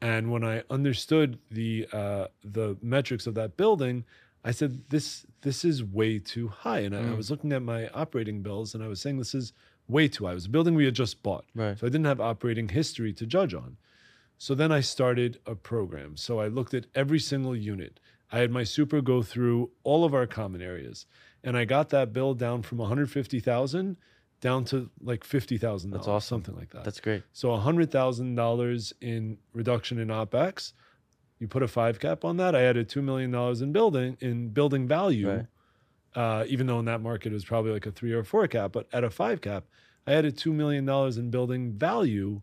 And 0.00 0.30
when 0.32 0.42
I 0.44 0.62
understood 0.70 1.38
the 1.50 1.86
uh, 1.92 2.26
the 2.42 2.76
metrics 2.82 3.26
of 3.26 3.34
that 3.34 3.56
building, 3.56 4.04
I 4.44 4.50
said 4.50 4.88
this 4.88 5.24
this 5.42 5.64
is 5.64 5.84
way 5.84 6.18
too 6.18 6.48
high. 6.48 6.80
And 6.80 6.94
I, 6.94 6.98
I 7.00 7.02
Mm. 7.02 7.16
was 7.16 7.30
looking 7.30 7.52
at 7.52 7.62
my 7.62 7.88
operating 7.88 8.42
bills 8.42 8.74
and 8.74 8.82
I 8.82 8.88
was 8.88 9.00
saying 9.00 9.18
this 9.18 9.34
is 9.34 9.52
way 9.86 10.08
too 10.08 10.24
high. 10.24 10.32
It 10.32 10.36
was 10.36 10.46
a 10.46 10.50
building 10.50 10.74
we 10.74 10.84
had 10.86 10.94
just 10.94 11.22
bought. 11.22 11.44
Right. 11.54 11.78
So 11.78 11.86
I 11.86 11.90
didn't 11.90 12.06
have 12.06 12.20
operating 12.20 12.68
history 12.68 13.12
to 13.12 13.26
judge 13.26 13.54
on. 13.54 13.76
So 14.38 14.56
then 14.56 14.72
I 14.72 14.80
started 14.80 15.38
a 15.46 15.54
program. 15.54 16.16
So 16.16 16.40
I 16.40 16.48
looked 16.48 16.74
at 16.74 16.86
every 16.96 17.20
single 17.20 17.54
unit. 17.54 18.00
I 18.32 18.38
had 18.38 18.50
my 18.50 18.64
super 18.64 19.00
go 19.00 19.22
through 19.22 19.70
all 19.84 20.04
of 20.04 20.14
our 20.14 20.26
common 20.26 20.62
areas, 20.62 21.06
and 21.44 21.56
I 21.56 21.64
got 21.64 21.90
that 21.90 22.12
bill 22.12 22.34
down 22.34 22.62
from 22.62 22.78
150,000 22.78 23.96
down 24.42 24.64
to 24.66 24.90
like 25.00 25.24
$50,000. 25.24 25.90
That's 25.90 26.06
awesome. 26.06 26.42
Something 26.42 26.56
like 26.56 26.70
that. 26.70 26.84
That's 26.84 27.00
great. 27.00 27.22
so 27.32 27.48
$100,000 27.48 28.92
in 29.00 29.38
reduction 29.54 29.98
in 29.98 30.08
OpEx. 30.08 30.72
You 31.38 31.48
put 31.48 31.62
a 31.62 31.68
five 31.68 31.98
cap 31.98 32.24
on 32.24 32.36
that. 32.36 32.54
I 32.54 32.62
added 32.64 32.88
$2 32.90 33.02
million 33.02 33.34
in 33.34 33.72
building 33.72 34.18
in 34.20 34.50
building 34.50 34.86
value. 34.86 35.30
Right. 35.30 35.46
Uh, 36.14 36.44
even 36.46 36.66
though 36.66 36.78
in 36.78 36.84
that 36.84 37.00
market 37.00 37.32
it 37.32 37.32
was 37.32 37.44
probably 37.44 37.72
like 37.72 37.86
a 37.86 37.90
three 37.90 38.12
or 38.12 38.22
four 38.22 38.46
cap, 38.46 38.72
but 38.72 38.86
at 38.92 39.02
a 39.02 39.08
five 39.08 39.40
cap, 39.40 39.64
I 40.06 40.12
added 40.12 40.36
$2 40.36 40.52
million 40.52 40.86
in 41.18 41.30
building 41.30 41.72
value 41.72 42.42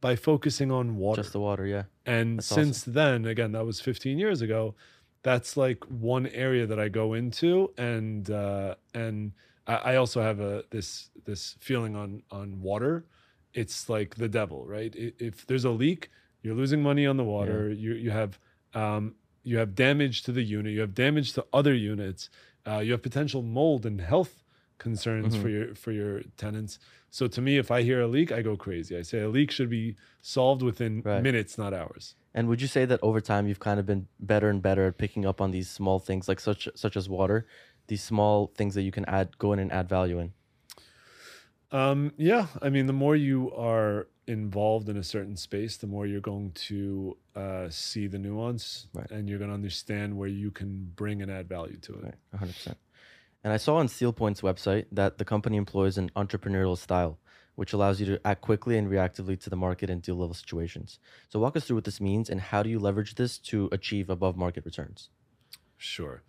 by 0.00 0.16
focusing 0.16 0.72
on 0.72 0.96
water. 0.96 1.22
Just 1.22 1.32
the 1.32 1.40
water. 1.40 1.64
Yeah. 1.64 1.84
And 2.04 2.38
That's 2.38 2.48
since 2.48 2.82
then, 2.82 3.24
again, 3.24 3.52
that 3.52 3.64
was 3.64 3.80
15 3.80 4.18
years 4.18 4.42
ago. 4.42 4.74
That's 5.22 5.56
like 5.56 5.84
one 5.84 6.26
area 6.26 6.66
that 6.66 6.78
I 6.78 6.88
go 6.90 7.14
into, 7.14 7.72
and 7.78 8.28
uh, 8.30 8.74
and 8.92 9.32
I, 9.66 9.74
I 9.74 9.96
also 9.96 10.20
have 10.20 10.40
a 10.40 10.64
this 10.70 11.08
this 11.24 11.56
feeling 11.60 11.96
on 11.96 12.22
on 12.30 12.60
water. 12.60 13.06
It's 13.52 13.88
like 13.88 14.16
the 14.16 14.28
devil, 14.28 14.66
right? 14.66 14.92
If 14.96 15.46
there's 15.46 15.64
a 15.64 15.70
leak, 15.70 16.10
you're 16.42 16.54
losing 16.54 16.82
money 16.82 17.06
on 17.06 17.16
the 17.16 17.24
water. 17.24 17.70
You 17.70 17.94
you 17.94 18.10
have 18.10 18.38
um, 18.74 19.14
you 19.42 19.58
have 19.58 19.74
damage 19.74 20.22
to 20.24 20.32
the 20.32 20.42
unit. 20.42 20.72
You 20.72 20.80
have 20.80 20.94
damage 20.94 21.32
to 21.34 21.46
other 21.52 21.74
units. 21.74 22.30
Uh, 22.66 22.78
you 22.78 22.92
have 22.92 23.02
potential 23.02 23.42
mold 23.42 23.86
and 23.86 24.00
health 24.00 24.42
concerns 24.78 25.36
for 25.36 25.48
your 25.48 25.74
for 25.74 25.92
your 25.92 26.22
tenants. 26.36 26.78
So 27.10 27.28
to 27.28 27.40
me, 27.40 27.58
if 27.58 27.70
I 27.70 27.82
hear 27.82 28.00
a 28.00 28.08
leak, 28.08 28.32
I 28.32 28.42
go 28.42 28.56
crazy. 28.56 28.96
I 28.96 29.02
say 29.02 29.20
a 29.20 29.28
leak 29.28 29.50
should 29.52 29.70
be 29.70 29.94
solved 30.20 30.62
within 30.62 31.02
Right. 31.04 31.22
minutes, 31.22 31.56
not 31.56 31.72
hours. 31.72 32.16
And 32.34 32.48
would 32.48 32.60
you 32.60 32.66
say 32.66 32.84
that 32.86 32.98
over 33.02 33.20
time 33.20 33.46
you've 33.46 33.60
kind 33.60 33.78
of 33.78 33.86
been 33.86 34.08
better 34.18 34.48
and 34.50 34.60
better 34.60 34.86
at 34.88 34.98
picking 34.98 35.24
up 35.24 35.40
on 35.40 35.52
these 35.52 35.70
small 35.70 36.00
things, 36.00 36.26
like 36.26 36.40
such 36.40 36.68
such 36.74 36.96
as 36.96 37.08
water, 37.08 37.46
these 37.86 38.02
small 38.02 38.48
things 38.56 38.74
that 38.74 38.82
you 38.82 38.90
can 38.90 39.04
add, 39.04 39.38
go 39.38 39.52
in 39.52 39.60
and 39.60 39.70
add 39.70 39.88
value 39.88 40.18
in? 40.18 40.32
Um, 41.74 42.12
yeah, 42.16 42.46
I 42.62 42.68
mean, 42.70 42.86
the 42.86 42.92
more 42.92 43.16
you 43.16 43.52
are 43.52 44.06
involved 44.28 44.88
in 44.88 44.96
a 44.96 45.02
certain 45.02 45.36
space, 45.36 45.76
the 45.76 45.88
more 45.88 46.06
you're 46.06 46.20
going 46.20 46.52
to 46.52 47.16
uh, 47.34 47.68
see 47.68 48.06
the 48.06 48.18
nuance, 48.18 48.86
Right. 48.94 49.10
and 49.10 49.28
you're 49.28 49.38
going 49.38 49.50
to 49.50 49.54
understand 49.54 50.16
where 50.16 50.28
you 50.28 50.52
can 50.52 50.92
bring 50.94 51.20
and 51.20 51.30
add 51.32 51.48
value 51.48 51.76
to 51.78 51.94
it. 51.94 52.14
100%. 52.36 52.76
And 53.42 53.52
I 53.52 53.56
saw 53.56 53.74
on 53.76 53.88
Steelpoint's 53.88 54.40
website 54.40 54.86
that 54.92 55.18
the 55.18 55.24
company 55.24 55.56
employs 55.56 55.98
an 55.98 56.10
entrepreneurial 56.14 56.78
style, 56.78 57.18
which 57.56 57.72
allows 57.72 57.98
you 57.98 58.06
to 58.06 58.20
act 58.24 58.40
quickly 58.40 58.78
and 58.78 58.88
reactively 58.88 59.38
to 59.40 59.50
the 59.50 59.56
market 59.56 59.90
and 59.90 60.00
deal 60.00 60.14
level 60.14 60.34
situations. 60.34 61.00
So 61.28 61.40
walk 61.40 61.56
us 61.56 61.64
through 61.66 61.76
what 61.78 61.84
this 61.84 62.00
means 62.00 62.30
and 62.30 62.40
how 62.40 62.62
do 62.62 62.70
you 62.70 62.78
leverage 62.78 63.16
this 63.16 63.36
to 63.50 63.68
achieve 63.72 64.08
above 64.08 64.36
market 64.36 64.64
returns? 64.64 65.10
Sure. 65.76 66.22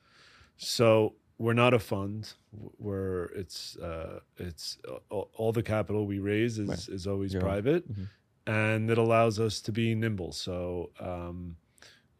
So 0.57 1.13
we're 1.37 1.53
not 1.53 1.73
a 1.73 1.79
fund. 1.79 2.33
We're 2.77 3.25
it's 3.35 3.77
uh, 3.77 4.19
it's 4.37 4.77
all, 5.09 5.29
all 5.35 5.51
the 5.51 5.63
capital 5.63 6.05
we 6.05 6.19
raise 6.19 6.57
is 6.59 6.69
Right. 6.69 6.87
is 6.89 7.07
always 7.07 7.35
own. 7.35 7.41
private, 7.41 7.91
Mhm. 7.91 8.07
and 8.47 8.89
it 8.89 8.97
allows 8.97 9.39
us 9.39 9.61
to 9.61 9.71
be 9.71 9.95
nimble. 9.95 10.31
So. 10.31 10.91
Um, 10.99 11.57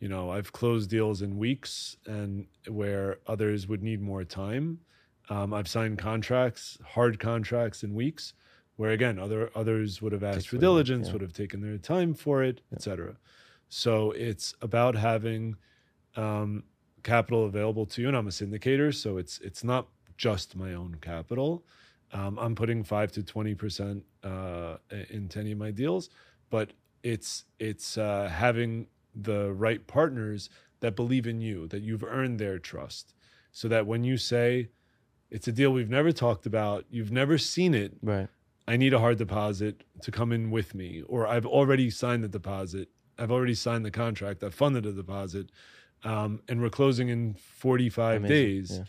you 0.01 0.09
know, 0.09 0.29
I've 0.29 0.51
closed 0.51 0.89
deals 0.89 1.21
in 1.21 1.37
weeks, 1.37 1.95
and 2.05 2.47
where 2.67 3.17
others 3.27 3.65
would 3.69 3.81
need 3.81 4.01
more 4.01 4.25
time. 4.25 4.81
Um, 5.29 5.53
I've 5.53 5.69
signed 5.69 5.97
contracts, 5.97 6.77
hard 6.83 7.17
contracts 7.17 7.81
in 7.81 7.95
weeks, 7.95 8.33
where 8.75 8.91
again, 8.91 9.17
other 9.17 9.49
others 9.55 10.01
would 10.01 10.11
have 10.11 10.21
asked 10.21 10.35
Takes 10.39 10.45
for 10.47 10.57
diligence, 10.57 11.07
yeah. 11.07 11.13
would 11.13 11.21
have 11.21 11.31
taken 11.31 11.61
their 11.61 11.77
time 11.77 12.13
for 12.13 12.43
it, 12.43 12.59
etc. 12.73 13.15
So 13.69 14.11
it's 14.11 14.53
about 14.61 14.95
having 14.95 15.55
um, 16.17 16.65
capital 17.05 17.45
available 17.45 17.85
to 17.85 18.01
you, 18.01 18.09
and 18.09 18.17
I'm 18.17 18.27
a 18.27 18.31
syndicator, 18.31 18.93
so 18.93 19.17
it's 19.17 19.39
it's 19.39 19.63
not 19.63 19.87
just 20.17 20.55
my 20.57 20.73
own 20.73 20.97
capital. 21.01 21.63
Um, 22.11 22.37
I'm 22.37 22.55
putting 22.55 22.83
five 22.83 23.11
to 23.13 23.23
twenty 23.23 23.55
percent 23.55 24.03
uh, 24.23 24.77
into 25.09 25.39
any 25.39 25.53
of 25.53 25.57
my 25.57 25.71
deals, 25.71 26.09
but 26.49 26.73
it's 27.03 27.45
it's 27.59 27.97
uh, 27.97 28.27
having 28.29 28.87
the 29.15 29.53
right 29.53 29.85
partners 29.87 30.49
that 30.81 30.95
believe 30.95 31.25
in 31.25 31.39
you, 31.39 31.67
that 31.69 31.81
you've 31.81 32.03
earned 32.03 32.37
their 32.39 32.59
trust, 32.59 33.13
so 33.51 33.67
that 33.69 33.87
when 33.87 34.03
you 34.03 34.17
say 34.17 34.69
it's 35.31 35.47
a 35.47 35.51
deal 35.51 35.71
we've 35.71 35.89
never 35.89 36.11
talked 36.11 36.45
about, 36.45 36.85
you've 36.89 37.11
never 37.11 37.37
seen 37.37 37.73
it, 37.73 37.93
Right. 38.01 38.27
I 38.67 38.77
need 38.77 38.93
a 38.93 38.99
hard 38.99 39.17
deposit 39.17 39.83
to 40.01 40.11
come 40.11 40.31
in 40.31 40.51
with 40.51 40.75
me, 40.75 41.01
or 41.07 41.27
I've 41.27 41.45
already 41.45 41.89
signed 41.89 42.23
the 42.23 42.27
deposit. 42.27 42.89
I've 43.17 43.31
already 43.31 43.55
signed 43.55 43.85
the 43.85 43.91
contract. 43.91 44.43
I've 44.43 44.53
funded 44.53 44.83
the 44.83 44.91
deposit, 44.91 45.49
um, 46.05 46.41
and 46.47 46.61
we're 46.61 46.69
closing 46.69 47.09
in 47.09 47.33
45 47.33 48.17
Amazing, 48.17 48.29
days. 48.29 48.77
yeah. 48.77 48.83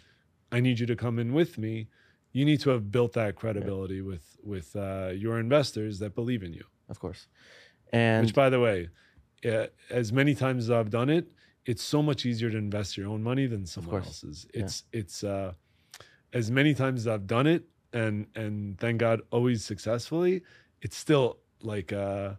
I 0.52 0.60
need 0.60 0.78
you 0.78 0.86
to 0.86 0.94
come 0.94 1.18
in 1.18 1.32
with 1.32 1.58
me. 1.58 1.88
You 2.32 2.44
need 2.44 2.60
to 2.60 2.70
have 2.70 2.92
built 2.92 3.14
that 3.14 3.34
credibility 3.34 4.02
with 4.02 4.36
with 4.44 4.76
uh, 4.76 5.10
your 5.14 5.40
investors 5.40 5.98
that 6.00 6.14
believe 6.14 6.42
in 6.42 6.52
you. 6.52 6.64
Of 6.88 7.00
course. 7.00 7.26
And 7.92 8.26
Which, 8.26 8.34
by 8.34 8.50
the 8.50 8.60
way, 8.60 8.90
uh, 9.44 9.66
as 9.90 10.12
many 10.12 10.34
times 10.34 10.64
as 10.64 10.70
I've 10.70 10.90
done 10.90 11.08
it, 11.08 11.32
it's 11.64 11.82
so 11.82 12.02
much 12.02 12.26
easier 12.26 12.50
to 12.50 12.56
invest 12.56 12.96
your 12.96 13.08
own 13.08 13.22
money 13.22 13.46
than 13.46 13.66
someone 13.66 14.02
else's. 14.02 14.46
Yeah. 14.52 14.64
It's 14.64 14.84
it's 14.92 15.24
uh, 15.24 15.54
as 16.32 16.50
many 16.50 16.74
times 16.74 17.00
as 17.00 17.08
I've 17.08 17.26
done 17.26 17.46
it, 17.46 17.64
and 17.92 18.26
and 18.34 18.78
thank 18.78 18.98
God 18.98 19.22
always 19.30 19.64
successfully. 19.64 20.42
It's 20.82 20.96
still 20.96 21.38
like 21.62 21.92
uh, 21.92 22.34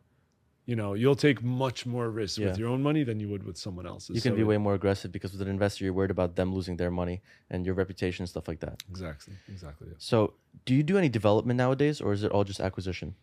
you 0.70 0.76
know, 0.76 0.90
you'll 1.02 1.22
take 1.28 1.40
much 1.66 1.80
more 1.86 2.08
risk 2.22 2.38
Yeah. 2.38 2.48
with 2.48 2.58
your 2.62 2.70
own 2.74 2.82
money 2.90 3.04
than 3.10 3.18
you 3.22 3.28
would 3.32 3.44
with 3.50 3.58
someone 3.66 3.88
else's. 3.94 4.16
you 4.18 4.22
can 4.22 4.34
So 4.34 4.38
be 4.42 4.44
way 4.52 4.58
more 4.68 4.76
aggressive 4.80 5.10
because 5.18 5.32
with 5.34 5.42
an 5.42 5.48
investor, 5.58 5.80
you're 5.86 5.94
worried 6.00 6.12
about 6.18 6.36
them 6.40 6.50
losing 6.58 6.76
their 6.82 6.92
money 7.02 7.18
and 7.52 7.66
your 7.66 7.76
reputation 7.84 8.24
and 8.24 8.30
stuff 8.36 8.48
like 8.52 8.60
that. 8.66 8.76
exactly 8.94 9.34
exactly. 9.56 9.88
Yeah. 9.92 9.96
So 10.12 10.18
Do 10.66 10.72
you 10.76 10.84
do 10.92 10.96
any 10.98 11.10
development 11.20 11.58
nowadays, 11.66 11.98
or 12.02 12.10
is 12.18 12.22
it 12.26 12.32
all 12.36 12.44
just 12.52 12.60
acquisition? 12.70 13.16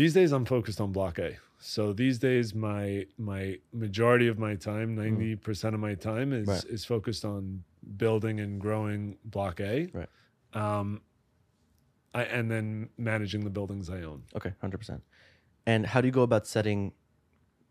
These 0.00 0.14
days, 0.14 0.30
I'm 0.32 0.46
focused 0.46 0.80
on 0.80 0.90
Block 0.98 1.18
A. 1.18 1.30
So 1.58 1.92
these 1.92 2.16
days, 2.28 2.46
my 2.54 3.06
my 3.18 3.42
majority 3.84 4.26
of 4.32 4.38
my 4.46 4.54
time, 4.70 4.88
ninety 5.04 5.36
percent 5.36 5.74
of 5.74 5.80
my 5.88 5.94
time, 6.10 6.28
is. 6.40 6.46
Right. 6.48 6.64
is 6.76 6.84
focused 6.94 7.24
on 7.34 7.64
building 8.04 8.40
and 8.40 8.52
growing 8.66 9.00
Block 9.24 9.60
A. 9.60 9.74
Right. 10.00 10.08
Um, 10.54 11.02
I, 12.14 12.22
and 12.24 12.50
then 12.50 12.88
managing 12.96 13.42
the 13.44 13.50
buildings 13.58 13.88
I 13.90 14.00
own. 14.10 14.22
Okay, 14.38 14.52
hundred 14.60 14.78
percent. 14.78 15.02
And 15.66 15.86
how 15.86 16.00
do 16.00 16.08
you 16.08 16.12
go 16.12 16.22
about 16.22 16.46
setting 16.46 16.92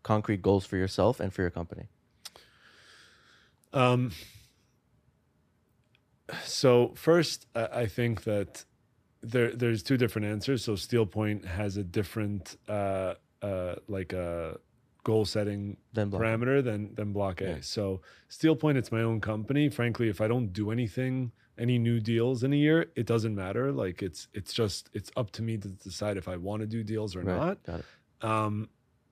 concrete 0.02 0.42
goals 0.42 0.66
for 0.66 0.76
yourself 0.76 1.20
and 1.20 1.32
for 1.32 1.42
your 1.42 1.50
company? 1.50 1.88
Um, 3.72 4.12
so 6.44 6.92
first, 6.94 7.46
I, 7.54 7.86
think 7.86 8.24
that 8.24 8.64
there 9.22 9.54
there's 9.54 9.82
two 9.82 9.96
different 9.96 10.26
answers. 10.26 10.64
So 10.64 10.72
Steelpoint 10.72 11.44
has 11.44 11.76
a 11.76 11.84
different 11.84 12.56
uh, 12.68 13.14
uh, 13.40 13.76
like 13.88 14.12
a 14.12 14.58
goal 15.04 15.24
setting 15.24 15.76
Then 15.92 16.10
parameter 16.10 16.62
than 16.62 16.94
than 16.94 17.12
Block 17.12 17.40
A. 17.40 17.44
Yeah. 17.48 17.56
So 17.60 18.00
Steelpoint, 18.30 18.76
it's 18.76 18.92
my 18.92 19.02
own 19.02 19.20
company. 19.20 19.68
Frankly, 19.68 20.08
if 20.08 20.20
I 20.20 20.28
don't 20.28 20.52
do 20.52 20.70
anything, 20.70 21.32
any 21.58 21.78
new 21.78 22.00
deals 22.00 22.42
in 22.44 22.52
a 22.52 22.56
year, 22.56 22.90
it 22.96 23.06
doesn't 23.06 23.34
matter. 23.34 23.72
Like 23.72 24.02
it's 24.02 24.28
it's 24.32 24.52
just 24.52 24.90
it's 24.92 25.10
up 25.16 25.30
to 25.32 25.42
me 25.42 25.58
to 25.58 25.68
decide 25.68 26.16
if 26.16 26.28
I 26.28 26.36
want 26.36 26.60
to 26.60 26.66
do 26.66 26.82
deals 26.84 27.16
or 27.16 27.20
Right. 27.20 27.36
not. 27.36 27.62
Got 27.64 27.80
it. 27.80 27.86
Um, 28.24 28.68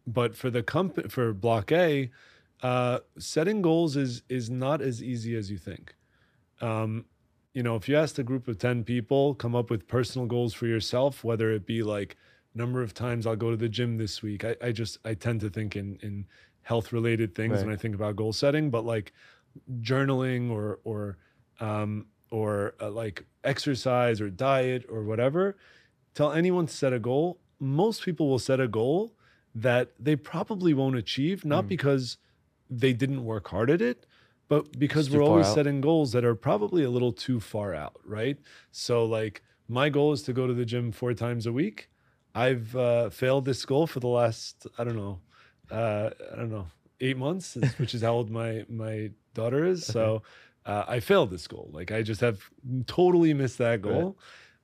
but 0.07 0.35
for 0.37 0.51
the 0.51 0.63
company 0.63 1.09
for 1.09 1.33
Block 1.33 1.71
A, 1.73 2.11
uh, 2.63 3.01
setting 3.19 3.61
goals 3.63 3.97
is 3.97 4.23
is 4.29 4.49
not 4.51 4.81
as 4.81 5.03
easy 5.03 5.35
as 5.37 5.51
you 5.51 5.59
think. 5.59 5.95
Um, 6.61 7.07
you 7.53 7.63
know, 7.63 7.75
if 7.75 7.89
you 7.89 7.97
asked 7.97 8.19
a 8.19 8.23
group 8.23 8.47
of 8.49 8.59
ten 8.59 8.85
people, 8.85 9.35
come 9.35 9.57
up 9.57 9.71
with 9.71 9.89
personal 9.89 10.27
goals 10.27 10.55
for 10.55 10.67
yourself, 10.67 11.25
whether 11.25 11.51
it 11.51 11.67
be 11.67 11.83
like 11.83 12.17
number 12.55 12.83
of 12.83 12.95
times 12.95 13.27
I'll 13.27 13.37
go 13.37 13.51
to 13.51 13.57
the 13.57 13.69
gym 13.69 13.97
this 13.99 14.23
week. 14.23 14.45
I, 14.45 14.57
I 14.63 14.73
just 14.73 14.99
I 15.05 15.15
tend 15.15 15.41
to 15.41 15.51
think 15.51 15.77
in 15.77 15.99
in 16.03 16.27
health 16.63 16.93
related 16.93 17.35
things 17.35 17.59
when 17.65 17.73
I 17.73 17.77
think 17.77 17.95
about 17.95 18.17
goal 18.17 18.33
setting, 18.33 18.71
but 18.71 18.85
like 18.85 19.13
journaling 19.81 20.51
or 20.51 20.81
or 20.85 21.19
um, 21.61 22.07
or 22.31 22.75
uh, 22.81 22.91
like 22.91 23.25
exercise 23.45 24.21
or 24.21 24.31
diet 24.31 24.87
or 24.91 25.03
whatever. 25.03 25.57
Tell 26.15 26.33
anyone 26.33 26.67
to 26.67 26.73
set 26.75 26.93
a 26.93 26.99
goal. 26.99 27.39
Most 27.59 28.03
people 28.03 28.29
will 28.29 28.39
set 28.39 28.61
a 28.61 28.69
goal 28.69 29.15
that 29.55 29.93
they 29.99 30.17
probably 30.17 30.73
won't 30.75 30.97
achieve, 30.97 31.45
not 31.45 31.65
Mm. 31.65 31.69
because 31.69 32.17
they 32.69 32.93
didn't 32.93 33.25
work 33.25 33.49
hard 33.49 33.69
at 33.71 33.83
it, 33.83 34.07
but 34.49 34.79
because 34.79 35.11
we're 35.11 35.23
always 35.23 35.47
out. 35.47 35.55
setting 35.55 35.81
goals 35.81 36.13
that 36.13 36.25
are 36.25 36.35
probably 36.37 36.85
a 36.85 36.91
little 36.91 37.13
too 37.13 37.41
far 37.41 37.75
out, 37.75 38.01
right? 38.05 38.39
So, 38.71 39.05
like, 39.05 39.43
my 39.69 39.89
goal 39.89 40.13
is 40.13 40.23
to 40.23 40.33
go 40.33 40.47
to 40.47 40.55
the 40.55 40.65
gym 40.65 40.93
four 40.93 41.15
times 41.15 41.47
a 41.47 41.53
week. 41.53 41.91
I've 42.35 42.75
uh, 42.77 43.11
failed 43.11 43.45
this 43.45 43.65
goal 43.65 43.87
for 43.87 44.01
the 44.01 44.09
last, 44.09 44.67
I 44.79 44.85
don't 44.85 44.97
know, 44.97 45.21
uh, 45.71 46.11
I 46.33 46.37
don't 46.37 46.51
know, 46.51 46.67
eight 47.01 47.17
months, 47.17 47.57
which 47.79 47.95
is 47.95 48.03
how 48.03 48.13
old 48.13 48.31
my 48.31 48.65
my 48.69 49.11
daughter 49.35 49.65
is. 49.65 49.85
So, 49.85 50.23
uh, 50.67 50.85
I 50.87 51.01
failed 51.01 51.31
this 51.31 51.47
goal. 51.47 51.71
Like, 51.73 51.91
I 51.91 52.03
just 52.03 52.21
have 52.21 52.43
totally 52.87 53.35
missed 53.35 53.59
that 53.59 53.83
goal. 53.83 54.19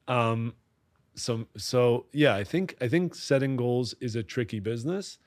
Um, 0.09 0.55
so 1.14 1.47
so 1.57 2.07
yeah, 2.12 2.35
I 2.35 2.45
think 2.45 2.77
I 2.81 2.89
think 2.89 3.14
setting 3.14 3.57
goals 3.57 3.95
is 4.01 4.17
a 4.17 4.23
tricky 4.23 4.61
business. 4.61 5.19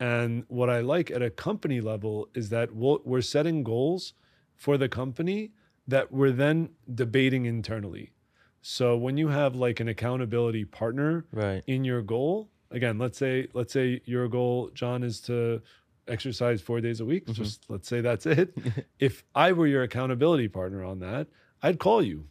And 0.00 0.44
what 0.48 0.70
I 0.70 0.80
like 0.80 1.10
at 1.10 1.22
a 1.22 1.30
company 1.30 1.80
level 1.80 2.28
is 2.34 2.50
that 2.50 2.72
we'll, 2.74 3.00
we're 3.04 3.20
setting 3.20 3.64
goals 3.64 4.14
for 4.54 4.78
the 4.78 4.88
company 4.88 5.50
that 5.88 6.12
we're 6.12 6.30
then 6.32 6.70
debating 6.94 7.46
internally. 7.46 8.12
So 8.60 8.96
when 8.96 9.16
you 9.16 9.28
have 9.28 9.54
like 9.54 9.80
an 9.80 9.88
accountability 9.88 10.64
partner 10.64 11.24
Right. 11.32 11.62
in 11.66 11.84
your 11.84 12.02
goal, 12.02 12.50
again, 12.70 12.98
let's 12.98 13.18
say 13.18 13.48
let's 13.54 13.72
say 13.72 14.00
your 14.04 14.28
goal, 14.28 14.70
John, 14.74 15.02
is 15.02 15.20
to 15.22 15.62
exercise 16.06 16.60
four 16.60 16.80
days 16.80 17.00
a 17.00 17.04
week. 17.04 17.26
Mhm. 17.26 17.34
Just 17.34 17.68
let's 17.68 17.88
say 17.88 18.00
that's 18.00 18.26
it. 18.26 18.54
if 18.98 19.24
I 19.34 19.52
were 19.52 19.66
your 19.66 19.82
accountability 19.82 20.48
partner 20.48 20.82
on 20.84 20.98
that, 21.00 21.28
I'd 21.62 21.78
call 21.78 22.02
you. 22.02 22.28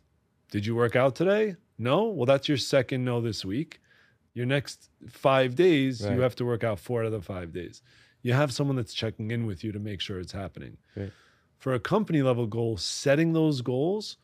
Did 0.52 0.66
you 0.66 0.76
work 0.76 0.96
out 0.96 1.16
today? 1.16 1.56
No. 1.78 2.06
Well, 2.08 2.26
that's 2.26 2.48
your 2.48 2.58
second 2.58 3.04
no 3.06 3.22
this 3.22 3.46
week. 3.46 3.80
Your 4.34 4.46
next 4.46 4.90
five 5.08 5.56
days, 5.56 6.02
Right. 6.06 6.16
you 6.16 6.22
have 6.22 6.36
to 6.38 6.46
work 6.46 6.64
out 6.64 6.80
four 6.80 7.02
out 7.02 7.08
of 7.08 7.12
the 7.12 7.22
five 7.22 7.52
days. 7.54 7.82
You 8.22 8.34
have 8.34 8.52
someone 8.52 8.76
that's 8.76 8.94
checking 8.94 9.32
in 9.32 9.46
with 9.46 9.64
you 9.64 9.72
to 9.72 9.80
make 9.80 10.02
sure 10.02 10.20
it's 10.20 10.32
happening. 10.32 10.78
Great. 10.94 11.12
For 11.58 11.74
a 11.74 11.80
company 11.80 12.22
level 12.22 12.46
goal, 12.48 12.78
setting 12.78 13.34
those 13.34 13.62
goals, 13.62 14.18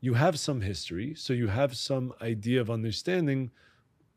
you 0.00 0.14
have 0.14 0.38
some 0.38 0.60
history, 0.62 1.14
so 1.14 1.32
you 1.32 1.48
have 1.48 1.76
some 1.76 2.12
idea 2.22 2.60
of 2.60 2.70
understanding 2.70 3.50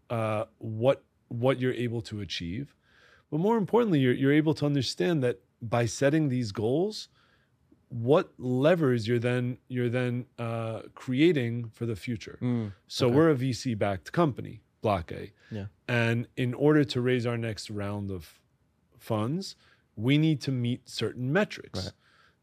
uh, 0.09 0.45
what 0.59 1.03
what 1.27 1.59
you're 1.59 1.73
able 1.73 2.01
to 2.01 2.21
achieve. 2.21 2.75
But 3.31 3.39
more 3.39 3.57
importantly, 3.57 3.99
you're 3.99 4.13
you're 4.13 4.33
able 4.33 4.53
to 4.55 4.65
understand 4.65 5.23
that 5.23 5.39
by 5.61 5.85
setting 5.85 6.29
these 6.29 6.51
goals, 6.51 7.09
what 7.89 8.31
levers 8.37 9.07
you're 9.07 9.19
then 9.19 9.57
you're 9.67 9.89
then 9.89 10.25
uh, 10.39 10.81
creating 10.95 11.69
for 11.73 11.85
the 11.85 11.95
future. 11.95 12.37
Mm, 12.41 12.71
So 12.87 13.07
Okay. 13.07 13.15
we're 13.15 13.29
a 13.31 13.35
VC 13.35 13.77
backed 13.77 14.11
company, 14.11 14.61
Block 14.81 15.11
A. 15.11 15.31
Yeah. 15.51 15.65
And 15.87 16.27
in 16.37 16.53
order 16.53 16.83
to 16.85 17.01
raise 17.01 17.25
our 17.25 17.37
next 17.37 17.69
round 17.69 18.09
of 18.11 18.39
funds, 18.97 19.55
we 19.95 20.17
need 20.17 20.39
to 20.41 20.51
meet 20.51 20.87
certain 20.89 21.31
metrics. 21.31 21.79
Right. 21.85 21.93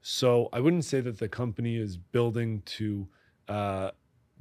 So 0.02 0.48
I 0.52 0.60
wouldn't 0.60 0.84
say 0.84 1.00
that 1.00 1.18
the 1.18 1.28
company 1.28 1.76
is 1.76 1.96
building 1.96 2.62
to 2.78 3.08
uh, 3.50 3.90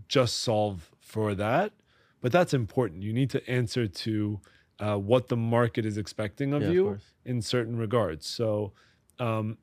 just 0.08 0.34
solve 0.40 0.92
for 1.00 1.36
that, 1.36 1.74
but 2.22 2.32
that's 2.32 2.54
important. 2.54 3.04
You 3.04 3.14
need 3.14 3.30
to 3.32 3.42
answer 3.50 3.88
to 3.88 4.40
uh, 4.80 4.98
what 4.98 5.28
the 5.28 5.36
market 5.38 5.86
is 5.86 5.98
expecting 5.98 6.54
of 6.54 6.62
yeah, 6.62 6.72
you 6.72 6.88
Of 6.90 7.04
in 7.26 7.42
certain 7.42 7.78
regards. 7.78 8.26
So, 8.28 8.72
um, 9.20 9.58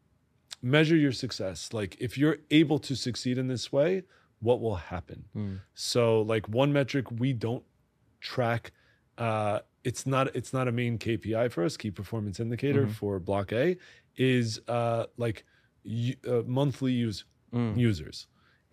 measure 0.63 0.97
your 0.97 1.13
success. 1.13 1.73
Like, 1.73 1.97
if 2.01 2.19
you're 2.19 2.39
able 2.51 2.79
to 2.81 2.95
succeed 2.95 3.39
in 3.39 3.47
this 3.49 3.73
way, 3.73 4.03
what 4.41 4.61
will 4.61 4.77
happen? 4.77 5.25
Mm, 5.35 5.61
So, 5.75 6.21
like 6.23 6.49
one 6.49 6.73
metric 6.73 7.07
we 7.11 7.33
don't 7.33 7.65
track. 8.21 8.73
Uh, 9.17 9.61
it's 9.85 10.05
not 10.07 10.35
it's 10.37 10.53
not 10.53 10.69
a 10.69 10.73
main 10.73 10.99
KPI 10.99 11.49
for 11.51 11.65
us. 11.65 11.77
Key 11.77 11.91
performance 11.91 12.41
indicator 12.41 12.87
Mhm. 12.87 12.91
for 12.91 13.19
Block 13.21 13.53
A 13.53 13.77
is 14.17 14.61
uh, 14.69 15.07
like 15.17 15.45
u- 15.85 16.17
uh, 16.29 16.43
monthly 16.47 16.93
use 16.93 17.25
mm, 17.53 17.79
users. 17.79 18.27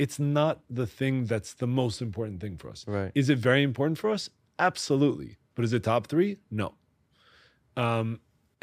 It's 0.03 0.19
not 0.19 0.55
the 0.79 0.87
thing 0.99 1.25
that's 1.31 1.53
the 1.63 1.67
most 1.81 1.97
important 2.07 2.37
thing 2.43 2.55
for 2.61 2.69
us. 2.73 2.81
right. 2.87 3.11
Is 3.21 3.27
it 3.33 3.37
very 3.49 3.63
important 3.63 3.97
for 4.03 4.09
us? 4.15 4.23
Absolutely. 4.59 5.31
But 5.55 5.61
is 5.67 5.71
it 5.77 5.83
top 5.83 6.03
three? 6.07 6.31
No. 6.51 6.67
Um, 7.85 8.07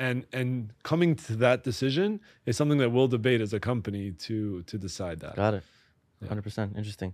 and 0.07 0.19
and 0.41 0.73
coming 0.91 1.11
to 1.27 1.33
that 1.47 1.59
decision 1.71 2.21
is 2.47 2.57
something 2.57 2.79
that 2.83 2.91
we'll 2.95 3.13
debate 3.19 3.41
as 3.47 3.53
a 3.53 3.61
company 3.61 4.05
to 4.27 4.63
to 4.71 4.77
decide 4.79 5.17
that. 5.21 5.35
Got 5.37 5.55
it. 5.55 5.65
Yeah. 6.21 6.29
Hundred 6.29 6.43
percent. 6.49 6.69
Interesting. 6.77 7.13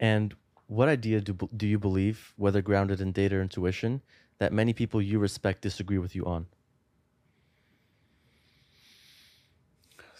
And 0.00 0.34
what 0.66 0.88
idea 0.88 1.20
do 1.20 1.32
do 1.56 1.66
you 1.66 1.78
believe, 1.78 2.32
whether 2.36 2.60
grounded 2.70 3.00
in 3.00 3.12
data 3.12 3.36
or 3.36 3.42
intuition, 3.42 4.02
that 4.38 4.52
many 4.52 4.72
people 4.72 4.98
you 5.10 5.18
respect 5.18 5.62
disagree 5.62 5.98
with 5.98 6.14
you 6.16 6.24
on? 6.36 6.46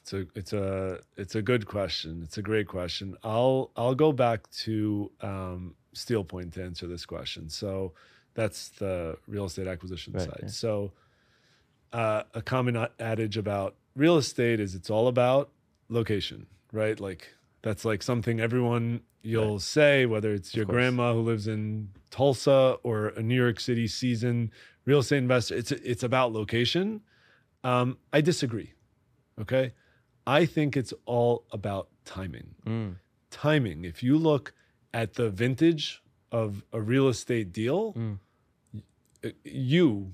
It's 0.04 0.12
a 0.12 0.26
it's 0.34 0.52
a 0.52 0.98
it's 1.16 1.34
a 1.34 1.40
good 1.40 1.66
question. 1.66 2.20
It's 2.22 2.36
a 2.36 2.42
great 2.42 2.68
question. 2.68 3.16
I'll 3.24 3.70
I'll 3.74 3.94
go 3.94 4.12
back 4.12 4.50
to 4.64 5.10
um, 5.22 5.76
Steelpoint 5.94 6.52
to 6.52 6.62
answer 6.62 6.86
this 6.86 7.06
question. 7.06 7.48
So 7.48 7.94
that's 8.34 8.68
the 8.68 9.16
real 9.26 9.46
estate 9.46 9.66
acquisition 9.66 10.12
Right, 10.12 10.24
side. 10.24 10.40
yeah. 10.42 10.48
So 10.48 10.92
uh, 11.94 12.24
a 12.34 12.42
common 12.42 12.86
adage 13.00 13.38
about 13.38 13.76
real 13.96 14.18
estate 14.18 14.60
is 14.60 14.74
it's 14.74 14.90
all 14.90 15.08
about 15.08 15.50
location, 15.88 16.48
right? 16.70 17.00
Like 17.00 17.28
that's 17.62 17.86
like 17.86 18.02
something 18.02 18.40
everyone 18.40 19.00
you'll 19.22 19.58
say, 19.58 20.04
whether 20.04 20.34
it's 20.34 20.50
Of 20.50 20.56
your 20.56 20.66
course. 20.66 20.74
grandma 20.74 21.14
who 21.14 21.20
lives 21.20 21.48
in 21.48 21.88
Tulsa 22.10 22.76
or 22.82 23.08
a 23.08 23.22
New 23.22 23.40
York 23.40 23.58
City 23.58 23.86
seasoned 23.86 24.50
real 24.84 24.98
estate 24.98 25.16
investor. 25.16 25.54
It's 25.54 25.72
it's 25.72 26.02
about 26.02 26.34
location. 26.34 27.00
Um, 27.62 27.96
I 28.12 28.20
disagree. 28.20 28.74
Okay. 29.40 29.72
I 30.26 30.46
think 30.46 30.76
it's 30.76 30.94
all 31.06 31.44
about 31.52 31.88
timing. 32.04 32.54
Mm, 32.66 32.96
Timing. 33.30 33.84
If 33.84 34.02
you 34.02 34.16
look 34.16 34.52
at 34.92 35.14
the 35.14 35.28
vintage 35.28 36.02
of 36.30 36.62
a 36.72 36.80
real 36.80 37.08
estate 37.08 37.52
deal, 37.52 37.92
Mm. 37.94 38.18
you, 39.44 40.12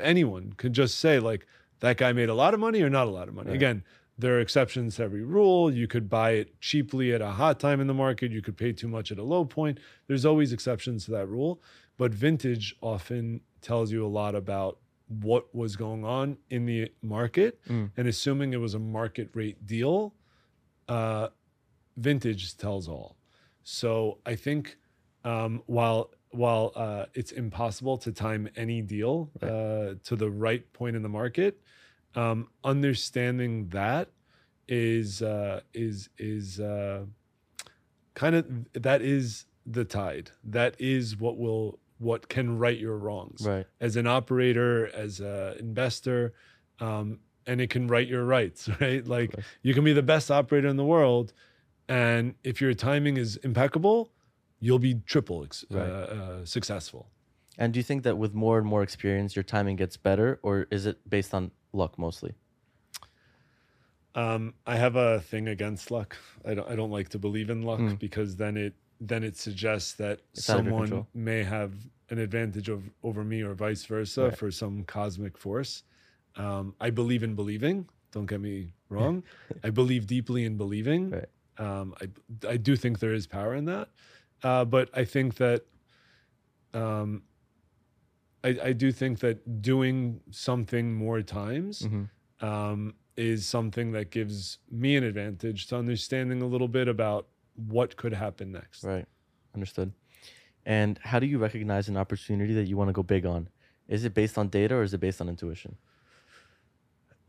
anyone 0.00 0.52
could 0.56 0.72
just 0.72 0.98
say, 0.98 1.18
like, 1.18 1.46
that 1.80 1.96
guy 1.96 2.12
made 2.12 2.28
a 2.28 2.34
lot 2.34 2.54
of 2.54 2.60
money 2.60 2.82
or 2.82 2.90
not 2.90 3.06
a 3.06 3.10
lot 3.10 3.28
of 3.28 3.34
money. 3.34 3.48
Right. 3.50 3.56
Again, 3.56 3.84
there 4.18 4.36
are 4.36 4.40
exceptions 4.40 4.96
to 4.96 5.02
every 5.02 5.22
rule. 5.22 5.72
You 5.72 5.86
could 5.88 6.08
buy 6.08 6.32
it 6.32 6.60
cheaply 6.60 7.12
at 7.12 7.20
a 7.20 7.32
hot 7.32 7.58
time 7.58 7.80
in 7.80 7.86
the 7.86 7.94
market, 7.94 8.30
you 8.30 8.42
could 8.42 8.56
pay 8.56 8.72
too 8.72 8.88
much 8.88 9.10
at 9.10 9.18
a 9.18 9.22
low 9.24 9.44
point. 9.44 9.78
There's 10.06 10.24
always 10.24 10.52
exceptions 10.52 11.04
to 11.06 11.10
that 11.12 11.26
rule. 11.26 11.60
But 11.96 12.12
vintage 12.12 12.76
often 12.80 13.40
tells 13.60 13.90
you 13.92 14.04
a 14.04 14.08
lot 14.08 14.34
about 14.34 14.78
what 15.08 15.54
was 15.54 15.76
going 15.76 16.04
on 16.04 16.36
in 16.50 16.64
the 16.66 16.90
market 17.02 17.60
Mm. 17.68 17.90
and 17.96 18.08
assuming 18.08 18.52
it 18.52 18.60
was 18.60 18.74
a 18.74 18.78
market 18.78 19.30
rate 19.34 19.64
deal 19.66 20.14
uh 20.88 21.28
vintage 21.96 22.56
tells 22.56 22.88
all 22.88 23.16
so 23.62 24.18
i 24.26 24.34
think 24.34 24.76
um, 25.24 25.62
while 25.66 26.10
while 26.30 26.72
uh, 26.74 27.06
it's 27.14 27.30
impossible 27.32 27.96
to 27.98 28.12
time 28.12 28.48
any 28.56 28.82
deal 28.82 29.30
Right. 29.40 29.50
uh, 29.50 29.94
to 30.04 30.16
the 30.16 30.28
right 30.30 30.70
point 30.72 30.96
in 30.96 31.02
the 31.02 31.08
market, 31.08 31.60
um, 32.16 32.48
understanding 32.64 33.68
that 33.68 34.10
is 34.68 35.22
uh, 35.22 35.60
is 35.72 36.10
is 36.18 36.58
uh, 36.60 37.04
kind 38.14 38.34
of 38.34 38.46
that 38.74 39.00
is 39.00 39.46
the 39.64 39.84
tide. 39.84 40.32
That 40.42 40.74
is 40.78 41.16
what 41.16 41.38
will 41.38 41.78
what 42.04 42.28
can 42.28 42.58
right 42.58 42.78
your 42.78 42.96
wrongs 42.98 43.40
Right. 43.46 43.66
as 43.80 43.96
an 43.96 44.06
operator, 44.06 44.86
as 44.94 45.20
an 45.20 45.56
investor, 45.58 46.34
um, 46.80 47.18
and 47.46 47.60
it 47.60 47.70
can 47.70 47.88
right 47.88 48.06
your 48.06 48.24
rights, 48.24 48.68
right? 48.80 49.06
Like 49.06 49.32
course. 49.32 49.46
you 49.62 49.74
can 49.74 49.84
be 49.84 49.92
the 49.92 50.02
best 50.14 50.30
operator 50.30 50.68
in 50.68 50.76
the 50.76 50.84
world, 50.84 51.32
and 51.88 52.34
if 52.44 52.60
your 52.60 52.74
timing 52.74 53.16
is 53.16 53.36
impeccable, 53.38 54.10
you'll 54.60 54.78
be 54.78 54.94
triple 55.06 55.44
ex- 55.44 55.64
Right. 55.70 55.88
uh, 55.88 55.92
uh, 56.18 56.44
successful. 56.44 57.10
And 57.58 57.72
do 57.72 57.78
you 57.78 57.84
think 57.84 58.02
that 58.02 58.16
with 58.18 58.34
more 58.34 58.58
and 58.58 58.66
more 58.66 58.82
experience, 58.82 59.36
your 59.36 59.42
timing 59.44 59.76
gets 59.76 59.96
better, 59.96 60.38
or 60.42 60.66
is 60.70 60.86
it 60.86 61.08
based 61.08 61.32
on 61.34 61.50
luck 61.72 61.98
mostly? 61.98 62.34
Um, 64.16 64.54
I 64.66 64.76
have 64.76 64.94
a 64.96 65.20
thing 65.20 65.48
against 65.48 65.90
luck. 65.90 66.16
I 66.44 66.54
don't. 66.54 66.68
I 66.70 66.76
don't 66.76 66.90
like 66.92 67.08
to 67.10 67.18
believe 67.18 67.50
in 67.50 67.62
luck 67.62 67.80
Mm. 67.80 67.98
because 67.98 68.36
then 68.36 68.56
it 68.56 68.74
then 69.00 69.24
it 69.24 69.36
suggests 69.36 69.92
that 69.94 70.20
It's 70.34 70.48
out 70.48 70.60
of 70.60 70.66
your 70.66 70.86
someone 70.86 71.06
may 71.12 71.42
have 71.42 71.72
an 72.10 72.18
advantage 72.18 72.68
of, 72.68 72.90
over 73.02 73.24
me 73.24 73.42
or 73.42 73.54
vice 73.54 73.84
versa 73.84 74.24
Right. 74.24 74.36
for 74.38 74.50
some 74.50 74.84
cosmic 74.84 75.38
force. 75.38 75.82
Um, 76.36 76.74
I 76.80 76.90
believe 76.90 77.22
in 77.22 77.34
believing. 77.34 77.88
Don't 78.12 78.26
get 78.26 78.40
me 78.40 78.72
wrong. 78.88 79.24
I 79.62 79.70
believe 79.70 80.06
deeply 80.06 80.44
in 80.44 80.56
believing. 80.56 81.10
Right. 81.10 81.28
Um, 81.58 81.94
I 82.00 82.08
I 82.48 82.56
do 82.56 82.76
think 82.76 82.98
there 82.98 83.12
is 83.14 83.26
power 83.26 83.54
in 83.54 83.64
that, 83.66 83.88
uh, 84.42 84.64
but 84.64 84.90
I 84.92 85.04
think 85.04 85.36
that 85.36 85.64
um, 86.72 87.22
I, 88.42 88.58
I 88.62 88.72
do 88.72 88.90
think 88.92 89.20
that 89.20 89.62
doing 89.62 90.20
something 90.30 90.92
more 90.92 91.22
times 91.22 91.82
hmm 91.86 92.04
um, 92.40 92.94
is 93.16 93.46
something 93.46 93.92
that 93.92 94.10
gives 94.10 94.58
me 94.68 94.96
an 94.96 95.04
advantage 95.04 95.68
to 95.68 95.76
understanding 95.76 96.42
a 96.42 96.46
little 96.46 96.66
bit 96.66 96.88
about 96.88 97.28
what 97.54 97.96
could 97.96 98.12
happen 98.12 98.50
next. 98.50 98.82
Right. 98.82 99.06
Understood. 99.54 99.92
And 100.66 100.98
how 101.02 101.18
do 101.18 101.26
you 101.26 101.38
recognize 101.38 101.88
an 101.88 101.96
opportunity 101.96 102.54
that 102.54 102.64
you 102.64 102.76
want 102.76 102.88
to 102.88 102.92
go 102.92 103.02
big 103.02 103.26
on? 103.26 103.48
Is 103.88 104.04
it 104.04 104.14
based 104.14 104.38
on 104.38 104.48
data 104.48 104.74
or 104.76 104.82
is 104.82 104.94
it 104.94 105.00
based 105.00 105.20
on 105.20 105.28
intuition? 105.28 105.76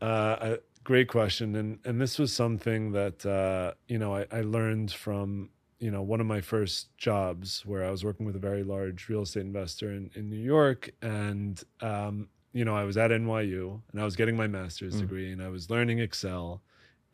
Uh, 0.00 0.36
a 0.40 0.58
great 0.84 1.08
question, 1.08 1.56
and 1.56 1.78
and 1.84 2.00
this 2.00 2.18
was 2.18 2.32
something 2.32 2.92
that 2.92 3.24
uh, 3.24 3.72
you 3.88 3.98
know 3.98 4.14
I, 4.14 4.26
I 4.30 4.40
learned 4.42 4.92
from 4.92 5.50
you 5.78 5.90
know 5.90 6.02
one 6.02 6.20
of 6.20 6.26
my 6.26 6.40
first 6.40 6.96
jobs 6.98 7.64
where 7.64 7.84
I 7.84 7.90
was 7.90 8.04
working 8.04 8.26
with 8.26 8.36
a 8.36 8.40
very 8.40 8.62
large 8.62 9.08
real 9.08 9.22
estate 9.22 9.40
investor 9.40 9.90
in, 9.92 10.10
in 10.14 10.28
New 10.28 10.36
York, 10.42 10.90
and 11.00 11.62
um, 11.80 12.28
you 12.52 12.64
know 12.64 12.76
I 12.76 12.84
was 12.84 12.96
at 12.98 13.10
NYU 13.10 13.80
and 13.92 14.00
I 14.00 14.04
was 14.04 14.16
getting 14.16 14.36
my 14.36 14.46
master's 14.46 14.96
Mm. 14.96 15.00
degree 15.00 15.32
and 15.32 15.42
I 15.42 15.48
was 15.48 15.70
learning 15.70 15.98
Excel. 15.98 16.62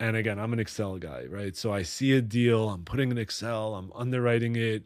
And 0.01 0.17
again, 0.17 0.41
I'm 0.41 0.53
an 0.53 0.59
Excel 0.59 0.99
guy, 0.99 1.27
right? 1.27 1.57
So 1.57 1.73
I 1.73 1.83
see 1.83 2.13
a 2.15 2.21
deal, 2.23 2.69
I'm 2.71 2.83
putting 2.85 3.13
in 3.13 3.19
Excel, 3.19 3.77
I'm 3.77 3.93
underwriting 3.95 4.57
it, 4.57 4.83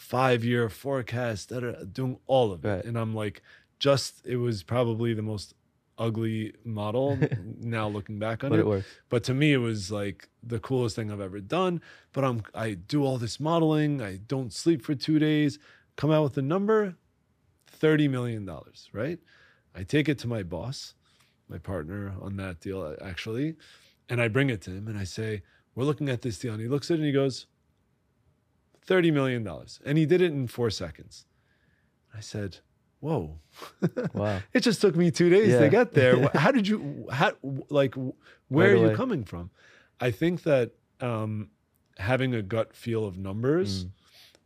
five 0.00 0.42
year 0.42 0.70
forecast, 0.70 1.50
da, 1.50 1.60
da, 1.60 1.72
doing 1.84 2.18
all 2.26 2.52
of 2.52 2.64
it. 2.64 2.68
Right. 2.68 2.84
And 2.86 2.96
I'm 2.96 3.14
like, 3.14 3.42
just, 3.78 4.26
it 4.26 4.36
was 4.36 4.62
probably 4.62 5.12
the 5.12 5.20
most 5.22 5.52
ugly 5.98 6.54
model 6.64 7.18
now 7.60 7.86
looking 7.86 8.18
back 8.18 8.42
on 8.42 8.48
But 8.48 8.60
it. 8.60 8.66
it. 8.66 8.84
But 9.10 9.24
to 9.24 9.34
me, 9.34 9.52
it 9.52 9.58
was 9.58 9.90
like 9.92 10.30
the 10.42 10.58
coolest 10.58 10.96
thing 10.96 11.12
I've 11.12 11.20
ever 11.20 11.38
done. 11.38 11.82
But 12.12 12.24
I'm, 12.24 12.42
I 12.54 12.72
do 12.72 13.04
all 13.04 13.18
this 13.18 13.38
modeling, 13.38 14.00
I 14.00 14.16
don't 14.16 14.54
sleep 14.54 14.82
for 14.82 14.94
two 14.94 15.18
days, 15.18 15.58
come 15.96 16.10
out 16.10 16.22
with 16.22 16.38
a 16.38 16.42
number 16.42 16.96
$30 17.78 18.08
million, 18.08 18.50
right? 18.94 19.18
I 19.74 19.82
take 19.82 20.08
it 20.08 20.18
to 20.20 20.26
my 20.28 20.42
boss, 20.42 20.94
my 21.46 21.58
partner 21.58 22.14
on 22.22 22.36
that 22.38 22.60
deal, 22.60 22.96
actually, 23.04 23.56
and 24.08 24.20
I 24.20 24.28
bring 24.28 24.48
it 24.48 24.62
to 24.62 24.70
him 24.70 24.88
and 24.88 24.98
I 24.98 25.04
say, 25.04 25.42
We're 25.74 25.84
looking 25.84 26.08
at 26.08 26.22
this 26.22 26.38
deal. 26.38 26.54
And 26.54 26.62
he 26.62 26.68
looks 26.68 26.90
at 26.90 26.94
it 26.94 27.00
and 27.00 27.06
he 27.06 27.12
goes, 27.12 27.46
$30 28.86 29.12
million. 29.12 29.46
And 29.84 29.98
he 29.98 30.06
did 30.06 30.20
it 30.20 30.32
in 30.32 30.46
four 30.46 30.70
seconds. 30.70 31.24
I 32.14 32.20
said, 32.20 32.58
Whoa. 33.00 33.38
Wow. 34.12 34.42
it 34.52 34.60
just 34.60 34.80
took 34.82 34.94
me 34.94 35.10
two 35.10 35.30
days 35.30 35.48
Yeah. 35.48 35.60
to 35.60 35.68
get 35.70 35.94
there. 35.94 36.28
How 36.34 36.50
did 36.52 36.68
you, 36.68 37.06
how, 37.10 37.32
like, 37.70 37.94
where 37.94 38.74
Right 38.74 38.82
are 38.84 38.90
you 38.90 38.96
coming 38.96 39.24
from? 39.24 39.50
I 40.00 40.10
think 40.10 40.42
that 40.42 40.72
um, 41.00 41.48
having 41.96 42.34
a 42.34 42.42
gut 42.42 42.74
feel 42.74 43.06
of 43.06 43.16
numbers 43.16 43.84
Mm. 43.86 43.90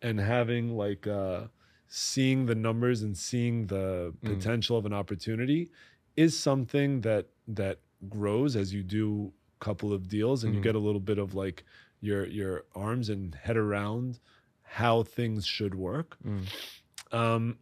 and 0.02 0.20
having 0.20 0.76
like 0.76 1.06
uh, 1.08 1.48
seeing 1.88 2.46
the 2.46 2.54
numbers 2.54 3.02
and 3.02 3.16
seeing 3.16 3.66
the 3.66 4.12
Mm. 4.22 4.34
potential 4.36 4.76
of 4.76 4.86
an 4.86 4.92
opportunity 4.92 5.70
is 6.16 6.38
something 6.38 7.00
that 7.00 7.26
that 7.48 7.78
grows 8.08 8.54
as 8.54 8.72
you 8.72 8.82
do 8.84 9.32
a 9.60 9.64
couple 9.64 9.92
of 9.92 10.08
deals 10.08 10.44
and 10.44 10.54
you 10.54 10.60
Mhm. 10.60 10.64
get 10.64 10.74
a 10.76 10.78
little 10.78 11.00
bit 11.00 11.18
of 11.18 11.34
like 11.34 11.64
your 12.04 12.26
your 12.26 12.64
arms 12.74 13.08
and 13.08 13.34
head 13.34 13.56
around 13.56 14.18
how 14.62 15.02
things 15.02 15.46
should 15.46 15.74
work. 15.74 16.16
Mm. 16.26 16.46
um, 17.12 17.58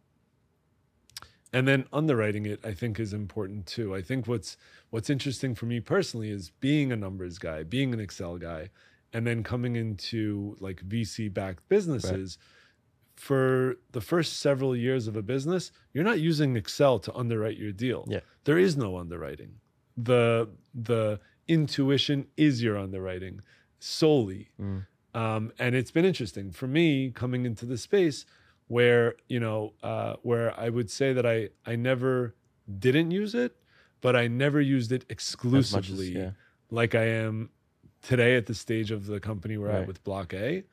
and 1.55 1.67
then 1.67 1.85
underwriting 1.93 2.47
it 2.47 2.59
i 2.65 2.73
think 2.73 2.99
is 2.99 3.13
important 3.13 3.65
too. 3.67 3.93
I 3.95 4.01
think 4.01 4.27
what's 4.27 4.57
what's 4.89 5.09
interesting 5.09 5.53
for 5.55 5.65
me 5.67 5.79
personally 5.79 6.29
is 6.31 6.51
being 6.59 6.91
a 6.91 6.95
numbers 6.95 7.37
guy 7.37 7.63
being 7.63 7.93
an 7.93 7.99
excel 7.99 8.37
guy 8.37 8.69
and 9.13 9.25
then 9.27 9.43
coming 9.43 9.75
into 9.75 10.57
like 10.59 10.83
vc 10.87 11.31
backed 11.33 11.67
businesses 11.69 12.37
for 13.15 13.77
the 13.91 14.01
first 14.01 14.39
several 14.39 14.75
years 14.75 15.07
of 15.07 15.15
a 15.15 15.21
business 15.21 15.71
you're 15.93 16.03
not 16.03 16.19
using 16.19 16.55
excel 16.55 16.97
to 16.99 17.13
underwrite 17.15 17.57
your 17.57 17.71
deal. 17.71 18.05
Yeah. 18.09 18.21
there 18.45 18.57
is 18.57 18.75
no 18.75 18.97
underwriting. 18.97 19.51
The 19.95 20.49
the 20.73 21.19
intuition 21.47 22.25
is 22.35 22.63
your 22.63 22.77
underwriting 22.79 23.41
solely 23.83 24.49
Mm. 24.59 24.85
um, 25.13 25.51
and 25.59 25.75
it's 25.75 25.91
been 25.91 26.05
interesting 26.05 26.51
for 26.51 26.67
me 26.67 27.11
coming 27.11 27.45
into 27.45 27.65
the 27.65 27.77
space 27.77 28.25
where 28.67 29.15
you 29.27 29.39
know 29.39 29.73
uh, 29.83 30.15
where 30.23 30.57
I 30.59 30.69
would 30.69 30.89
say 30.89 31.11
that 31.13 31.25
I 31.25 31.49
I 31.65 31.75
never 31.75 32.33
didn't 32.79 33.11
use 33.11 33.35
it, 33.35 33.51
but 33.99 34.15
I 34.15 34.27
never 34.27 34.61
used 34.61 34.91
it 34.93 35.01
As 35.03 35.05
as- 35.07 35.11
exclusively 35.11 36.11
yeah. 36.15 36.31
like 36.71 36.95
I 36.95 37.05
am 37.25 37.49
today 38.01 38.37
at 38.37 38.45
the 38.45 38.53
stage 38.55 38.89
of 38.91 39.05
the 39.05 39.19
company 39.19 39.57
we're 39.57 39.67
Right. 39.67 39.81
at 39.81 39.87
with 39.87 40.01
Block 40.03 40.33
A. 40.33 40.63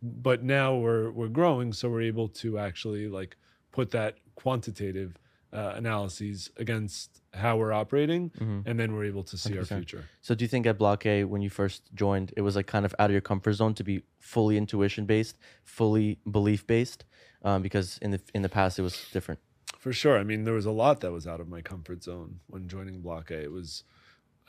But 0.00 0.44
now 0.44 0.76
we're 0.76 1.10
we're 1.10 1.28
growing, 1.40 1.72
so 1.72 1.90
we're 1.90 2.02
able 2.14 2.28
to 2.42 2.56
actually 2.58 3.08
like 3.08 3.36
put 3.72 3.90
that 3.90 4.18
quantitative 4.36 5.18
uh, 5.52 5.72
analyses 5.74 6.50
against 6.56 7.20
how 7.34 7.56
we're 7.58 7.72
operating, 7.72 8.30
Mhm. 8.30 8.62
and 8.66 8.80
then 8.80 8.94
we're 8.94 9.04
able 9.04 9.22
to 9.24 9.36
see 9.36 9.50
our 9.56 9.62
100%. 9.64 9.78
future. 9.78 10.04
So 10.20 10.34
do 10.34 10.44
you 10.44 10.48
think 10.48 10.66
at 10.66 10.78
Block 10.78 11.04
A, 11.06 11.24
when 11.24 11.42
you 11.42 11.50
first 11.50 11.82
joined, 11.94 12.32
it 12.36 12.40
was 12.40 12.56
like 12.56 12.66
kind 12.66 12.84
of 12.86 12.94
out 12.98 13.10
of 13.10 13.12
your 13.12 13.20
comfort 13.20 13.52
zone 13.52 13.74
to 13.74 13.84
be 13.84 14.02
fully 14.18 14.56
intuition 14.56 15.04
based, 15.06 15.38
fully 15.64 16.18
belief 16.30 16.66
based? 16.66 17.04
Um, 17.42 17.62
because 17.62 17.98
in 17.98 18.10
the 18.10 18.20
in 18.34 18.42
the 18.42 18.48
past 18.48 18.78
it 18.78 18.82
was 18.82 19.08
different. 19.12 19.40
For 19.78 19.92
sure. 19.92 20.18
I 20.18 20.24
mean, 20.24 20.44
there 20.44 20.54
was 20.54 20.66
a 20.66 20.72
lot 20.72 21.00
that 21.00 21.12
was 21.12 21.26
out 21.26 21.40
of 21.40 21.48
my 21.48 21.60
comfort 21.62 22.02
zone 22.02 22.40
when 22.48 22.66
joining 22.66 23.00
Block 23.00 23.30
A. 23.30 23.40
It 23.44 23.52
was, 23.52 23.84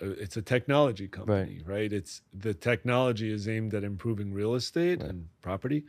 uh, 0.02 0.10
it's 0.12 0.36
a 0.38 0.42
technology 0.42 1.08
company, 1.08 1.62
right? 1.66 1.94
It's 1.94 2.22
the 2.34 2.54
technology 2.56 3.30
is 3.32 3.48
aimed 3.48 3.74
at 3.76 3.84
improving 3.84 4.34
real 4.34 4.56
estate 4.56 5.02
Right. 5.02 5.10
and 5.12 5.28
property, 5.42 5.86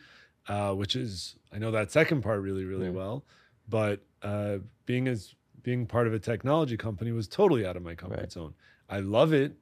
uh, 0.49 0.75
which 0.75 0.95
is 0.95 1.37
I 1.53 1.59
know 1.59 1.71
that 1.71 1.91
second 1.91 2.21
part 2.23 2.43
really, 2.43 2.65
really 2.65 2.87
Yeah. 2.87 2.91
well. 3.03 3.25
But 3.67 4.03
uh, 4.23 4.59
being 4.85 5.09
as 5.09 5.35
being 5.63 5.87
part 5.87 6.07
of 6.07 6.13
a 6.15 6.19
technology 6.19 6.77
company 6.77 7.13
was 7.13 7.29
totally 7.29 7.65
out 7.67 7.77
of 7.77 7.83
my 7.83 7.95
comfort 7.95 8.19
Right. 8.21 8.33
zone. 8.33 8.55
I 8.89 9.01
love 9.01 9.33
it, 9.33 9.57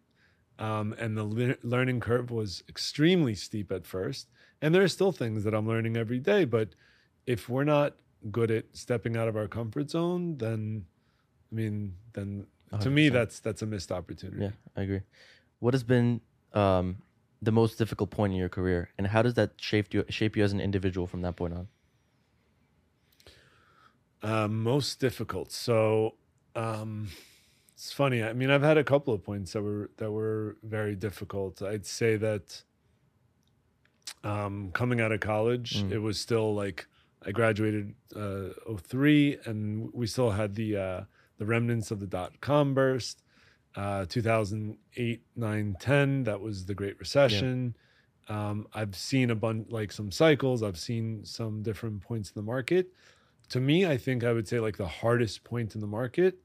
um, 0.59 0.95
and 0.99 1.17
the 1.17 1.25
le- 1.25 1.57
learning 1.63 2.01
curve 2.01 2.31
was 2.31 2.63
extremely 2.69 3.35
steep 3.35 3.71
at 3.73 3.87
first. 3.87 4.29
And 4.61 4.75
there 4.75 4.83
are 4.83 4.89
still 4.89 5.13
things 5.13 5.45
that 5.45 5.55
I'm 5.55 5.67
learning 5.69 5.97
every 5.97 6.19
day, 6.19 6.45
but 6.45 6.71
if 7.27 7.49
we're 7.49 7.65
not 7.65 7.97
good 8.31 8.51
at 8.51 8.65
stepping 8.77 9.17
out 9.17 9.29
of 9.29 9.37
our 9.37 9.47
comfort 9.47 9.91
zone, 9.91 10.39
then 10.39 10.87
I 11.53 11.55
mean, 11.55 11.95
then 12.13 12.47
to 12.81 12.91
me 12.91 13.09
100%. 13.09 13.13
that's 13.13 13.41
that's 13.41 13.63
a 13.63 13.67
missed 13.67 13.93
opportunity. 13.93 14.43
Yeah, 14.45 14.51
I 14.77 14.83
agree. 14.83 15.01
What 15.61 15.75
has 15.75 15.83
been 15.85 16.21
um, 16.53 16.97
the 17.41 17.53
most 17.53 17.79
difficult 17.79 18.11
point 18.11 18.33
in 18.33 18.39
your 18.39 18.49
career, 18.49 18.91
and 18.99 19.07
how 19.07 19.23
does 19.23 19.35
that 19.35 19.53
shape 19.57 19.95
you 19.95 20.05
shape 20.09 20.37
you 20.37 20.43
as 20.45 20.53
an 20.53 20.61
individual 20.61 21.07
from 21.07 21.23
that 21.23 21.37
point 21.37 21.55
on? 21.55 21.69
Uh, 24.23 24.49
most 24.49 24.99
difficult. 25.01 25.53
So 25.53 26.15
um, 26.57 27.09
it's 27.75 27.93
funny. 27.93 28.23
I 28.23 28.33
mean, 28.33 28.51
I've 28.51 28.63
had 28.63 28.77
a 28.79 28.85
couple 28.85 29.15
of 29.15 29.23
points 29.23 29.53
that 29.53 29.63
were 29.63 29.91
that 29.99 30.11
were 30.11 30.57
very 30.63 30.97
difficult. 30.97 31.63
I'd 31.63 31.87
say 31.87 32.17
that 32.17 32.63
um, 34.25 34.71
coming 34.73 35.01
out 35.01 35.13
of 35.13 35.21
college, 35.21 35.83
Mm. 35.83 35.93
it 35.93 35.99
was 35.99 36.19
still 36.21 36.55
like 36.55 36.87
I 37.25 37.31
graduated 37.33 37.95
uh, 38.17 38.51
03 38.77 39.39
and 39.45 39.91
we 39.93 40.07
still 40.07 40.31
had 40.31 40.55
the 40.55 40.77
uh, 40.77 41.01
the 41.39 41.47
remnants 41.47 41.91
of 41.91 42.01
the 42.01 42.07
dot 42.07 42.41
com 42.41 42.75
burst. 42.75 43.23
Uh, 43.77 44.05
2008, 44.07 45.23
9, 45.37 45.77
10, 45.79 46.25
that 46.25 46.41
was 46.41 46.65
the 46.65 46.75
Great 46.75 46.99
Recession. 46.99 47.77
Um, 48.29 48.67
I've 48.75 48.97
seen 48.97 49.31
a 49.31 49.37
bunch, 49.37 49.71
like 49.71 49.93
some 49.93 50.11
cycles. 50.11 50.65
I've 50.65 50.79
seen 50.79 51.25
some 51.25 51.63
different 51.63 52.01
points 52.03 52.31
in 52.31 52.35
the 52.35 52.43
market. 52.43 52.89
To 53.51 53.61
me, 53.61 53.87
I 53.87 53.97
think 53.97 54.25
I 54.25 54.33
would 54.33 54.47
say 54.49 54.61
like 54.61 54.77
the 54.77 54.87
hardest 54.89 55.45
point 55.45 55.75
in 55.75 55.81
the 55.81 55.87
market 55.87 56.39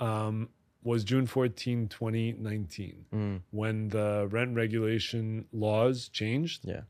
um, 0.00 0.50
was 0.82 1.02
June 1.04 1.26
14, 1.26 1.88
2019, 1.88 3.06
Mm, 3.12 3.40
when 3.50 3.88
the 3.88 4.28
rent 4.30 4.54
regulation 4.54 5.46
laws 5.52 6.08
changed 6.08 6.60
yeah. 6.64 6.82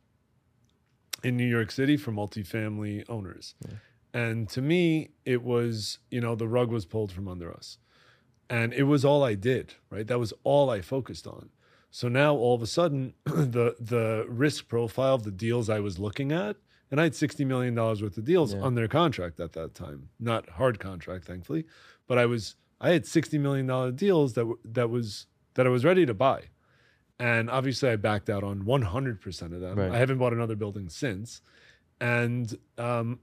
in 1.22 1.36
New 1.36 1.47
York 1.47 1.70
City 1.70 1.97
for 1.97 2.12
multifamily 2.12 3.05
owners. 3.09 3.55
Yeah. 3.66 3.74
And 4.12 4.49
to 4.51 4.62
me, 4.62 5.11
it 5.24 5.42
was, 5.42 5.99
you 6.11 6.20
know, 6.20 6.34
the 6.34 6.49
rug 6.49 6.70
was 6.70 6.84
pulled 6.86 7.12
from 7.12 7.28
under 7.28 7.53
us. 7.53 7.78
And 8.49 8.72
it 8.72 8.84
was 8.84 9.05
all 9.05 9.22
I 9.24 9.34
did, 9.34 9.74
right? 9.90 10.07
That 10.07 10.18
was 10.18 10.32
all 10.44 10.70
I 10.70 10.80
focused 10.80 11.26
on. 11.26 11.51
So 11.90 12.09
now 12.09 12.34
all 12.34 12.55
of 12.55 12.62
a 12.62 12.66
sudden, 12.66 13.14
the 13.24 13.74
the 13.80 14.26
risk 14.28 14.68
profile 14.68 15.14
of 15.14 15.24
the 15.24 15.30
deals 15.30 15.68
I 15.68 15.80
was 15.80 15.99
looking 15.99 16.30
at, 16.32 16.57
and 16.91 17.01
I 17.01 17.05
had 17.05 17.12
$60 17.12 17.45
million 17.47 17.74
worth 17.74 18.03
of 18.16 18.24
deals 18.24 18.55
Yeah. 18.55 18.68
their 18.70 18.89
contract 18.89 19.41
at 19.41 19.53
that 19.55 19.74
time. 19.74 20.09
Not 20.20 20.49
hard 20.51 20.78
contract, 20.78 21.24
thankfully, 21.24 21.64
but 22.07 22.18
I 22.18 22.26
was 22.26 22.57
I 22.80 22.91
had 22.91 23.05
$60 23.05 23.41
million 23.41 23.97
deals 23.97 24.34
that 24.34 24.47
that 24.64 24.91
was 24.91 25.26
that 25.55 25.66
I 25.66 25.70
was 25.70 25.84
ready 25.84 26.05
to 26.07 26.14
buy. 26.14 26.45
And 27.18 27.49
obviously 27.49 27.89
I 27.89 27.97
backed 27.97 28.28
out 28.28 28.45
on 28.45 28.64
100% 28.64 29.43
of 29.55 29.61
them. 29.61 29.78
Right. 29.78 29.91
I 29.91 29.97
haven't 29.97 30.18
bought 30.18 30.34
another 30.34 30.55
building 30.57 30.91
since. 30.91 31.41
And 31.99 32.55
um, 32.76 33.20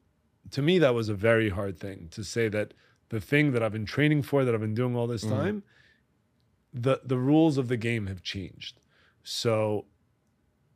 to 0.49 0.63
me, 0.63 0.79
that 0.79 0.95
was 0.95 1.09
a 1.09 1.13
very 1.13 1.49
hard 1.49 1.77
thing 1.79 2.07
to 2.11 2.23
say 2.23 2.49
that 2.49 2.73
the 3.09 3.21
thing 3.21 3.51
that 3.51 3.61
I've 3.61 3.71
been 3.71 3.85
training 3.85 4.23
for, 4.23 4.43
that 4.43 4.53
I've 4.55 4.61
been 4.61 4.73
doing 4.73 4.95
all 4.95 5.05
this 5.05 5.23
Mhm. 5.23 5.29
time, 5.29 5.63
the 6.73 7.01
the 7.05 7.19
rules 7.19 7.59
of 7.59 7.67
the 7.67 7.77
game 7.77 8.07
have 8.07 8.23
changed. 8.23 8.79
So, 9.21 9.85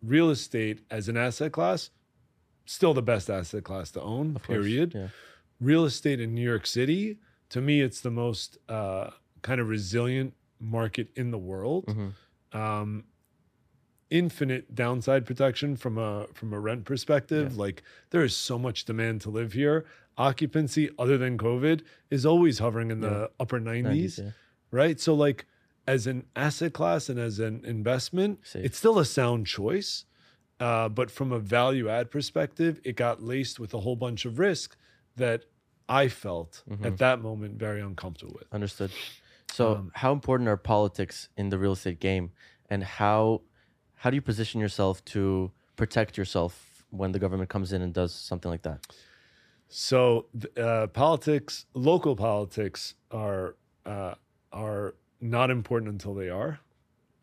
real 0.04 0.30
estate 0.30 0.82
as 0.92 1.10
an 1.10 1.18
asset 1.18 1.52
class, 1.52 1.90
still 2.68 2.94
the 2.94 3.02
best 3.02 3.30
asset 3.30 3.64
class 3.64 3.92
to 3.92 4.02
own. 4.02 4.36
Of 4.36 4.44
course. 4.44 4.58
period. 4.58 4.94
Yeah. 4.96 5.08
Real 5.60 5.86
estate 5.86 6.20
in 6.20 6.36
New 6.36 6.44
York 6.48 6.68
City, 6.68 7.18
to 7.50 7.62
me, 7.62 7.82
it's 7.82 8.02
the 8.02 8.12
most 8.12 8.58
uh, 8.70 9.10
kind 9.42 9.60
of 9.60 9.68
resilient 9.70 10.34
market 10.60 11.08
in 11.16 11.32
the 11.32 11.38
world 11.38 11.86
Mhm. 11.88 12.14
um, 12.54 13.04
infinite 14.10 14.74
downside 14.74 15.26
protection 15.26 15.76
from 15.76 15.98
a 15.98 16.28
from 16.34 16.54
a 16.54 16.60
rent 16.60 16.86
perspective. 16.86 17.52
Yeah. 17.54 17.58
Like 17.60 17.84
there 18.12 18.24
is 18.24 18.36
so 18.36 18.58
much 18.58 18.86
demand 18.86 19.22
to 19.22 19.30
live 19.30 19.54
here. 19.54 19.86
Occupancy, 20.18 20.90
other 20.98 21.18
than 21.18 21.38
COVID, 21.38 21.82
is 22.10 22.26
always 22.26 22.60
hovering 22.60 22.90
in 22.90 23.02
Yeah. 23.02 23.10
the 23.10 23.32
upper 23.40 23.60
90s, 23.60 23.84
nineties, 23.84 24.20
yeah. 24.20 24.32
right? 24.72 25.00
So 25.00 25.14
like 25.14 25.46
as 25.86 26.08
an 26.08 26.26
asset 26.36 26.74
class 26.74 27.08
and 27.10 27.20
as 27.20 27.40
an 27.40 27.64
investment, 27.66 28.40
Safe. 28.46 28.66
it's 28.66 28.78
still 28.78 28.98
a 29.00 29.06
sound 29.06 29.46
choice. 29.48 30.06
Uh, 30.60 30.90
but 30.90 31.12
from 31.12 31.32
a 31.32 31.40
value 31.40 31.88
add 31.90 32.10
perspective, 32.10 32.80
it 32.84 32.96
got 32.96 33.22
laced 33.22 33.60
with 33.60 33.74
a 33.74 33.80
whole 33.80 33.96
bunch 33.96 34.26
of 34.26 34.40
risk 34.40 34.76
that 35.16 35.46
I 35.88 36.08
felt 36.10 36.64
Mhm. 36.70 36.86
at 36.86 36.98
that 36.98 37.22
moment 37.22 37.60
very 37.60 37.82
uncomfortable 37.82 38.34
with. 38.40 38.52
Understood. 38.54 38.92
So, 39.52 39.76
Um, 39.76 39.92
how 39.96 40.12
important 40.12 40.50
are 40.50 40.58
politics 40.58 41.30
in 41.38 41.50
the 41.50 41.58
real 41.58 41.74
estate 41.74 42.00
game, 42.00 42.32
and 42.70 42.84
how 42.84 43.42
how 44.02 44.12
do 44.12 44.16
you 44.16 44.22
position 44.22 44.62
yourself 44.62 45.04
to 45.06 45.52
protect 45.76 46.18
yourself 46.18 46.86
when 46.92 47.12
the 47.14 47.20
government 47.20 47.50
comes 47.50 47.74
in 47.74 47.82
and 47.82 47.94
does 47.94 48.14
something 48.14 48.52
like 48.52 48.62
that? 48.62 48.86
So 49.70 50.28
uh, 50.56 50.88
politics, 50.88 51.66
local 51.74 52.16
politics, 52.16 52.96
are 53.12 53.56
uh, 53.86 54.16
are 54.52 54.96
not 55.20 55.50
important 55.50 55.92
until 55.92 56.14
they 56.14 56.30
are. 56.30 56.60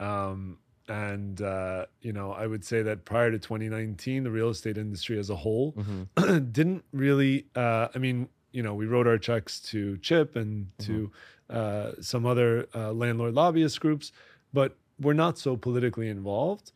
Um, 0.00 0.58
and 0.88 1.40
uh, 1.40 1.86
you 2.00 2.12
know, 2.12 2.32
I 2.32 2.46
would 2.46 2.64
say 2.64 2.82
that 2.82 3.04
prior 3.04 3.30
to 3.30 3.38
2019, 3.38 4.24
the 4.24 4.30
real 4.30 4.50
estate 4.50 4.76
industry 4.78 5.18
as 5.18 5.30
a 5.30 5.36
whole 5.36 5.72
hmm 5.72 6.02
didn't 6.52 6.84
really. 6.92 7.46
Uh, 7.54 7.88
I 7.94 7.98
mean, 7.98 8.28
you 8.52 8.62
know, 8.62 8.74
we 8.74 8.86
wrote 8.86 9.06
our 9.06 9.18
checks 9.18 9.60
to 9.60 9.98
CHIP 9.98 10.36
and 10.36 10.68
to 10.80 11.10
uh, 11.50 11.92
some 12.00 12.24
other 12.24 12.68
uh, 12.74 12.92
landlord 12.92 13.34
lobbyist 13.34 13.80
groups, 13.80 14.12
but 14.52 14.76
we're 15.00 15.12
not 15.12 15.38
so 15.38 15.56
politically 15.56 16.08
involved. 16.08 16.72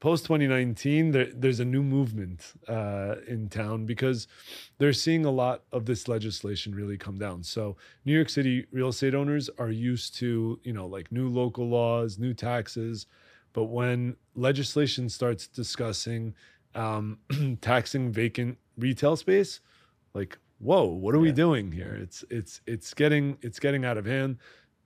Post 0.00 0.24
2019, 0.26 1.12
there, 1.12 1.28
there's 1.34 1.60
a 1.60 1.64
new 1.64 1.82
movement 1.82 2.52
uh, 2.68 3.14
in 3.26 3.48
town 3.48 3.86
because 3.86 4.28
they're 4.76 4.92
seeing 4.92 5.24
a 5.24 5.30
lot 5.30 5.62
of 5.72 5.86
this 5.86 6.08
legislation 6.08 6.74
really 6.74 6.98
come 6.98 7.16
down. 7.16 7.42
So 7.42 7.76
New 8.04 8.12
York 8.12 8.28
City 8.28 8.66
real 8.70 8.88
estate 8.88 9.14
owners 9.14 9.48
are 9.58 9.70
used 9.70 10.14
to, 10.16 10.60
you 10.62 10.74
know, 10.74 10.86
like 10.86 11.10
new 11.10 11.30
local 11.30 11.66
laws, 11.70 12.18
new 12.18 12.34
taxes, 12.34 13.06
but 13.54 13.64
when 13.64 14.16
legislation 14.34 15.08
starts 15.08 15.46
discussing 15.46 16.34
um, 16.74 17.18
taxing 17.62 18.12
vacant 18.12 18.58
retail 18.76 19.16
space, 19.16 19.60
like, 20.12 20.36
whoa, 20.58 20.84
what 20.84 21.14
are 21.14 21.20
we 21.20 21.32
doing 21.32 21.72
here? 21.72 21.96
It's 21.98 22.22
it's 22.28 22.60
it's 22.66 22.92
getting 22.92 23.38
it's 23.40 23.58
getting 23.58 23.84
out 23.86 23.96
of 23.96 24.04
hand. 24.04 24.38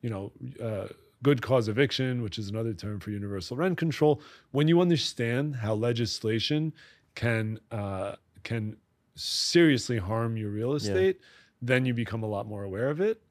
You 0.02 0.10
know, 0.10 0.32
uh, 0.62 0.88
good 1.22 1.42
cause 1.42 1.68
eviction, 1.68 2.22
which 2.22 2.38
is 2.38 2.50
another 2.50 2.74
term 2.74 3.00
for 3.00 3.10
universal 3.10 3.56
rent 3.56 3.78
control. 3.78 4.20
When 4.52 4.68
you 4.68 4.80
understand 4.80 5.56
how 5.56 5.74
legislation 5.74 6.74
can 7.14 7.58
uh, 7.72 8.16
can 8.44 8.76
seriously 9.16 9.98
harm 9.98 10.36
your 10.36 10.50
real 10.50 10.74
estate, 10.74 11.20
then 11.60 11.86
you 11.86 11.94
become 11.94 12.22
a 12.22 12.28
lot 12.28 12.46
more 12.46 12.64
aware 12.64 12.90
of 12.90 13.00
it. 13.00 13.22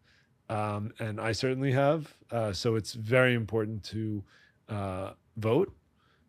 Um, 0.49 0.93
and 0.99 1.21
I 1.21 1.31
certainly 1.33 1.71
have. 1.73 2.13
Uh, 2.31 2.53
so 2.53 2.75
it's 2.75 2.93
very 2.93 3.35
important 3.35 3.83
to 3.85 4.23
uh, 4.69 5.11
vote, 5.37 5.73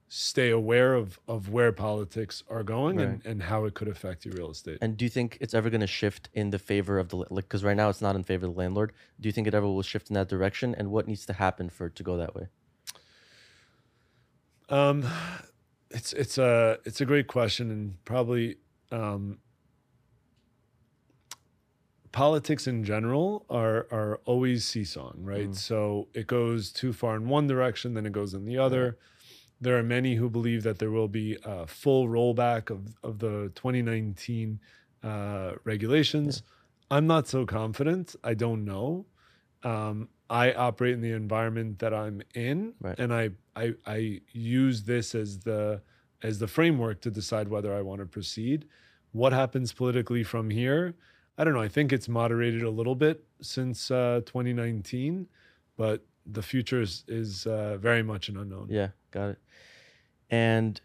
stay 0.08 0.50
aware 0.50 0.94
of 0.94 1.18
of 1.28 1.50
where 1.50 1.70
politics 1.72 2.42
are 2.48 2.62
going 2.62 3.00
and, 3.00 3.24
and 3.26 3.42
how 3.42 3.64
it 3.64 3.74
could 3.74 3.88
affect 3.88 4.24
your 4.24 4.34
real 4.34 4.50
estate. 4.50 4.78
And 4.80 4.96
do 4.96 5.04
you 5.04 5.08
think 5.10 5.36
it's 5.40 5.54
ever 5.54 5.68
going 5.68 5.82
to 5.82 5.86
shift 5.86 6.28
in 6.32 6.50
the 6.50 6.58
favor 6.58 6.98
of 6.98 7.08
the 7.08 7.16
like? 7.16 7.44
Because 7.44 7.64
right 7.64 7.76
now 7.76 7.88
it's 7.88 8.00
not 8.00 8.16
in 8.16 8.24
favor 8.24 8.46
of 8.46 8.54
the 8.54 8.58
landlord. 8.58 8.92
Do 9.20 9.28
you 9.28 9.32
think 9.32 9.46
it 9.46 9.54
ever 9.54 9.66
will 9.66 9.82
shift 9.82 10.10
in 10.10 10.14
that 10.14 10.28
direction? 10.28 10.74
And 10.74 10.90
what 10.90 11.06
needs 11.06 11.26
to 11.26 11.32
happen 11.34 11.68
for 11.68 11.86
it 11.86 11.96
to 11.96 12.02
go 12.02 12.16
that 12.16 12.34
way? 12.34 12.48
Um, 14.70 15.04
it's 15.90 16.12
it's 16.12 16.38
a 16.38 16.78
it's 16.84 17.00
a 17.00 17.06
great 17.06 17.26
question, 17.26 17.70
and 17.70 18.04
probably 18.04 18.56
um, 18.92 19.38
politics 22.12 22.66
in 22.66 22.84
general 22.84 23.44
are 23.50 23.86
are 23.90 24.20
always 24.24 24.64
seesawing, 24.64 25.24
right? 25.24 25.50
Mm. 25.50 25.56
So 25.56 26.08
it 26.14 26.26
goes 26.26 26.70
too 26.72 26.92
far 26.92 27.16
in 27.16 27.28
one 27.28 27.46
direction, 27.46 27.94
then 27.94 28.06
it 28.06 28.12
goes 28.12 28.34
in 28.34 28.44
the 28.44 28.58
other. 28.58 28.98
There 29.60 29.76
are 29.76 29.82
many 29.82 30.14
who 30.14 30.30
believe 30.30 30.62
that 30.62 30.78
there 30.78 30.90
will 30.90 31.08
be 31.08 31.36
a 31.44 31.66
full 31.66 32.08
rollback 32.08 32.70
of 32.70 32.96
of 33.02 33.18
the 33.18 33.50
2019 33.54 34.60
uh, 35.02 35.52
regulations. 35.64 36.42
I'm 36.90 37.06
not 37.06 37.28
so 37.28 37.44
confident. 37.44 38.14
I 38.24 38.34
don't 38.34 38.64
know. 38.64 39.06
Um, 39.62 40.08
I 40.30 40.52
operate 40.52 40.94
in 40.94 41.00
the 41.00 41.12
environment 41.12 41.78
that 41.80 41.92
I'm 41.92 42.22
in, 42.34 42.74
Right. 42.80 42.98
and 42.98 43.12
I, 43.12 43.30
I 43.56 43.74
I 43.86 44.20
use 44.32 44.84
this 44.84 45.14
as 45.14 45.40
the 45.40 45.82
as 46.22 46.38
the 46.38 46.46
framework 46.48 47.00
to 47.02 47.10
decide 47.10 47.48
whether 47.48 47.74
I 47.74 47.82
want 47.82 48.00
to 48.00 48.06
proceed. 48.06 48.66
What 49.12 49.32
happens 49.32 49.72
politically 49.72 50.22
from 50.22 50.50
here? 50.50 50.94
I 51.38 51.44
don't 51.44 51.54
know. 51.54 51.60
I 51.62 51.68
think 51.68 51.92
it's 51.92 52.08
moderated 52.08 52.62
a 52.64 52.70
little 52.70 52.96
bit 52.96 53.24
since 53.40 53.90
uh, 53.90 54.22
2019, 54.26 55.28
but 55.76 56.04
the 56.26 56.42
future 56.42 56.82
is, 56.82 57.04
is 57.06 57.46
uh, 57.46 57.76
very 57.78 58.02
much 58.02 58.28
an 58.28 58.36
unknown. 58.36 58.66
Yeah, 58.68 58.88
got 59.12 59.28
it. 59.30 59.38
And 60.30 60.80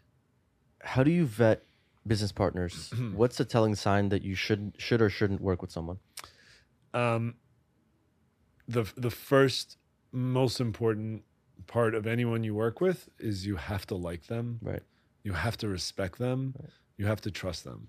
how 0.80 1.02
do 1.02 1.10
you 1.10 1.26
vet 1.26 1.64
business 2.06 2.30
partners? 2.32 2.92
What's 3.14 3.40
a 3.40 3.44
telling 3.44 3.74
sign 3.74 4.08
that 4.10 4.22
you 4.22 4.34
should 4.36 4.74
should 4.78 5.02
or 5.02 5.10
shouldn't 5.10 5.40
work 5.40 5.60
with 5.60 5.70
someone? 5.72 5.98
um, 6.94 7.34
the 8.68 8.84
the 8.96 9.10
first 9.10 9.76
most 10.12 10.60
important 10.60 11.24
part 11.66 11.94
of 11.94 12.06
anyone 12.06 12.44
you 12.44 12.54
work 12.54 12.80
with 12.80 13.08
is 13.18 13.44
you 13.46 13.56
have 13.56 13.86
to 13.86 13.94
like 13.94 14.26
them 14.28 14.58
Right. 14.62 14.82
you 15.22 15.32
have 15.32 15.56
to 15.58 15.68
respect 15.68 16.18
them 16.18 16.54
Right. 16.60 16.70
you 16.96 17.06
have 17.06 17.20
to 17.22 17.30
trust 17.30 17.64
them 17.64 17.88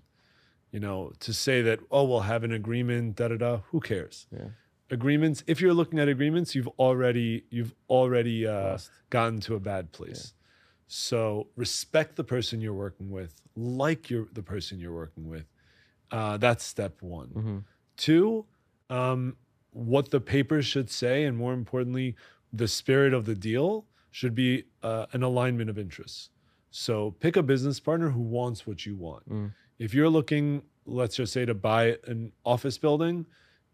you 0.76 0.80
know 0.86 0.98
to 1.26 1.32
say 1.32 1.56
that 1.68 1.78
oh 1.90 2.04
we'll 2.08 2.28
have 2.34 2.42
an 2.48 2.52
agreement 2.62 3.16
da 3.18 3.26
da 3.32 3.36
da 3.44 3.52
who 3.70 3.78
cares 3.90 4.16
Yeah. 4.38 4.50
agreements 4.98 5.38
if 5.52 5.56
you're 5.62 5.76
looking 5.80 5.98
at 6.04 6.08
agreements 6.16 6.48
you've 6.56 6.72
already 6.86 7.30
you've 7.54 7.74
already 7.98 8.38
uh, 8.56 8.76
gotten 9.16 9.38
to 9.46 9.52
a 9.60 9.62
bad 9.72 9.84
place 9.98 10.22
so 10.86 11.48
respect 11.64 12.10
the 12.20 12.26
person 12.34 12.54
you're 12.60 12.80
working 12.86 13.08
with 13.18 13.32
like 13.56 14.02
your 14.12 14.24
the 14.38 14.42
person 14.52 14.78
you're 14.82 14.98
working 15.04 15.26
with 15.34 15.46
uh, 16.16 16.36
that's 16.44 16.64
step 16.74 16.94
one 17.18 17.28
hmm 17.40 17.58
Two, 17.96 18.44
um, 18.90 19.20
what 19.70 20.10
the 20.10 20.20
papers 20.20 20.66
should 20.72 20.90
say, 20.90 21.24
and 21.24 21.34
more 21.44 21.54
importantly, 21.54 22.08
the 22.62 22.68
spirit 22.68 23.12
of 23.14 23.22
the 23.24 23.34
deal 23.34 23.86
should 24.10 24.34
be 24.34 24.64
uh, 24.82 25.06
an 25.14 25.22
alignment 25.22 25.70
of 25.70 25.78
interests. 25.78 26.28
So 26.70 27.12
pick 27.24 27.36
a 27.36 27.42
business 27.42 27.80
partner 27.80 28.10
who 28.10 28.20
wants 28.20 28.66
what 28.66 28.84
you 28.84 28.94
want. 29.08 29.26
Mm. 29.30 29.50
If 29.78 29.94
you're 29.94 30.08
looking, 30.08 30.62
let's 30.86 31.16
just 31.16 31.32
say, 31.32 31.44
to 31.44 31.54
buy 31.54 31.98
an 32.06 32.32
office 32.44 32.78
building, 32.78 33.26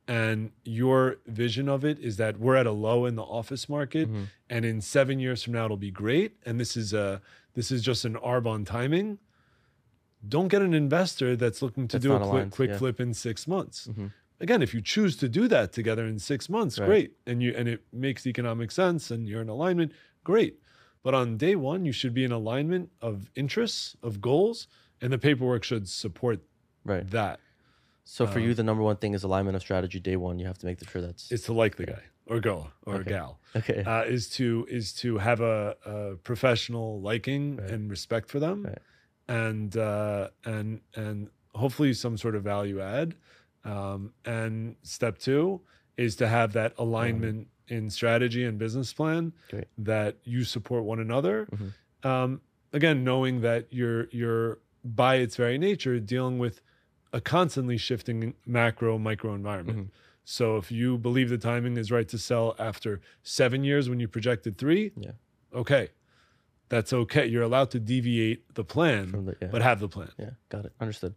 and 0.08 0.50
your 0.64 1.18
vision 1.26 1.68
of 1.68 1.84
it 1.84 1.98
is 2.00 2.16
that 2.16 2.38
we're 2.38 2.56
at 2.56 2.66
a 2.66 2.72
low 2.72 3.06
in 3.06 3.14
the 3.14 3.22
office 3.22 3.68
market, 3.68 4.10
Mhm. 4.10 4.26
and 4.50 4.64
in 4.64 4.80
seven 4.80 5.20
years 5.20 5.42
from 5.44 5.52
now 5.52 5.66
it'll 5.66 5.76
be 5.76 5.92
great, 5.92 6.36
and 6.44 6.58
this 6.58 6.76
is 6.76 6.92
a 6.92 7.20
this 7.54 7.70
is 7.70 7.82
just 7.82 8.06
an 8.06 8.14
arb 8.14 8.46
on 8.46 8.64
timing, 8.64 9.18
don't 10.26 10.48
get 10.48 10.62
an 10.62 10.72
investor 10.72 11.36
that's 11.36 11.60
looking 11.60 11.86
to 11.86 11.96
That's 11.98 12.02
do 12.02 12.14
a 12.16 12.18
not 12.18 12.30
quick, 12.30 12.50
quick 12.50 12.70
yeah. 12.70 12.78
flip 12.78 12.98
in 12.98 13.12
six 13.12 13.46
months. 13.46 13.88
Mhm. 13.88 14.10
Again, 14.40 14.62
if 14.62 14.72
you 14.72 14.80
choose 14.80 15.16
to 15.18 15.28
do 15.28 15.46
that 15.48 15.70
together 15.72 16.06
in 16.06 16.18
six 16.18 16.48
months, 16.48 16.78
Right. 16.78 16.86
great, 16.86 17.12
and 17.26 17.42
you 17.42 17.52
and 17.54 17.68
it 17.68 17.82
makes 17.92 18.26
economic 18.26 18.70
sense, 18.70 19.10
and 19.10 19.28
you're 19.28 19.42
in 19.42 19.50
alignment, 19.50 19.92
great. 20.24 20.58
But 21.02 21.12
on 21.14 21.36
day 21.36 21.54
one, 21.56 21.84
you 21.84 21.92
should 21.92 22.14
be 22.14 22.24
in 22.24 22.32
alignment 22.32 22.90
of 23.02 23.30
interests, 23.34 23.96
of 24.02 24.20
goals, 24.22 24.66
and 25.02 25.12
the 25.12 25.18
paperwork 25.18 25.64
should 25.64 25.88
support 25.88 26.40
Right. 26.84 27.08
that. 27.10 27.40
So 28.04 28.26
for 28.26 28.38
Um, 28.38 28.44
you, 28.46 28.54
the 28.54 28.62
number 28.62 28.82
one 28.82 28.96
thing 28.96 29.14
is 29.14 29.22
alignment 29.22 29.54
of 29.56 29.62
strategy. 29.62 30.00
Day 30.00 30.16
one, 30.16 30.38
you 30.38 30.46
have 30.46 30.58
to 30.58 30.66
make 30.66 30.82
sure 30.88 31.02
that's 31.02 31.30
it's 31.30 31.44
to 31.44 31.52
like 31.52 31.76
the 31.76 31.86
guy 31.86 32.02
or 32.26 32.40
girl 32.40 32.72
or 32.86 32.96
Okay. 32.96 33.10
gal. 33.10 33.40
okay. 33.54 33.82
uh, 33.84 34.02
is 34.04 34.28
to 34.30 34.66
is 34.70 34.92
to 34.94 35.18
have 35.18 35.40
a, 35.40 35.76
a 35.84 36.16
professional 36.16 37.00
liking 37.00 37.56
Right. 37.56 37.70
and 37.70 37.90
respect 37.90 38.28
for 38.28 38.40
them, 38.40 38.64
Right. 38.64 38.78
and 39.28 39.76
uh, 39.76 40.30
and 40.44 40.80
and 40.96 41.30
hopefully 41.54 41.92
some 41.94 42.16
sort 42.16 42.34
of 42.34 42.42
value 42.42 42.80
add. 42.80 43.14
Um, 43.64 44.12
and 44.24 44.74
step 44.82 45.18
two 45.18 45.60
is 45.96 46.16
to 46.16 46.26
have 46.26 46.52
that 46.54 46.72
alignment 46.78 47.46
in 47.68 47.88
strategy 47.90 48.44
and 48.44 48.58
business 48.58 48.92
plan 48.92 49.32
Great. 49.50 49.68
that 49.78 50.16
you 50.24 50.42
support 50.42 50.82
one 50.84 50.98
another. 50.98 51.46
Mhm. 51.46 51.72
Um, 52.08 52.40
again, 52.72 53.04
knowing 53.04 53.42
that 53.42 53.72
you're 53.72 54.08
you're 54.10 54.58
by 54.84 55.16
its 55.16 55.36
very 55.36 55.58
nature 55.58 55.98
dealing 56.00 56.38
with 56.38 56.60
a 57.12 57.20
constantly 57.20 57.76
shifting 57.76 58.34
macro 58.46 58.98
micro 58.98 59.34
environment. 59.34 59.78
Mhm. 59.78 59.90
So 60.24 60.56
if 60.56 60.70
you 60.72 60.98
believe 60.98 61.28
the 61.30 61.38
timing 61.38 61.76
is 61.76 61.90
right 61.90 62.08
to 62.08 62.18
sell 62.18 62.54
after 62.58 63.00
seven 63.22 63.64
years 63.64 63.88
when 63.90 64.00
you 64.00 64.08
projected 64.08 64.56
three, 64.56 64.92
Yeah. 64.96 65.12
okay, 65.52 65.90
that's 66.68 66.92
okay. 66.92 67.26
You're 67.26 67.42
allowed 67.42 67.70
to 67.72 67.80
deviate 67.80 68.54
the 68.54 68.64
plan, 68.64 69.08
From 69.10 69.26
the, 69.26 69.36
yeah. 69.42 69.48
but 69.48 69.62
have 69.62 69.80
the 69.80 69.88
plan. 69.88 70.10
Yeah, 70.18 70.30
got 70.48 70.64
it. 70.64 70.72
Understood. 70.80 71.14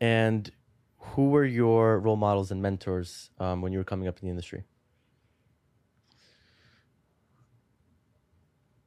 And 0.00 0.50
who 0.98 1.28
were 1.28 1.44
your 1.44 2.00
role 2.00 2.16
models 2.16 2.50
and 2.50 2.60
mentors 2.62 3.30
um, 3.38 3.60
when 3.62 3.72
you 3.72 3.78
were 3.78 3.84
coming 3.84 4.08
up 4.08 4.18
in 4.20 4.26
the 4.26 4.30
industry? 4.30 4.64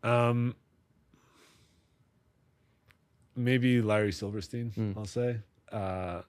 Um, 0.04 0.56
maybe 3.38 3.82
Larry 3.82 4.12
Silverstein. 4.12 4.72
Mm. 4.78 4.98
I'll 4.98 5.06
say. 5.06 5.38
Uh, 5.72 6.22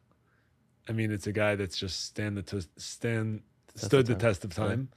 I 0.89 0.93
mean, 0.93 1.11
it's 1.13 1.27
a 1.27 1.33
guy 1.33 1.55
that's 1.57 1.77
just 1.77 2.05
stand 2.05 2.37
the 2.37 2.43
t- 2.43 2.61
stand 2.77 3.43
Test 3.75 3.87
stood 3.87 4.07
the 4.07 4.15
test 4.15 4.45
of 4.45 4.57
Yeah. 4.57 4.65
time. 4.65 4.89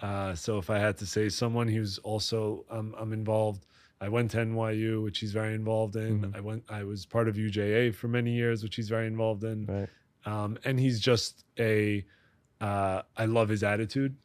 Uh, 0.00 0.34
so 0.34 0.58
if 0.58 0.68
I 0.70 0.78
had 0.78 0.96
to 0.98 1.06
say 1.06 1.28
someone 1.28 1.68
who's 1.68 1.98
also 1.98 2.64
um, 2.70 2.94
I'm 2.98 3.12
involved. 3.12 3.66
I 3.98 4.10
went 4.10 4.30
to 4.32 4.38
NYU, 4.38 5.02
which 5.02 5.20
he's 5.20 5.32
very 5.32 5.54
involved 5.54 5.96
in. 5.96 6.20
Mhm. 6.20 6.36
I 6.36 6.40
went. 6.40 6.64
I 6.68 6.84
was 6.84 7.06
part 7.06 7.28
of 7.28 7.36
UJA 7.36 7.94
for 7.94 8.08
many 8.08 8.32
years, 8.32 8.62
which 8.62 8.76
he's 8.76 8.90
very 8.90 9.06
involved 9.06 9.42
in. 9.44 9.66
Right. 9.66 9.88
um, 10.26 10.58
and 10.64 10.78
he's 10.80 10.98
just 11.00 11.44
a 11.58 12.04
uh, 12.60 13.02
i 13.16 13.24
love 13.26 13.48
his 13.50 13.62
attitude 13.62 14.16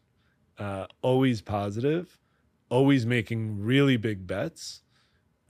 uh, 0.58 0.88
always 1.02 1.42
positive 1.42 2.18
always 2.70 3.06
making 3.06 3.60
really 3.60 3.98
big 3.98 4.26
bets 4.26 4.82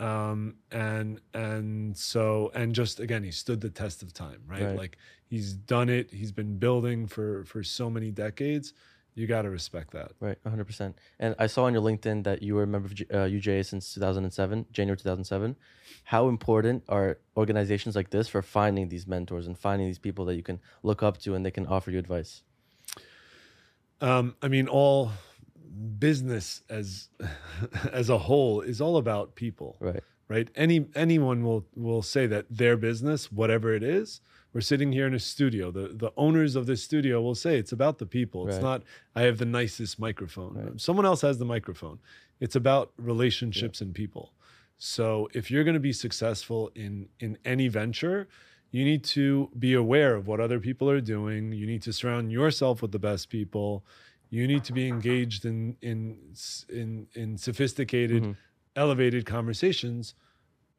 um, 0.02 0.56
and 0.72 1.22
and 1.34 1.96
so 1.96 2.52
and 2.54 2.74
just 2.74 3.00
again 3.00 3.24
he 3.24 3.32
stood 3.32 3.62
the 3.62 3.70
test 3.70 4.02
of 4.04 4.14
time 4.14 4.42
right, 4.48 4.64
Right. 4.64 4.78
like 4.78 4.98
he's 5.30 5.54
done 5.54 5.90
it 5.90 6.12
he's 6.12 6.32
been 6.32 6.58
building 6.58 7.08
for 7.08 7.46
for 7.46 7.64
so 7.64 7.90
many 7.90 8.10
decades 8.12 8.74
you 9.14 9.28
got 9.28 9.42
to 9.42 9.50
respect 9.50 9.92
that 9.92 10.14
Right, 10.22 10.38
100%. 10.46 10.94
And 11.20 11.36
I 11.38 11.48
saw 11.48 11.66
on 11.66 11.74
your 11.74 11.82
LinkedIn 11.84 12.24
that 12.24 12.42
you 12.42 12.56
were 12.56 12.64
a 12.64 12.68
member 12.68 12.88
of 12.88 12.94
uh, 12.94 13.28
UJA 13.28 13.66
since 13.66 13.94
2007, 13.94 14.68
January 14.72 14.96
2007. 14.98 15.58
How 16.06 16.30
important 16.30 16.84
are 16.88 17.18
organizations 17.36 17.94
like 17.94 18.10
this 18.10 18.30
for 18.30 18.42
finding 18.42 18.88
these 18.88 19.06
mentors 19.06 19.48
and 19.48 19.58
finding 19.60 19.88
these 19.88 20.00
people 20.00 20.24
that 20.26 20.36
you 20.36 20.44
can 20.44 20.62
look 20.82 21.04
up 21.04 21.18
to 21.24 21.36
and 21.36 21.46
they 21.46 21.52
can 21.52 21.68
offer 21.68 21.92
you 21.92 22.00
advice? 22.00 22.42
Um, 24.00 24.36
I 24.42 24.48
mean, 24.48 24.68
all 24.70 25.12
business 26.00 26.64
as 26.70 27.10
as 27.92 28.10
a 28.10 28.18
whole 28.18 28.62
is 28.62 28.82
all 28.82 28.98
about 28.98 29.36
people, 29.36 29.78
Right. 29.80 30.04
right? 30.28 30.50
Any 30.56 30.88
anyone 30.96 31.44
will 31.44 31.66
will 31.76 32.02
say 32.02 32.28
that 32.28 32.46
their 32.50 32.78
business, 32.78 33.32
whatever 33.32 33.74
it 33.74 33.84
is, 33.84 34.22
we're 34.54 34.62
sitting 34.62 34.92
here 34.92 35.08
in 35.08 35.14
a 35.14 35.20
studio. 35.20 35.72
The 35.72 35.90
the 35.90 36.12
owners 36.18 36.56
of 36.56 36.66
this 36.66 36.84
studio 36.84 37.22
will 37.22 37.36
say 37.36 37.58
it's 37.58 37.72
about 37.72 37.98
the 38.00 38.06
people. 38.06 38.48
It's 38.48 38.56
Right. 38.56 38.64
not 38.64 38.84
I 39.16 39.22
have 39.24 39.38
the 39.38 39.46
nicest 39.46 40.00
microphone. 40.00 40.54
Right. 40.56 40.82
Someone 40.82 41.06
else 41.06 41.22
has 41.22 41.38
the 41.38 41.46
microphone. 41.46 42.00
It's 42.40 42.56
about 42.56 42.92
relationships 42.98 43.82
and 43.82 43.94
people. 43.94 44.34
So 44.78 45.30
if 45.34 45.52
you're 45.52 45.64
going 45.64 45.76
to 45.76 45.80
be 45.80 45.94
successful 45.94 46.72
in 46.76 47.08
in 47.20 47.38
any 47.46 47.68
venture, 47.68 48.28
you 48.72 48.84
need 48.84 49.04
to 49.04 49.50
be 49.60 49.74
aware 49.74 50.16
of 50.16 50.28
what 50.28 50.40
other 50.40 50.60
people 50.60 50.90
are 50.90 51.02
doing. 51.02 51.52
You 51.52 51.68
need 51.68 51.84
to 51.84 51.94
surround 51.94 52.32
yourself 52.32 52.82
with 52.82 52.92
the 52.92 53.00
best 53.00 53.30
people. 53.30 53.86
You 54.32 54.48
need 54.48 54.64
to 54.64 54.74
be 54.74 54.88
engaged 54.88 55.46
in 55.46 55.78
in 55.82 56.18
in 56.70 57.08
in 57.14 57.38
sophisticated, 57.38 58.24
Mhm. 58.24 58.36
elevated 58.76 59.26
conversations. 59.26 60.16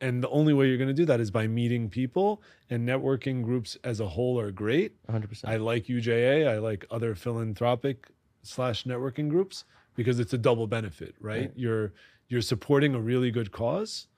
And 0.01 0.21
the 0.21 0.29
only 0.31 0.53
way 0.53 0.67
you're 0.67 0.79
going 0.79 0.89
to 0.89 0.95
do 0.95 1.05
that 1.05 1.21
is 1.21 1.31
by 1.31 1.47
meeting 1.47 1.89
people 1.89 2.43
and 2.69 2.89
networking 2.89 3.45
groups 3.45 3.77
as 3.85 4.01
a 4.01 4.09
whole 4.09 4.41
are 4.41 4.51
great. 4.51 4.97
100%. 5.07 5.45
I 5.49 5.59
like 5.59 5.89
UJA. 5.89 6.49
I 6.49 6.59
like 6.59 6.85
other 6.91 7.15
philanthropic 7.15 8.09
slash 8.43 8.83
networking 8.83 9.29
groups 9.29 9.65
because 9.95 10.19
it's 10.19 10.33
a 10.33 10.39
double 10.39 10.67
benefit, 10.67 11.15
right? 11.21 11.43
Right. 11.43 11.53
You're 11.55 11.93
you're 12.29 12.41
supporting 12.43 12.95
a 12.95 13.01
really 13.01 13.31
good 13.31 13.53
cause, 13.53 14.09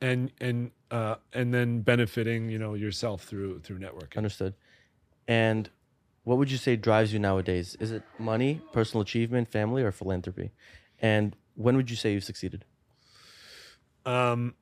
and 0.00 0.30
and 0.40 0.70
uh, 0.92 1.16
and 1.32 1.52
then 1.52 1.80
benefiting 1.82 2.48
you 2.48 2.58
know 2.60 2.74
yourself 2.74 3.24
through 3.24 3.58
through 3.60 3.80
networking. 3.80 4.16
Understood. 4.18 4.54
And 5.28 5.68
what 6.26 6.38
would 6.38 6.50
you 6.50 6.56
say 6.56 6.74
drives 6.74 7.12
you 7.12 7.20
nowadays? 7.20 7.76
Is 7.78 7.92
it 7.92 8.02
money, 8.18 8.60
personal 8.72 9.02
achievement, 9.02 9.46
family, 9.46 9.84
or 9.84 9.92
philanthropy? 9.92 10.50
And 11.00 11.36
when 11.54 11.76
would 11.76 11.88
you 11.88 11.94
say 11.94 12.14
you've 12.14 12.24
succeeded? 12.24 12.64
Um, 14.04 14.56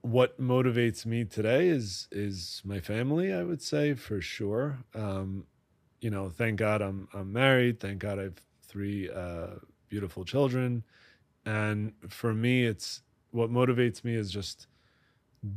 what 0.00 0.40
motivates 0.40 1.06
me 1.06 1.24
today 1.24 1.68
is 1.68 2.08
is 2.10 2.60
my 2.64 2.80
family. 2.80 3.32
I 3.32 3.44
would 3.44 3.62
say 3.62 3.94
for 3.94 4.20
sure. 4.20 4.78
Um, 4.96 5.46
you 6.00 6.10
know, 6.10 6.28
thank 6.28 6.58
God 6.58 6.82
I'm 6.82 7.06
I'm 7.14 7.32
married. 7.32 7.78
Thank 7.78 8.00
God 8.00 8.18
I 8.18 8.22
have 8.24 8.40
three 8.66 9.08
uh, 9.08 9.60
beautiful 9.88 10.24
children, 10.24 10.82
and 11.44 11.92
for 12.08 12.34
me, 12.34 12.64
it's 12.64 13.02
what 13.30 13.48
motivates 13.48 14.02
me 14.02 14.16
is 14.16 14.32
just 14.32 14.66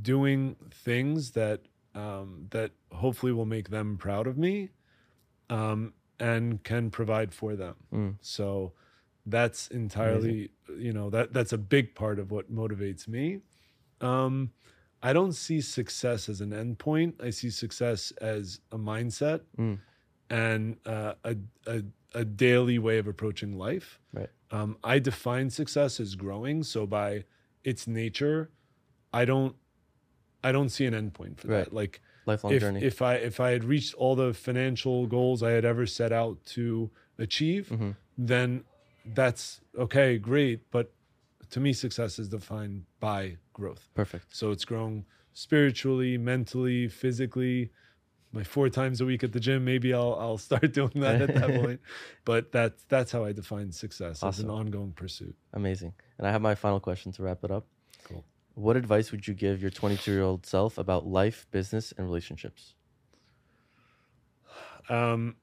doing 0.03 0.57
things 0.71 1.31
that 1.31 1.61
um, 1.95 2.45
that 2.51 2.69
hopefully 2.91 3.31
will 3.31 3.47
make 3.47 3.69
them 3.69 3.97
proud 3.97 4.27
of 4.27 4.37
me, 4.37 4.69
um, 5.49 5.93
and 6.19 6.63
can 6.63 6.89
provide 6.91 7.33
for 7.33 7.55
them. 7.55 7.75
Mm. 7.93 8.15
So 8.21 8.73
that's 9.25 9.67
entirely 9.67 10.49
you 10.77 10.91
know 10.93 11.09
that 11.09 11.33
that's 11.33 11.53
a 11.53 11.57
big 11.57 11.93
part 11.93 12.19
of 12.19 12.31
what 12.31 12.51
motivates 12.51 13.05
me 13.07 13.41
um 14.01 14.49
i 15.03 15.11
don't 15.13 15.33
see 15.33 15.59
success 15.61 16.29
as 16.29 16.39
an 16.41 16.51
endpoint 16.51 17.13
i 17.21 17.29
see 17.29 17.49
success 17.49 18.11
as 18.21 18.59
a 18.71 18.77
mindset 18.77 19.41
Mm. 19.57 19.79
and 20.29 20.77
uh, 20.85 21.13
a, 21.25 21.35
a 21.67 21.83
a 22.15 22.25
daily 22.25 22.79
way 22.79 22.97
of 22.97 23.07
approaching 23.07 23.57
life 23.57 23.99
Right. 24.13 24.29
um 24.51 24.77
i 24.83 24.99
define 24.99 25.49
success 25.49 25.99
as 25.99 26.15
growing 26.15 26.63
so 26.63 26.87
by 26.87 27.25
its 27.63 27.85
nature 27.85 28.49
i 29.13 29.25
don't 29.25 29.55
i 30.43 30.51
don't 30.51 30.69
see 30.69 30.85
an 30.85 30.93
endpoint 30.93 31.39
for 31.39 31.49
Right. 31.49 31.65
that 31.65 31.73
like 31.73 32.01
Lifelong 32.29 32.53
if, 32.53 32.61
journey. 32.61 32.81
if 32.83 33.01
I 33.01 33.13
if 33.15 33.39
I 33.39 33.49
had 33.55 33.63
reached 33.73 33.93
all 33.95 34.15
the 34.15 34.33
financial 34.33 35.07
goals 35.07 35.41
I 35.43 35.51
had 35.51 35.65
ever 35.65 35.85
set 35.99 36.11
out 36.11 36.37
to 36.55 36.89
achieve, 37.17 37.69
Mhm. 37.71 37.95
then 38.17 38.63
that's 39.05 39.61
okay, 39.85 40.17
great. 40.17 40.59
But 40.71 40.85
to 41.53 41.59
me, 41.59 41.73
success 41.73 42.19
is 42.19 42.27
defined 42.29 42.85
by 42.99 43.37
growth. 43.53 43.83
Perfect. 43.95 44.25
So 44.35 44.51
it's 44.51 44.65
growing 44.65 45.05
spiritually, 45.33 46.17
mentally, 46.17 46.87
physically. 46.87 47.71
My 48.31 48.43
four 48.43 48.69
times 48.69 49.01
a 49.01 49.05
week 49.05 49.23
at 49.23 49.31
the 49.31 49.39
gym, 49.39 49.65
maybe 49.65 49.89
I'll 49.93 50.15
I'll 50.23 50.37
start 50.49 50.71
doing 50.73 50.97
that 51.05 51.17
at 51.25 51.33
that 51.33 51.49
point. 51.63 51.79
But 52.25 52.51
that's 52.51 52.83
that's 52.93 53.11
how 53.11 53.25
I 53.25 53.31
define 53.31 53.71
success 53.71 54.23
as 54.23 54.39
an 54.39 54.49
ongoing 54.49 54.91
pursuit. 54.91 55.35
Amazing. 55.53 55.93
And 56.19 56.27
I 56.27 56.31
have 56.31 56.41
my 56.41 56.53
final 56.55 56.79
question 56.79 57.11
to 57.13 57.23
wrap 57.23 57.43
it 57.43 57.49
up. 57.57 57.65
Cool. 58.03 58.23
What 58.59 58.75
advice 58.75 59.11
would 59.11 59.25
you 59.25 59.33
give 59.33 59.61
your 59.61 59.71
22 59.71 60.11
year 60.11 60.21
old 60.21 60.45
self 60.45 60.77
about 60.77 61.07
life, 61.07 61.47
business, 61.49 61.93
and 61.97 62.05
relationships? 62.05 62.75
Um, 64.89 65.37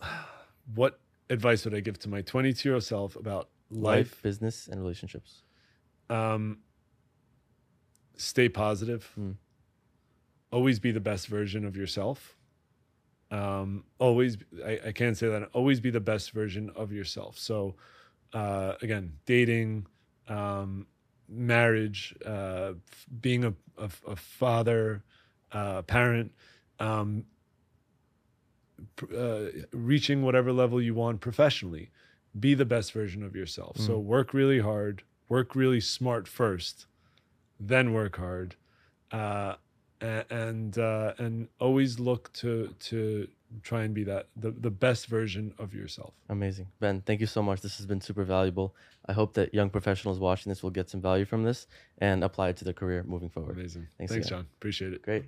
what 0.74 1.00
advice 1.30 1.64
would 1.64 1.74
I 1.74 1.80
give 1.80 1.98
to 2.00 2.08
my 2.10 2.20
22 2.20 2.68
year 2.68 2.74
old 2.74 2.84
self 2.84 3.16
about 3.16 3.48
life 3.70 4.22
business, 4.22 4.68
and 4.68 4.78
relationships. 4.78 5.42
um, 6.10 6.58
stay 8.16 8.48
positive 8.50 9.10
Mm. 9.18 9.36
always 10.52 10.78
be 10.78 10.92
the 10.92 11.00
best 11.00 11.28
version 11.28 11.64
of 11.64 11.76
yourself 11.76 12.36
um, 13.30 13.84
always 13.98 14.36
I, 14.64 14.80
I 14.88 14.92
can't 14.92 15.16
say 15.16 15.28
that 15.28 15.48
always 15.54 15.80
be 15.80 15.90
the 15.90 16.00
best 16.00 16.30
version 16.32 16.70
of 16.76 16.92
yourself 16.92 17.38
so 17.38 17.74
uh, 18.34 18.74
again 18.82 19.18
dating 19.26 19.86
um, 20.28 20.86
marriage, 21.28 22.14
uh, 22.24 22.72
being 23.20 23.44
a, 23.44 23.54
a, 23.78 23.90
a 24.06 24.16
father, 24.16 25.02
uh, 25.52 25.82
parent, 25.82 26.32
um, 26.80 27.24
pr- 28.96 29.14
uh, 29.16 29.46
reaching 29.72 30.22
whatever 30.22 30.52
level 30.52 30.80
you 30.80 30.94
want 30.94 31.20
professionally. 31.20 31.90
Be 32.38 32.54
the 32.54 32.64
best 32.64 32.92
version 32.92 33.22
of 33.22 33.36
yourself. 33.36 33.76
So 33.78 33.98
work 33.98 34.34
really 34.34 34.58
hard, 34.58 35.04
work 35.28 35.54
really 35.54 35.80
smart 35.80 36.26
first, 36.26 36.86
then 37.60 37.92
work 37.92 38.16
hard, 38.16 38.56
uh, 39.12 39.54
and 40.00 40.76
uh, 40.76 41.14
and 41.18 41.48
always 41.60 42.00
look 42.00 42.32
to 42.34 42.74
to 42.80 43.28
try 43.62 43.82
and 43.82 43.94
be 43.94 44.04
that 44.04 44.28
the, 44.36 44.50
the 44.50 44.70
best 44.70 45.06
version 45.06 45.54
of 45.58 45.74
yourself. 45.74 46.14
Amazing. 46.28 46.68
Ben, 46.80 47.02
thank 47.06 47.20
you 47.20 47.26
so 47.26 47.42
much. 47.42 47.60
This 47.60 47.76
has 47.78 47.86
been 47.86 48.00
super 48.00 48.24
valuable. 48.24 48.74
I 49.06 49.12
hope 49.12 49.34
that 49.34 49.54
young 49.54 49.70
professionals 49.70 50.18
watching 50.18 50.50
this 50.50 50.62
will 50.62 50.70
get 50.70 50.90
some 50.90 51.00
value 51.00 51.24
from 51.24 51.42
this 51.42 51.66
and 51.98 52.24
apply 52.24 52.50
it 52.50 52.56
to 52.58 52.64
their 52.64 52.72
career 52.72 53.04
moving 53.06 53.28
forward. 53.28 53.56
Amazing. 53.56 53.86
Thanks 53.98 54.12
Thanks, 54.12 54.26
again. 54.26 54.38
John. 54.38 54.46
Appreciate 54.58 54.92
it. 54.92 55.02
Great. 55.02 55.24